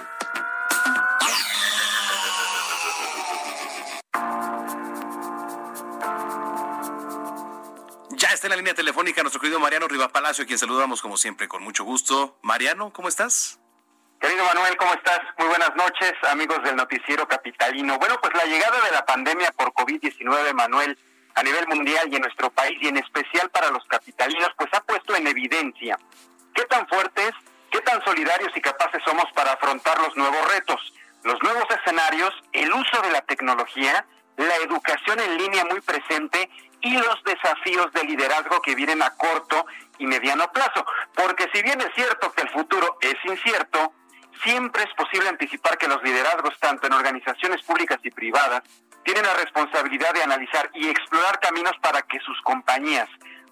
Ya 8.11 8.29
está 8.29 8.47
en 8.47 8.51
la 8.51 8.57
línea 8.57 8.73
telefónica 8.73 9.21
nuestro 9.21 9.39
querido 9.39 9.59
Mariano 9.59 9.87
Riva 9.87 10.09
Palacio, 10.09 10.43
a 10.43 10.47
quien 10.47 10.57
saludamos 10.57 11.01
como 11.01 11.17
siempre 11.17 11.47
con 11.47 11.63
mucho 11.63 11.83
gusto. 11.83 12.39
Mariano, 12.41 12.91
¿cómo 12.91 13.07
estás? 13.07 13.59
Querido 14.19 14.43
Manuel, 14.45 14.75
¿cómo 14.77 14.93
estás? 14.93 15.19
Muy 15.37 15.47
buenas 15.47 15.75
noches, 15.75 16.13
amigos 16.31 16.63
del 16.63 16.75
noticiero 16.75 17.27
capitalino. 17.27 17.99
Bueno, 17.99 18.15
pues 18.19 18.33
la 18.33 18.45
llegada 18.45 18.81
de 18.81 18.91
la 18.91 19.05
pandemia 19.05 19.51
por 19.51 19.71
COVID-19, 19.73 20.53
Manuel, 20.53 20.97
a 21.35 21.43
nivel 21.43 21.67
mundial 21.67 22.07
y 22.11 22.15
en 22.15 22.23
nuestro 22.23 22.49
país 22.49 22.79
y 22.81 22.87
en 22.87 22.97
especial 22.97 23.51
para 23.51 23.69
los 23.69 23.85
capitalinos, 23.85 24.49
pues 24.57 24.69
ha 24.73 24.81
puesto 24.81 25.15
en 25.15 25.27
evidencia 25.27 25.99
qué 26.55 26.63
tan 26.65 26.87
fuertes, 26.87 27.31
qué 27.69 27.79
tan 27.81 28.03
solidarios 28.03 28.51
y 28.55 28.61
capaces 28.61 29.03
somos 29.05 29.25
para 29.35 29.53
afrontar 29.53 29.99
los 30.01 30.17
nuevos 30.17 30.51
retos, 30.51 30.93
los 31.23 31.41
nuevos 31.43 31.65
escenarios, 31.69 32.33
el 32.53 32.73
uso 32.73 33.01
de 33.03 33.11
la 33.11 33.21
tecnología, 33.21 34.03
la 34.35 34.55
educación 34.55 35.19
en 35.19 35.37
línea 35.37 35.63
muy 35.65 35.81
presente 35.81 36.49
y 36.81 36.97
los 36.97 37.23
desafíos 37.23 37.93
de 37.93 38.03
liderazgo 38.03 38.61
que 38.63 38.73
vienen 38.73 39.03
a 39.03 39.11
corto 39.11 39.67
y 39.99 40.07
mediano 40.07 40.51
plazo. 40.51 40.85
Porque 41.13 41.47
si 41.53 41.61
bien 41.61 41.79
es 41.81 41.93
cierto 41.93 42.31
que 42.31 42.41
el 42.41 42.49
futuro 42.49 42.97
es 43.01 43.15
incierto, 43.25 43.93
siempre 44.43 44.83
es 44.83 44.93
posible 44.95 45.29
anticipar 45.29 45.77
que 45.77 45.87
los 45.87 46.01
liderazgos, 46.03 46.57
tanto 46.59 46.87
en 46.87 46.93
organizaciones 46.93 47.63
públicas 47.63 47.99
y 48.03 48.11
privadas, 48.11 48.63
tienen 49.03 49.25
la 49.25 49.33
responsabilidad 49.35 50.13
de 50.13 50.23
analizar 50.23 50.69
y 50.73 50.89
explorar 50.89 51.39
caminos 51.39 51.73
para 51.81 52.01
que 52.01 52.19
sus 52.19 52.41
compañías 52.41 53.09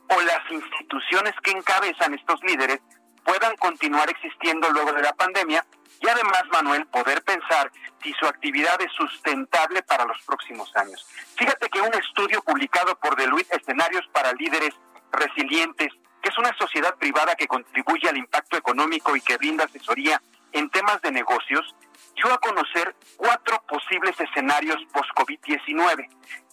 o 0.09 0.21
las 0.21 0.51
instituciones 0.51 1.33
que 1.41 1.51
encabezan 1.51 2.13
estos 2.13 2.41
líderes 2.43 2.79
puedan 3.23 3.55
continuar 3.57 4.09
existiendo 4.09 4.69
luego 4.69 4.93
de 4.93 5.01
la 5.01 5.13
pandemia 5.13 5.65
y 6.01 6.07
además, 6.07 6.43
Manuel, 6.51 6.85
poder 6.87 7.23
pensar 7.23 7.71
si 8.03 8.13
su 8.13 8.25
actividad 8.27 8.79
es 8.81 8.91
sustentable 8.91 9.81
para 9.83 10.05
los 10.05 10.21
próximos 10.23 10.69
años. 10.75 11.05
Fíjate 11.35 11.69
que 11.69 11.81
un 11.81 11.93
estudio 11.93 12.41
publicado 12.43 12.95
por 12.99 13.15
Deloitte 13.15 13.55
Escenarios 13.55 14.05
para 14.11 14.33
Líderes 14.33 14.75
Resilientes, 15.11 15.93
que 16.21 16.29
es 16.29 16.37
una 16.37 16.55
sociedad 16.57 16.95
privada 16.95 17.35
que 17.35 17.47
contribuye 17.47 18.09
al 18.09 18.17
impacto 18.17 18.57
económico 18.57 19.15
y 19.15 19.21
que 19.21 19.37
brinda 19.37 19.65
asesoría 19.65 20.21
en 20.55 20.69
temas 20.69 21.01
de 21.01 21.11
negocios 21.11 21.75
dio 22.15 22.33
a 22.33 22.37
conocer 22.37 22.95
cuatro 23.17 23.61
posibles 23.67 24.17
escenarios 24.19 24.77
post-COVID-19. 24.93 26.07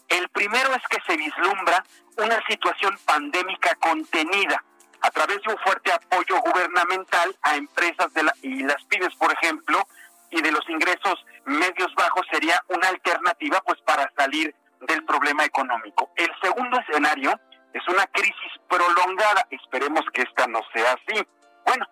El 0.08 0.28
primero 0.30 0.74
es 0.74 0.82
que 0.90 1.00
se 1.06 1.16
vislumbra 1.16 1.84
una 2.18 2.44
situación 2.48 2.98
pandémica 3.06 3.74
contenida 3.76 4.62
a 5.00 5.10
través 5.10 5.40
de 5.42 5.52
un 5.52 5.58
fuerte 5.58 5.92
apoyo 5.92 6.40
gubernamental 6.40 7.34
a 7.42 7.56
empresas 7.56 8.12
de 8.12 8.24
y 8.42 8.62
las 8.64 8.82
pymes, 8.84 9.14
por 9.14 9.32
ejemplo, 9.32 9.86
y 10.30 10.42
de 10.42 10.50
los 10.50 10.68
ingresos 10.68 11.24
medios 11.44 11.94
bajos 11.94 12.26
sería 12.30 12.60
una 12.68 12.88
alternativa 12.88 13.62
pues 13.64 13.80
para 13.82 14.10
salir 14.16 14.54
del 14.80 15.04
problema 15.04 15.44
económico. 15.44 16.10
El 16.16 16.30
segundo 16.42 16.80
escenario 16.80 17.38
es 17.72 17.86
una 17.88 18.06
crisis 18.08 18.52
prolongada, 18.68 19.46
esperemos 19.50 20.02
que 20.12 20.22
esta 20.22 20.46
no 20.48 20.60
sea 20.74 20.92
así. 20.92 21.24
Bueno, 21.64 21.86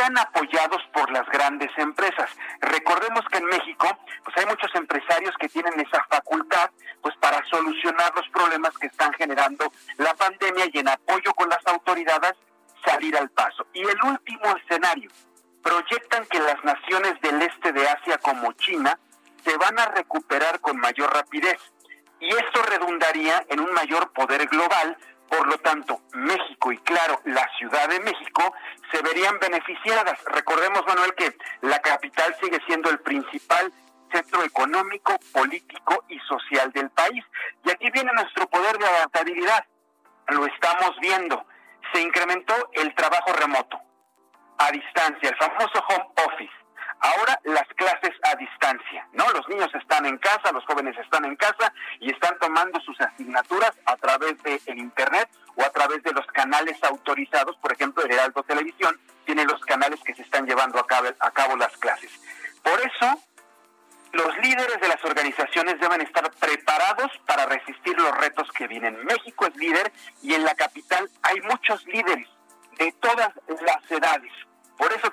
sean 0.00 0.16
apoyados 0.16 0.82
por 0.94 1.10
las 1.10 1.26
grandes 1.26 1.70
empresas. 1.76 2.30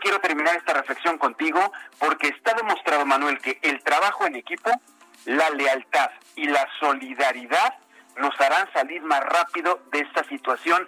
Quiero 0.07 0.21
terminar 0.21 0.55
esta 0.55 0.73
reflexión 0.73 1.17
contigo, 1.17 1.59
porque 1.99 2.29
está 2.29 2.53
demostrado, 2.53 3.05
Manuel, 3.05 3.39
que 3.39 3.59
el 3.61 3.83
trabajo 3.83 4.25
en 4.25 4.37
equipo, 4.37 4.71
la 5.25 5.49
lealtad 5.49 6.11
y 6.37 6.47
la 6.47 6.65
solidaridad 6.79 7.73
nos 8.15 8.39
harán 8.39 8.71
salir 8.71 9.01
más 9.01 9.19
rápido 9.19 9.81
de 9.91 9.99
esta 9.99 10.23
situación, 10.29 10.87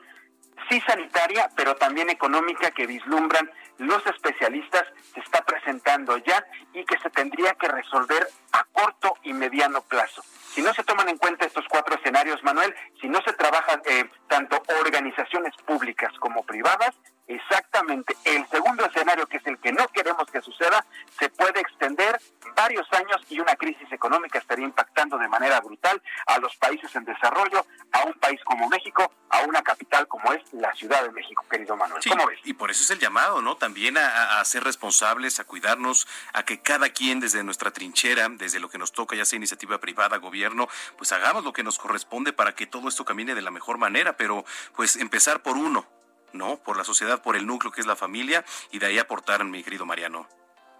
sí 0.69 0.79
sanitaria, 0.87 1.49
pero 1.57 1.75
también 1.75 2.09
económica 2.09 2.71
que 2.71 2.87
vislumbran 2.87 3.51
los 3.77 4.05
especialistas, 4.05 4.85
se 5.13 5.19
está 5.19 5.43
presentando 5.43 6.17
ya 6.19 6.41
y 6.71 6.85
que 6.85 6.97
se 6.99 7.09
tendría 7.09 7.55
que 7.55 7.67
resolver 7.67 8.25
a 8.53 8.63
corto 8.71 9.15
y 9.23 9.33
mediano 9.33 9.81
plazo. 9.81 10.23
Si 10.53 10.61
no 10.61 10.73
se 10.73 10.85
toman 10.85 11.09
en 11.09 11.17
cuenta 11.17 11.45
estos 11.45 11.65
cuatro 11.67 11.95
escenarios, 11.95 12.41
Manuel, 12.41 12.73
si 13.01 13.09
no 13.09 13.21
se 13.23 13.33
trabajan 13.33 13.81
eh, 13.85 14.09
tanto 14.29 14.63
organizaciones 14.79 15.53
públicas 15.65 16.13
como 16.19 16.43
privadas, 16.43 16.95
exactamente 17.29 18.17
el 18.25 18.45
segundo 18.49 18.85
escenario, 18.85 19.27
que 19.27 19.37
es 19.37 19.45
el 19.45 19.57
que 19.59 19.71
no 19.71 19.87
queremos 19.89 20.25
que 20.31 20.41
suceda, 20.41 20.83
se 21.17 21.29
puede 21.29 21.59
extender 21.61 22.19
varios 22.55 22.87
años 22.91 23.21
y 23.29 23.39
una 23.39 23.55
crisis 23.55 23.89
económica 23.91 24.39
estaría 24.39 24.65
impactando 24.65 25.17
de 25.17 25.27
manera 25.27 25.61
brutal 25.61 26.01
a 26.25 26.39
los 26.39 26.55
países 26.57 26.93
en 26.95 27.05
desarrollo, 27.05 27.65
a 27.91 28.03
un 28.05 28.13
país 28.13 28.41
como 28.43 28.67
México, 28.67 29.13
a 29.29 29.41
una 29.41 29.61
capital 29.61 30.07
como 30.07 30.33
es 30.33 30.41
la 30.53 30.73
Ciudad 30.73 31.03
de 31.03 31.11
México, 31.11 31.45
querido 31.49 31.77
Manuel. 31.77 32.01
¿Cómo 32.09 32.25
ves? 32.25 32.39
Y 32.43 32.53
por 32.53 32.71
eso 32.71 32.81
es 32.83 32.89
el 32.89 32.99
llamado, 32.99 33.43
¿no? 33.43 33.55
También 33.57 33.97
a, 33.97 34.39
a, 34.39 34.45
ser 34.45 34.63
responsables, 34.63 35.39
a 35.39 35.43
cuidarnos, 35.43 36.07
a 36.33 36.43
que 36.43 36.61
cada 36.61 36.89
quien 36.89 37.19
desde 37.19 37.43
nuestra 37.43 37.69
trinchera, 37.71 38.27
desde 38.29 38.59
lo 38.59 38.69
que 38.69 38.79
nos 38.79 38.91
toca, 38.91 39.15
ya 39.15 39.25
sea 39.25 39.37
iniciativa 39.37 39.77
privada, 39.77 40.17
gobierno, 40.17 40.67
pues 40.97 41.11
hagamos 41.11 41.43
lo 41.43 41.53
que 41.53 41.63
nos 41.63 41.77
corresponde 41.77 42.33
para 42.33 42.55
que 42.55 42.65
todo 42.65 42.89
esto 42.89 43.05
camine 43.05 43.35
de 43.35 43.43
la 43.43 43.51
mejor 43.51 43.77
manera, 43.77 44.17
pero 44.17 44.43
pues 44.75 44.95
empezar 44.95 45.43
por 45.43 45.57
uno, 45.57 45.85
¿no? 46.33 46.57
Por 46.57 46.77
la 46.77 46.83
sociedad, 46.83 47.21
por 47.21 47.35
el 47.35 47.45
núcleo 47.45 47.71
que 47.71 47.81
es 47.81 47.87
la 47.87 47.95
familia 47.95 48.43
y 48.71 48.79
de 48.79 48.87
ahí 48.87 48.99
aportar, 48.99 49.43
mi 49.43 49.63
querido 49.63 49.85
Mariano. 49.85 50.27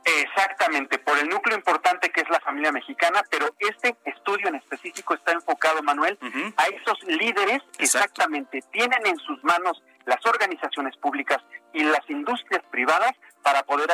Exactamente, 0.06 0.97
por 0.97 1.18
el 1.20 1.28
núcleo 1.28 1.56
importante 1.56 2.10
que 2.10 2.22
es 2.22 2.30
la 2.30 2.39
familia 2.39 2.72
mexicana, 2.72 3.24
pero 3.30 3.54
este 3.60 3.95
estudio 4.06 4.47
en 4.47 4.56
específico 4.56 5.14
está 5.14 5.34
enfocado, 5.34 5.84
Manuel, 5.84 6.18
a 6.58 6.68
esos 6.68 7.04
líderes 7.04 7.62
que 7.78 7.84
exactamente 7.84 8.62
tienen 8.72 9.06
en 9.06 9.18
sus 9.18 9.43
manos 9.43 9.84
las 10.06 10.26
organizaciones 10.26 10.95
públicas 10.97 11.38
y 11.74 11.84
las 11.84 12.10
industrias 12.10 12.64
privadas 12.72 13.12
para 13.43 13.64
poder 13.64 13.89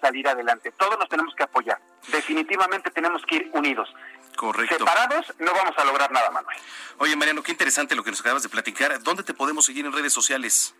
salir 0.00 0.26
adelante. 0.28 0.72
Todos 0.72 0.98
nos 0.98 1.08
tenemos 1.08 1.34
que 1.34 1.42
apoyar. 1.42 1.78
Definitivamente 2.10 2.90
tenemos 2.90 3.22
que 3.26 3.36
ir 3.36 3.50
unidos. 3.52 3.92
Correcto. 4.36 4.78
Separados 4.78 5.34
no 5.38 5.52
vamos 5.52 5.76
a 5.76 5.84
lograr 5.84 6.10
nada, 6.12 6.30
Manuel. 6.30 6.56
Oye, 6.98 7.16
Mariano, 7.16 7.42
qué 7.42 7.52
interesante 7.52 7.94
lo 7.94 8.04
que 8.04 8.10
nos 8.10 8.20
acabas 8.20 8.42
de 8.42 8.48
platicar. 8.48 9.02
¿Dónde 9.02 9.22
te 9.24 9.34
podemos 9.34 9.66
seguir 9.66 9.84
en 9.84 9.92
redes 9.92 10.12
sociales? 10.12 10.74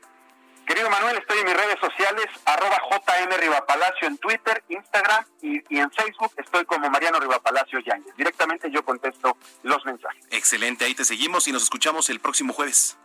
Querido 0.68 0.90
Manuel, 0.90 1.16
estoy 1.16 1.38
en 1.38 1.46
mis 1.46 1.56
redes 1.56 1.80
sociales, 1.80 2.26
arroba 2.44 2.78
JM 2.90 3.40
Rivapalacio 3.40 4.06
en 4.06 4.18
Twitter, 4.18 4.62
Instagram 4.68 5.24
y, 5.40 5.74
y, 5.74 5.78
en 5.78 5.90
Facebook 5.90 6.30
estoy 6.36 6.66
como 6.66 6.90
Mariano 6.90 7.18
Rivapalacio 7.18 7.78
Yáñez. 7.78 8.14
Directamente 8.18 8.70
yo 8.70 8.84
contesto 8.84 9.38
los 9.62 9.82
mensajes. 9.86 10.22
Excelente, 10.30 10.84
ahí 10.84 10.94
te 10.94 11.06
seguimos 11.06 11.48
y 11.48 11.52
nos 11.52 11.62
escuchamos 11.62 12.10
el 12.10 12.20
próximo 12.20 12.52
jueves. 12.52 12.98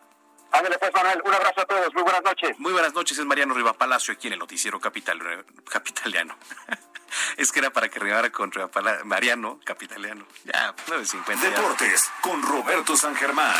Ándale 0.51 0.77
pues, 0.77 0.93
Manuel, 0.93 1.21
un 1.23 1.33
abrazo 1.33 1.61
a 1.61 1.65
todos, 1.65 1.93
muy 1.93 2.03
buenas 2.03 2.21
noches. 2.23 2.59
Muy 2.59 2.73
buenas 2.73 2.93
noches, 2.93 3.17
es 3.17 3.25
Mariano 3.25 3.53
Rivapalacio 3.53 4.13
aquí 4.13 4.27
en 4.27 4.33
el 4.33 4.39
Noticiero 4.39 4.81
Capital, 4.81 5.45
Capitaliano. 5.63 6.37
es 7.37 7.49
que 7.53 7.59
era 7.59 7.69
para 7.71 7.87
que 7.87 7.97
rimara 7.97 8.29
con 8.29 8.51
Rivapalacio, 8.51 9.05
Mariano 9.05 9.61
Capitaliano. 9.63 10.27
Ya, 10.43 10.75
9.50. 10.87 11.39
Deportes 11.39 12.03
ya. 12.07 12.21
con 12.21 12.43
Roberto 12.43 12.97
San 12.97 13.15
Germán. 13.15 13.55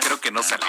Creo 0.00 0.18
que 0.18 0.30
no 0.30 0.42
salió. 0.42 0.66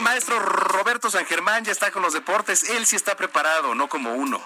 El 0.00 0.04
maestro 0.04 0.38
Roberto 0.38 1.10
San 1.10 1.26
Germán 1.26 1.62
ya 1.62 1.72
está 1.72 1.90
con 1.90 2.00
los 2.00 2.14
deportes. 2.14 2.70
Él 2.70 2.86
sí 2.86 2.96
está 2.96 3.14
preparado, 3.16 3.74
no 3.74 3.86
como 3.86 4.14
uno. 4.14 4.42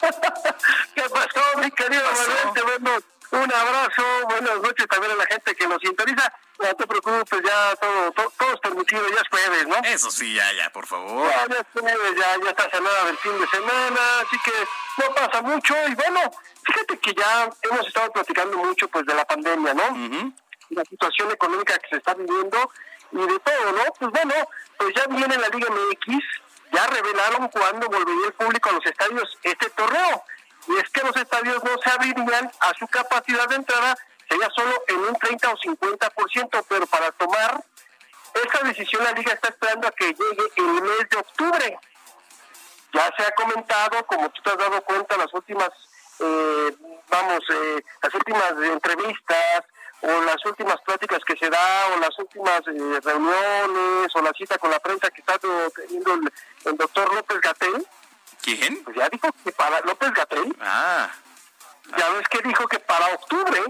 ¿Qué 0.00 1.02
pasó, 1.02 1.58
mi 1.58 1.70
querido 1.70 2.02
Manuel? 2.02 2.80
Bueno, 2.80 2.98
un 3.30 3.54
abrazo, 3.54 4.02
buenas 4.28 4.60
noches 4.60 4.88
también 4.88 5.12
a 5.12 5.14
la 5.14 5.26
gente 5.26 5.54
que 5.54 5.68
nos 5.68 5.80
sintoniza. 5.80 6.32
No 6.58 6.74
te 6.74 6.88
preocupes, 6.88 7.40
ya 7.40 7.76
todo, 7.76 8.10
todo, 8.10 8.32
todo 8.36 8.52
es 8.52 8.58
permitido, 8.58 9.08
ya 9.10 9.20
es 9.20 9.28
jueves, 9.30 9.68
¿no? 9.68 9.76
Eso 9.84 10.10
sí, 10.10 10.34
ya, 10.34 10.52
ya, 10.54 10.70
por 10.70 10.88
favor. 10.88 11.30
Ya, 11.30 11.46
ya 11.46 11.60
es 11.60 11.66
jueves, 11.72 12.14
ya, 12.18 12.42
ya 12.42 12.50
está 12.50 12.68
cenada 12.68 13.04
del 13.04 13.18
fin 13.18 13.38
de 13.38 13.46
semana, 13.46 14.00
así 14.26 14.40
que 14.44 14.52
no 15.04 15.14
pasa 15.14 15.40
mucho. 15.42 15.74
Y 15.86 15.94
bueno, 15.94 16.20
fíjate 16.64 16.98
que 16.98 17.14
ya 17.14 17.48
hemos 17.62 17.86
estado 17.86 18.10
platicando 18.10 18.56
mucho 18.56 18.88
pues 18.88 19.06
de 19.06 19.14
la 19.14 19.24
pandemia, 19.24 19.72
¿no? 19.72 19.84
Uh 19.84 20.08
-huh. 20.08 20.34
La 20.70 20.84
situación 20.84 21.30
económica 21.30 21.78
que 21.78 21.88
se 21.90 21.96
está 21.98 22.14
viviendo 22.14 22.72
y 23.12 23.18
de 23.18 23.38
todo, 23.40 23.72
¿no? 23.72 23.92
Pues 23.98 24.10
bueno, 24.10 24.34
pues 24.76 24.94
ya 24.94 25.06
viene 25.06 25.36
la 25.36 25.48
Liga 25.48 25.68
MX, 25.70 26.24
ya 26.72 26.86
revelaron 26.86 27.48
cuándo 27.48 27.88
volvería 27.88 28.26
el 28.26 28.32
público 28.32 28.68
a 28.70 28.72
los 28.72 28.86
estadios 28.86 29.38
este 29.42 29.70
torneo. 29.70 30.22
Y 30.68 30.76
es 30.76 30.90
que 30.90 31.02
los 31.02 31.16
estadios 31.16 31.62
no 31.64 31.70
se 31.82 31.90
abrirían 31.90 32.50
a 32.60 32.74
su 32.78 32.86
capacidad 32.86 33.48
de 33.48 33.56
entrada, 33.56 33.96
sería 34.28 34.48
solo 34.54 34.82
en 34.88 34.98
un 35.00 35.14
30 35.16 35.50
o 35.50 35.56
50%, 35.56 36.64
pero 36.68 36.86
para 36.86 37.10
tomar 37.12 37.64
esta 38.34 38.62
decisión 38.64 39.02
la 39.02 39.12
Liga 39.12 39.32
está 39.32 39.48
esperando 39.48 39.88
a 39.88 39.90
que 39.92 40.06
llegue 40.06 40.52
el 40.56 40.82
mes 40.82 41.08
de 41.10 41.16
octubre. 41.16 41.78
Ya 42.92 43.10
se 43.16 43.22
ha 43.24 43.30
comentado, 43.32 44.04
como 44.06 44.28
tú 44.30 44.42
te 44.42 44.50
has 44.50 44.58
dado 44.58 44.82
cuenta, 44.82 45.16
las 45.16 45.32
últimas, 45.32 45.70
eh, 46.20 46.76
vamos, 47.08 47.40
eh, 47.50 47.82
las 48.02 48.14
últimas 48.14 48.52
entrevistas, 48.62 49.64
o 50.02 50.20
las 50.22 50.44
últimas 50.46 50.80
pláticas 50.82 51.20
que 51.26 51.36
se 51.36 51.50
da, 51.50 51.86
o 51.94 51.98
las 51.98 52.18
últimas 52.18 52.60
eh, 52.66 53.00
reuniones, 53.02 54.14
o 54.14 54.22
la 54.22 54.32
cita 54.32 54.58
con 54.58 54.70
la 54.70 54.80
prensa 54.80 55.10
que 55.10 55.20
está 55.20 55.38
teniendo 55.38 56.14
el, 56.14 56.32
el 56.64 56.76
doctor 56.76 57.14
López 57.14 57.40
Gatel. 57.40 57.86
¿Quién? 58.42 58.82
Pues 58.84 58.96
ya 58.96 59.08
dijo 59.10 59.28
que 59.44 59.52
para 59.52 59.80
López 59.80 60.12
Gatel. 60.12 60.56
Ah. 60.60 61.10
Ya 61.96 62.08
ves 62.10 62.28
que 62.28 62.40
dijo 62.42 62.66
que 62.68 62.78
para 62.78 63.14
octubre, 63.14 63.60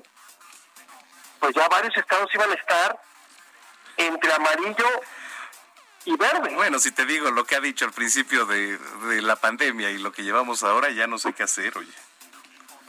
pues 1.40 1.54
ya 1.54 1.66
varios 1.68 1.96
estados 1.96 2.28
iban 2.34 2.50
a 2.50 2.54
estar 2.54 3.00
entre 3.96 4.32
amarillo 4.32 4.88
y 6.04 6.16
verde. 6.16 6.54
Bueno, 6.54 6.78
si 6.78 6.92
te 6.92 7.04
digo 7.06 7.30
lo 7.30 7.44
que 7.44 7.56
ha 7.56 7.60
dicho 7.60 7.84
al 7.84 7.92
principio 7.92 8.46
de, 8.46 8.78
de 8.78 9.22
la 9.22 9.36
pandemia 9.36 9.90
y 9.90 9.98
lo 9.98 10.12
que 10.12 10.22
llevamos 10.22 10.62
ahora, 10.62 10.90
ya 10.90 11.06
no 11.06 11.18
sé 11.18 11.32
qué 11.32 11.42
hacer, 11.42 11.76
oye. 11.76 11.92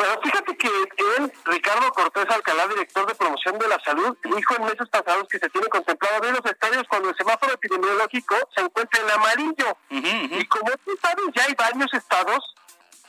Pero 0.02 0.20
fíjate 0.20 0.58
que 0.58 0.68
él, 0.68 1.32
Ricardo 1.46 1.92
Cortés 1.92 2.28
Alcalá, 2.28 2.68
director 2.70 3.06
de 3.06 3.14
promoción 3.14 3.60
de 3.60 3.68
la 3.68 3.80
salud, 3.82 4.18
dijo 4.24 4.56
en 4.56 4.64
meses 4.64 4.90
pasados 4.90 5.28
que 5.28 5.38
se 5.38 5.48
tiene 5.50 5.68
contemplado 5.68 6.16
abrir 6.16 6.32
los 6.32 6.44
estadios 6.44 6.88
cuando 6.90 7.10
el 7.10 7.16
semáforo 7.16 7.54
epidemiológico 7.54 8.36
se 8.56 8.62
encuentra 8.62 9.00
en 9.00 9.12
amarillo. 9.12 9.78
Uh 9.92 9.96
-huh, 9.96 10.00
uh 10.00 10.28
-huh. 10.28 10.42
Y 10.42 10.46
como 10.48 10.72
tú 10.84 10.98
sabes, 11.00 11.26
ya 11.36 11.44
hay 11.44 11.54
varios 11.54 11.94
estados 11.94 12.56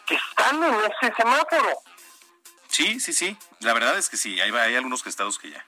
que 0.05 0.17
están 0.17 0.63
en 0.63 0.75
ese 0.75 1.15
semáforo. 1.17 1.71
Sí, 2.69 3.01
sí, 3.01 3.15
sí. 3.15 3.39
La 3.61 3.73
verdad 3.73 3.97
es 3.97 4.11
que 4.11 4.19
sí, 4.19 4.39
hay, 4.39 4.51
hay 4.51 4.77
algunos 4.77 5.07
estados 5.07 5.39
que 5.39 5.49
ya. 5.49 5.65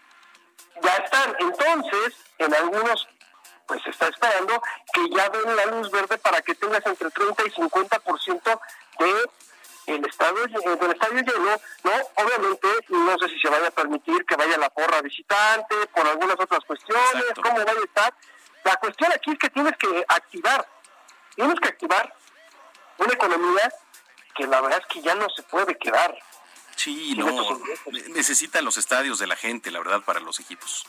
Ya 0.83 0.95
están. 0.97 1.37
Entonces, 1.39 2.16
en 2.37 2.55
algunos, 2.55 3.09
pues 3.66 3.83
se 3.83 3.89
está 3.89 4.09
esperando 4.09 4.62
que 4.93 5.09
ya 5.09 5.31
den 5.31 5.57
la 5.57 5.66
luz 5.66 5.91
verde 5.91 6.18
para 6.18 6.43
que 6.43 6.55
tengas 6.55 6.85
entre 6.85 7.11
30 7.11 7.45
y 7.47 7.51
50% 7.51 8.61
de 8.99 9.31
el 9.87 10.05
estadio 10.07 10.47
del 10.47 10.91
estadio 10.93 11.22
lleno, 11.22 11.61
no, 11.85 11.93
obviamente 12.16 12.68
no 12.89 13.18
sé 13.18 13.28
si 13.28 13.39
se 13.39 13.49
vaya 13.49 13.68
a 13.68 13.70
permitir 13.70 14.24
que 14.24 14.37
vaya 14.37 14.57
la 14.57 14.70
porra 14.70 15.03
visitante, 15.03 15.74
por 15.95 16.07
algunas 16.07 16.39
otras 16.39 16.61
cuestiones, 16.66 17.14
Exacto. 17.14 17.43
cómo 17.43 17.57
vaya 17.64 17.80
a 17.80 17.85
estar. 17.85 18.14
La 18.64 18.76
cuestión 18.76 19.12
aquí 19.12 19.32
es 19.32 19.39
que 19.39 19.51
tienes 19.51 19.76
que 19.76 20.05
activar, 20.09 20.66
tienes 21.35 21.61
que 21.61 21.68
activar 21.68 22.14
una 22.99 23.12
economía 23.12 23.72
que 24.35 24.47
la 24.47 24.61
verdad 24.61 24.80
es 24.80 24.87
que 24.87 25.03
ya 25.03 25.14
no 25.14 25.26
se 25.30 25.43
puede 25.45 25.76
quedar. 25.76 26.16
Sí, 26.76 27.14
no, 27.16 27.61
necesitan 28.11 28.64
los 28.64 28.78
estadios 28.78 29.18
de 29.18 29.26
la 29.26 29.37
gente, 29.37 29.70
la 29.70 29.78
verdad, 29.78 30.01
para 30.05 30.20
los 30.20 30.41
equipos. 30.41 30.87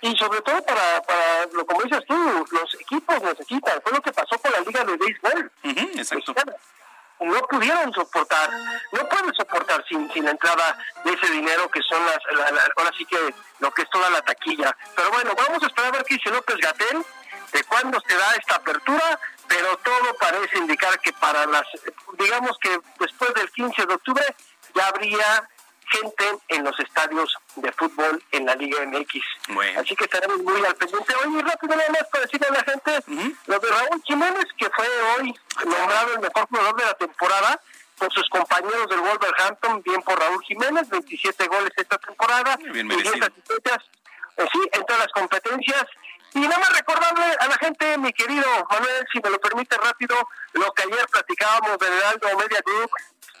Y 0.00 0.16
sobre 0.16 0.40
todo 0.42 0.62
para, 0.64 1.02
para 1.02 1.46
lo 1.52 1.64
como 1.64 1.82
dices 1.82 2.02
tú, 2.06 2.46
los 2.50 2.74
equipos 2.74 3.22
necesitan. 3.22 3.80
Fue 3.82 3.92
lo 3.92 4.00
que 4.00 4.12
pasó 4.12 4.38
con 4.38 4.52
la 4.52 4.60
liga 4.60 4.84
de 4.84 4.96
béisbol. 4.96 5.52
Uh 5.64 5.68
-huh, 5.68 5.98
exacto. 5.98 6.32
Mexicana 6.32 6.56
no 7.24 7.40
pudieron 7.42 7.92
soportar, 7.92 8.50
no 8.92 9.08
pueden 9.08 9.34
soportar 9.34 9.84
sin, 9.88 10.10
sin 10.12 10.24
la 10.24 10.32
entrada 10.32 10.78
de 11.04 11.12
ese 11.12 11.30
dinero 11.32 11.70
que 11.70 11.80
son 11.82 12.04
las, 12.06 12.18
la, 12.32 12.50
la, 12.50 12.62
ahora 12.76 12.90
sí 12.96 13.04
que 13.04 13.34
lo 13.60 13.70
que 13.72 13.82
es 13.82 13.90
toda 13.90 14.10
la 14.10 14.22
taquilla. 14.22 14.76
Pero 14.96 15.10
bueno, 15.10 15.32
vamos 15.36 15.62
a 15.62 15.66
esperar 15.66 15.88
a 15.88 15.98
ver 15.98 16.04
qué 16.04 16.14
dice 16.14 16.30
López 16.30 16.56
Gatel, 16.56 17.04
de 17.52 17.64
cuándo 17.64 18.00
se 18.06 18.16
da 18.16 18.34
esta 18.34 18.56
apertura, 18.56 19.20
pero 19.46 19.76
todo 19.78 20.16
parece 20.18 20.58
indicar 20.58 20.98
que 21.00 21.12
para 21.12 21.46
las, 21.46 21.66
digamos 22.18 22.56
que 22.58 22.80
después 22.98 23.34
del 23.34 23.50
15 23.50 23.86
de 23.86 23.94
octubre 23.94 24.24
ya 24.74 24.88
habría 24.88 25.48
gente 25.92 26.24
en 26.48 26.64
los 26.64 26.78
estadios 26.80 27.36
de 27.56 27.72
fútbol 27.72 28.22
en 28.32 28.46
la 28.46 28.54
Liga 28.54 28.84
MX. 28.86 29.22
Bueno. 29.48 29.80
Así 29.80 29.94
que 29.94 30.04
estaremos 30.04 30.38
muy 30.38 30.64
al 30.64 30.74
pendiente. 30.74 31.14
Oye, 31.24 31.42
rápido 31.42 31.76
nada 31.76 31.90
más 31.90 32.04
para 32.10 32.24
decirle 32.24 32.46
a 32.48 32.52
la 32.52 32.64
gente, 32.64 32.90
uh 33.06 33.12
-huh. 33.12 33.36
lo 33.46 33.58
de 33.58 33.68
Raúl 33.68 34.02
Jiménez, 34.04 34.46
que 34.58 34.68
fue 34.70 34.88
hoy 35.12 35.34
nombrado 35.64 36.14
el 36.14 36.20
mejor 36.20 36.48
jugador 36.48 36.76
de 36.76 36.84
la 36.84 36.94
temporada, 36.94 37.60
por 38.02 38.12
sus 38.12 38.28
compañeros 38.30 38.88
del 38.88 39.00
Wolverhampton, 39.00 39.82
bien 39.82 40.02
por 40.02 40.18
Raúl 40.18 40.42
Jiménez, 40.42 40.88
27 40.88 41.46
goles 41.46 41.70
esta 41.76 41.98
temporada, 41.98 42.56
bien 42.56 42.90
y 42.90 42.96
10 42.96 43.22
asistencias, 43.22 43.78
eh, 44.38 44.46
sí, 44.52 44.60
en 44.72 44.84
todas 44.84 45.02
las 45.02 45.12
competencias. 45.12 45.84
Y 46.34 46.40
nada 46.40 46.58
más 46.58 46.72
recordarle 46.76 47.24
a 47.38 47.46
la 47.46 47.58
gente, 47.58 47.98
mi 47.98 48.12
querido 48.12 48.46
Manuel, 48.70 49.06
si 49.12 49.20
me 49.20 49.30
lo 49.30 49.38
permite 49.38 49.76
rápido, 49.76 50.16
lo 50.54 50.72
que 50.72 50.82
ayer 50.82 51.06
platicábamos 51.12 51.78
del 51.78 51.92
Heraldo 51.92 52.38
Media 52.38 52.60
Group, 52.64 52.90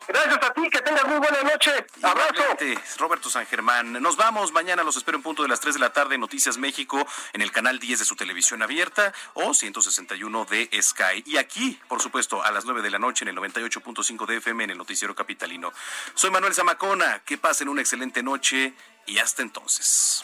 Gracias 0.08 0.40
a 0.42 0.54
ti, 0.54 0.70
que 0.70 0.80
tengas 0.80 1.06
muy 1.06 1.18
buena 1.18 1.44
noche. 1.44 1.72
Abrazo. 2.02 2.44
Roberto 2.98 3.30
San 3.30 3.46
Germán. 3.46 4.02
Nos 4.02 4.16
vamos. 4.16 4.54
Mañana 4.54 4.84
los 4.84 4.96
espero 4.96 5.18
en 5.18 5.24
punto 5.24 5.44
de 5.44 5.50
las 5.50 5.60
3 5.60 5.76
de 5.76 5.82
la 5.82 5.92
tarde 5.92 6.16
en 6.16 6.22
Noticias 6.22 6.58
México 6.58 7.06
en 7.34 7.42
el 7.42 7.52
canal 7.52 7.78
10 7.78 8.00
de 8.00 8.06
su 8.06 8.16
televisión 8.16 8.64
abierta 8.64 9.14
o 9.34 9.54
161 9.54 10.46
de 10.46 10.70
Sky. 10.82 11.24
Y 11.26 11.38
aquí, 11.38 11.78
por 11.90 12.02
supuesto, 12.02 12.42
a 12.42 12.52
las 12.52 12.64
9 12.64 12.82
de 12.82 12.90
la 12.90 13.00
noche 13.00 13.26
en 13.26 13.30
el 13.30 13.36
98.5 13.36 14.26
de 14.26 14.38
FM 14.38 14.64
en 14.64 14.70
el 14.70 14.78
Noticiero 14.78 15.14
Capitalino. 15.14 15.74
Soy 16.14 16.32
Manuel 16.32 16.54
Zamacona. 16.54 17.22
Que 17.26 17.38
pasen 17.38 17.68
una 17.68 17.82
excelente 17.82 18.24
noche 18.24 18.74
y 19.06 19.18
hasta 19.18 19.42
entonces. 19.42 20.24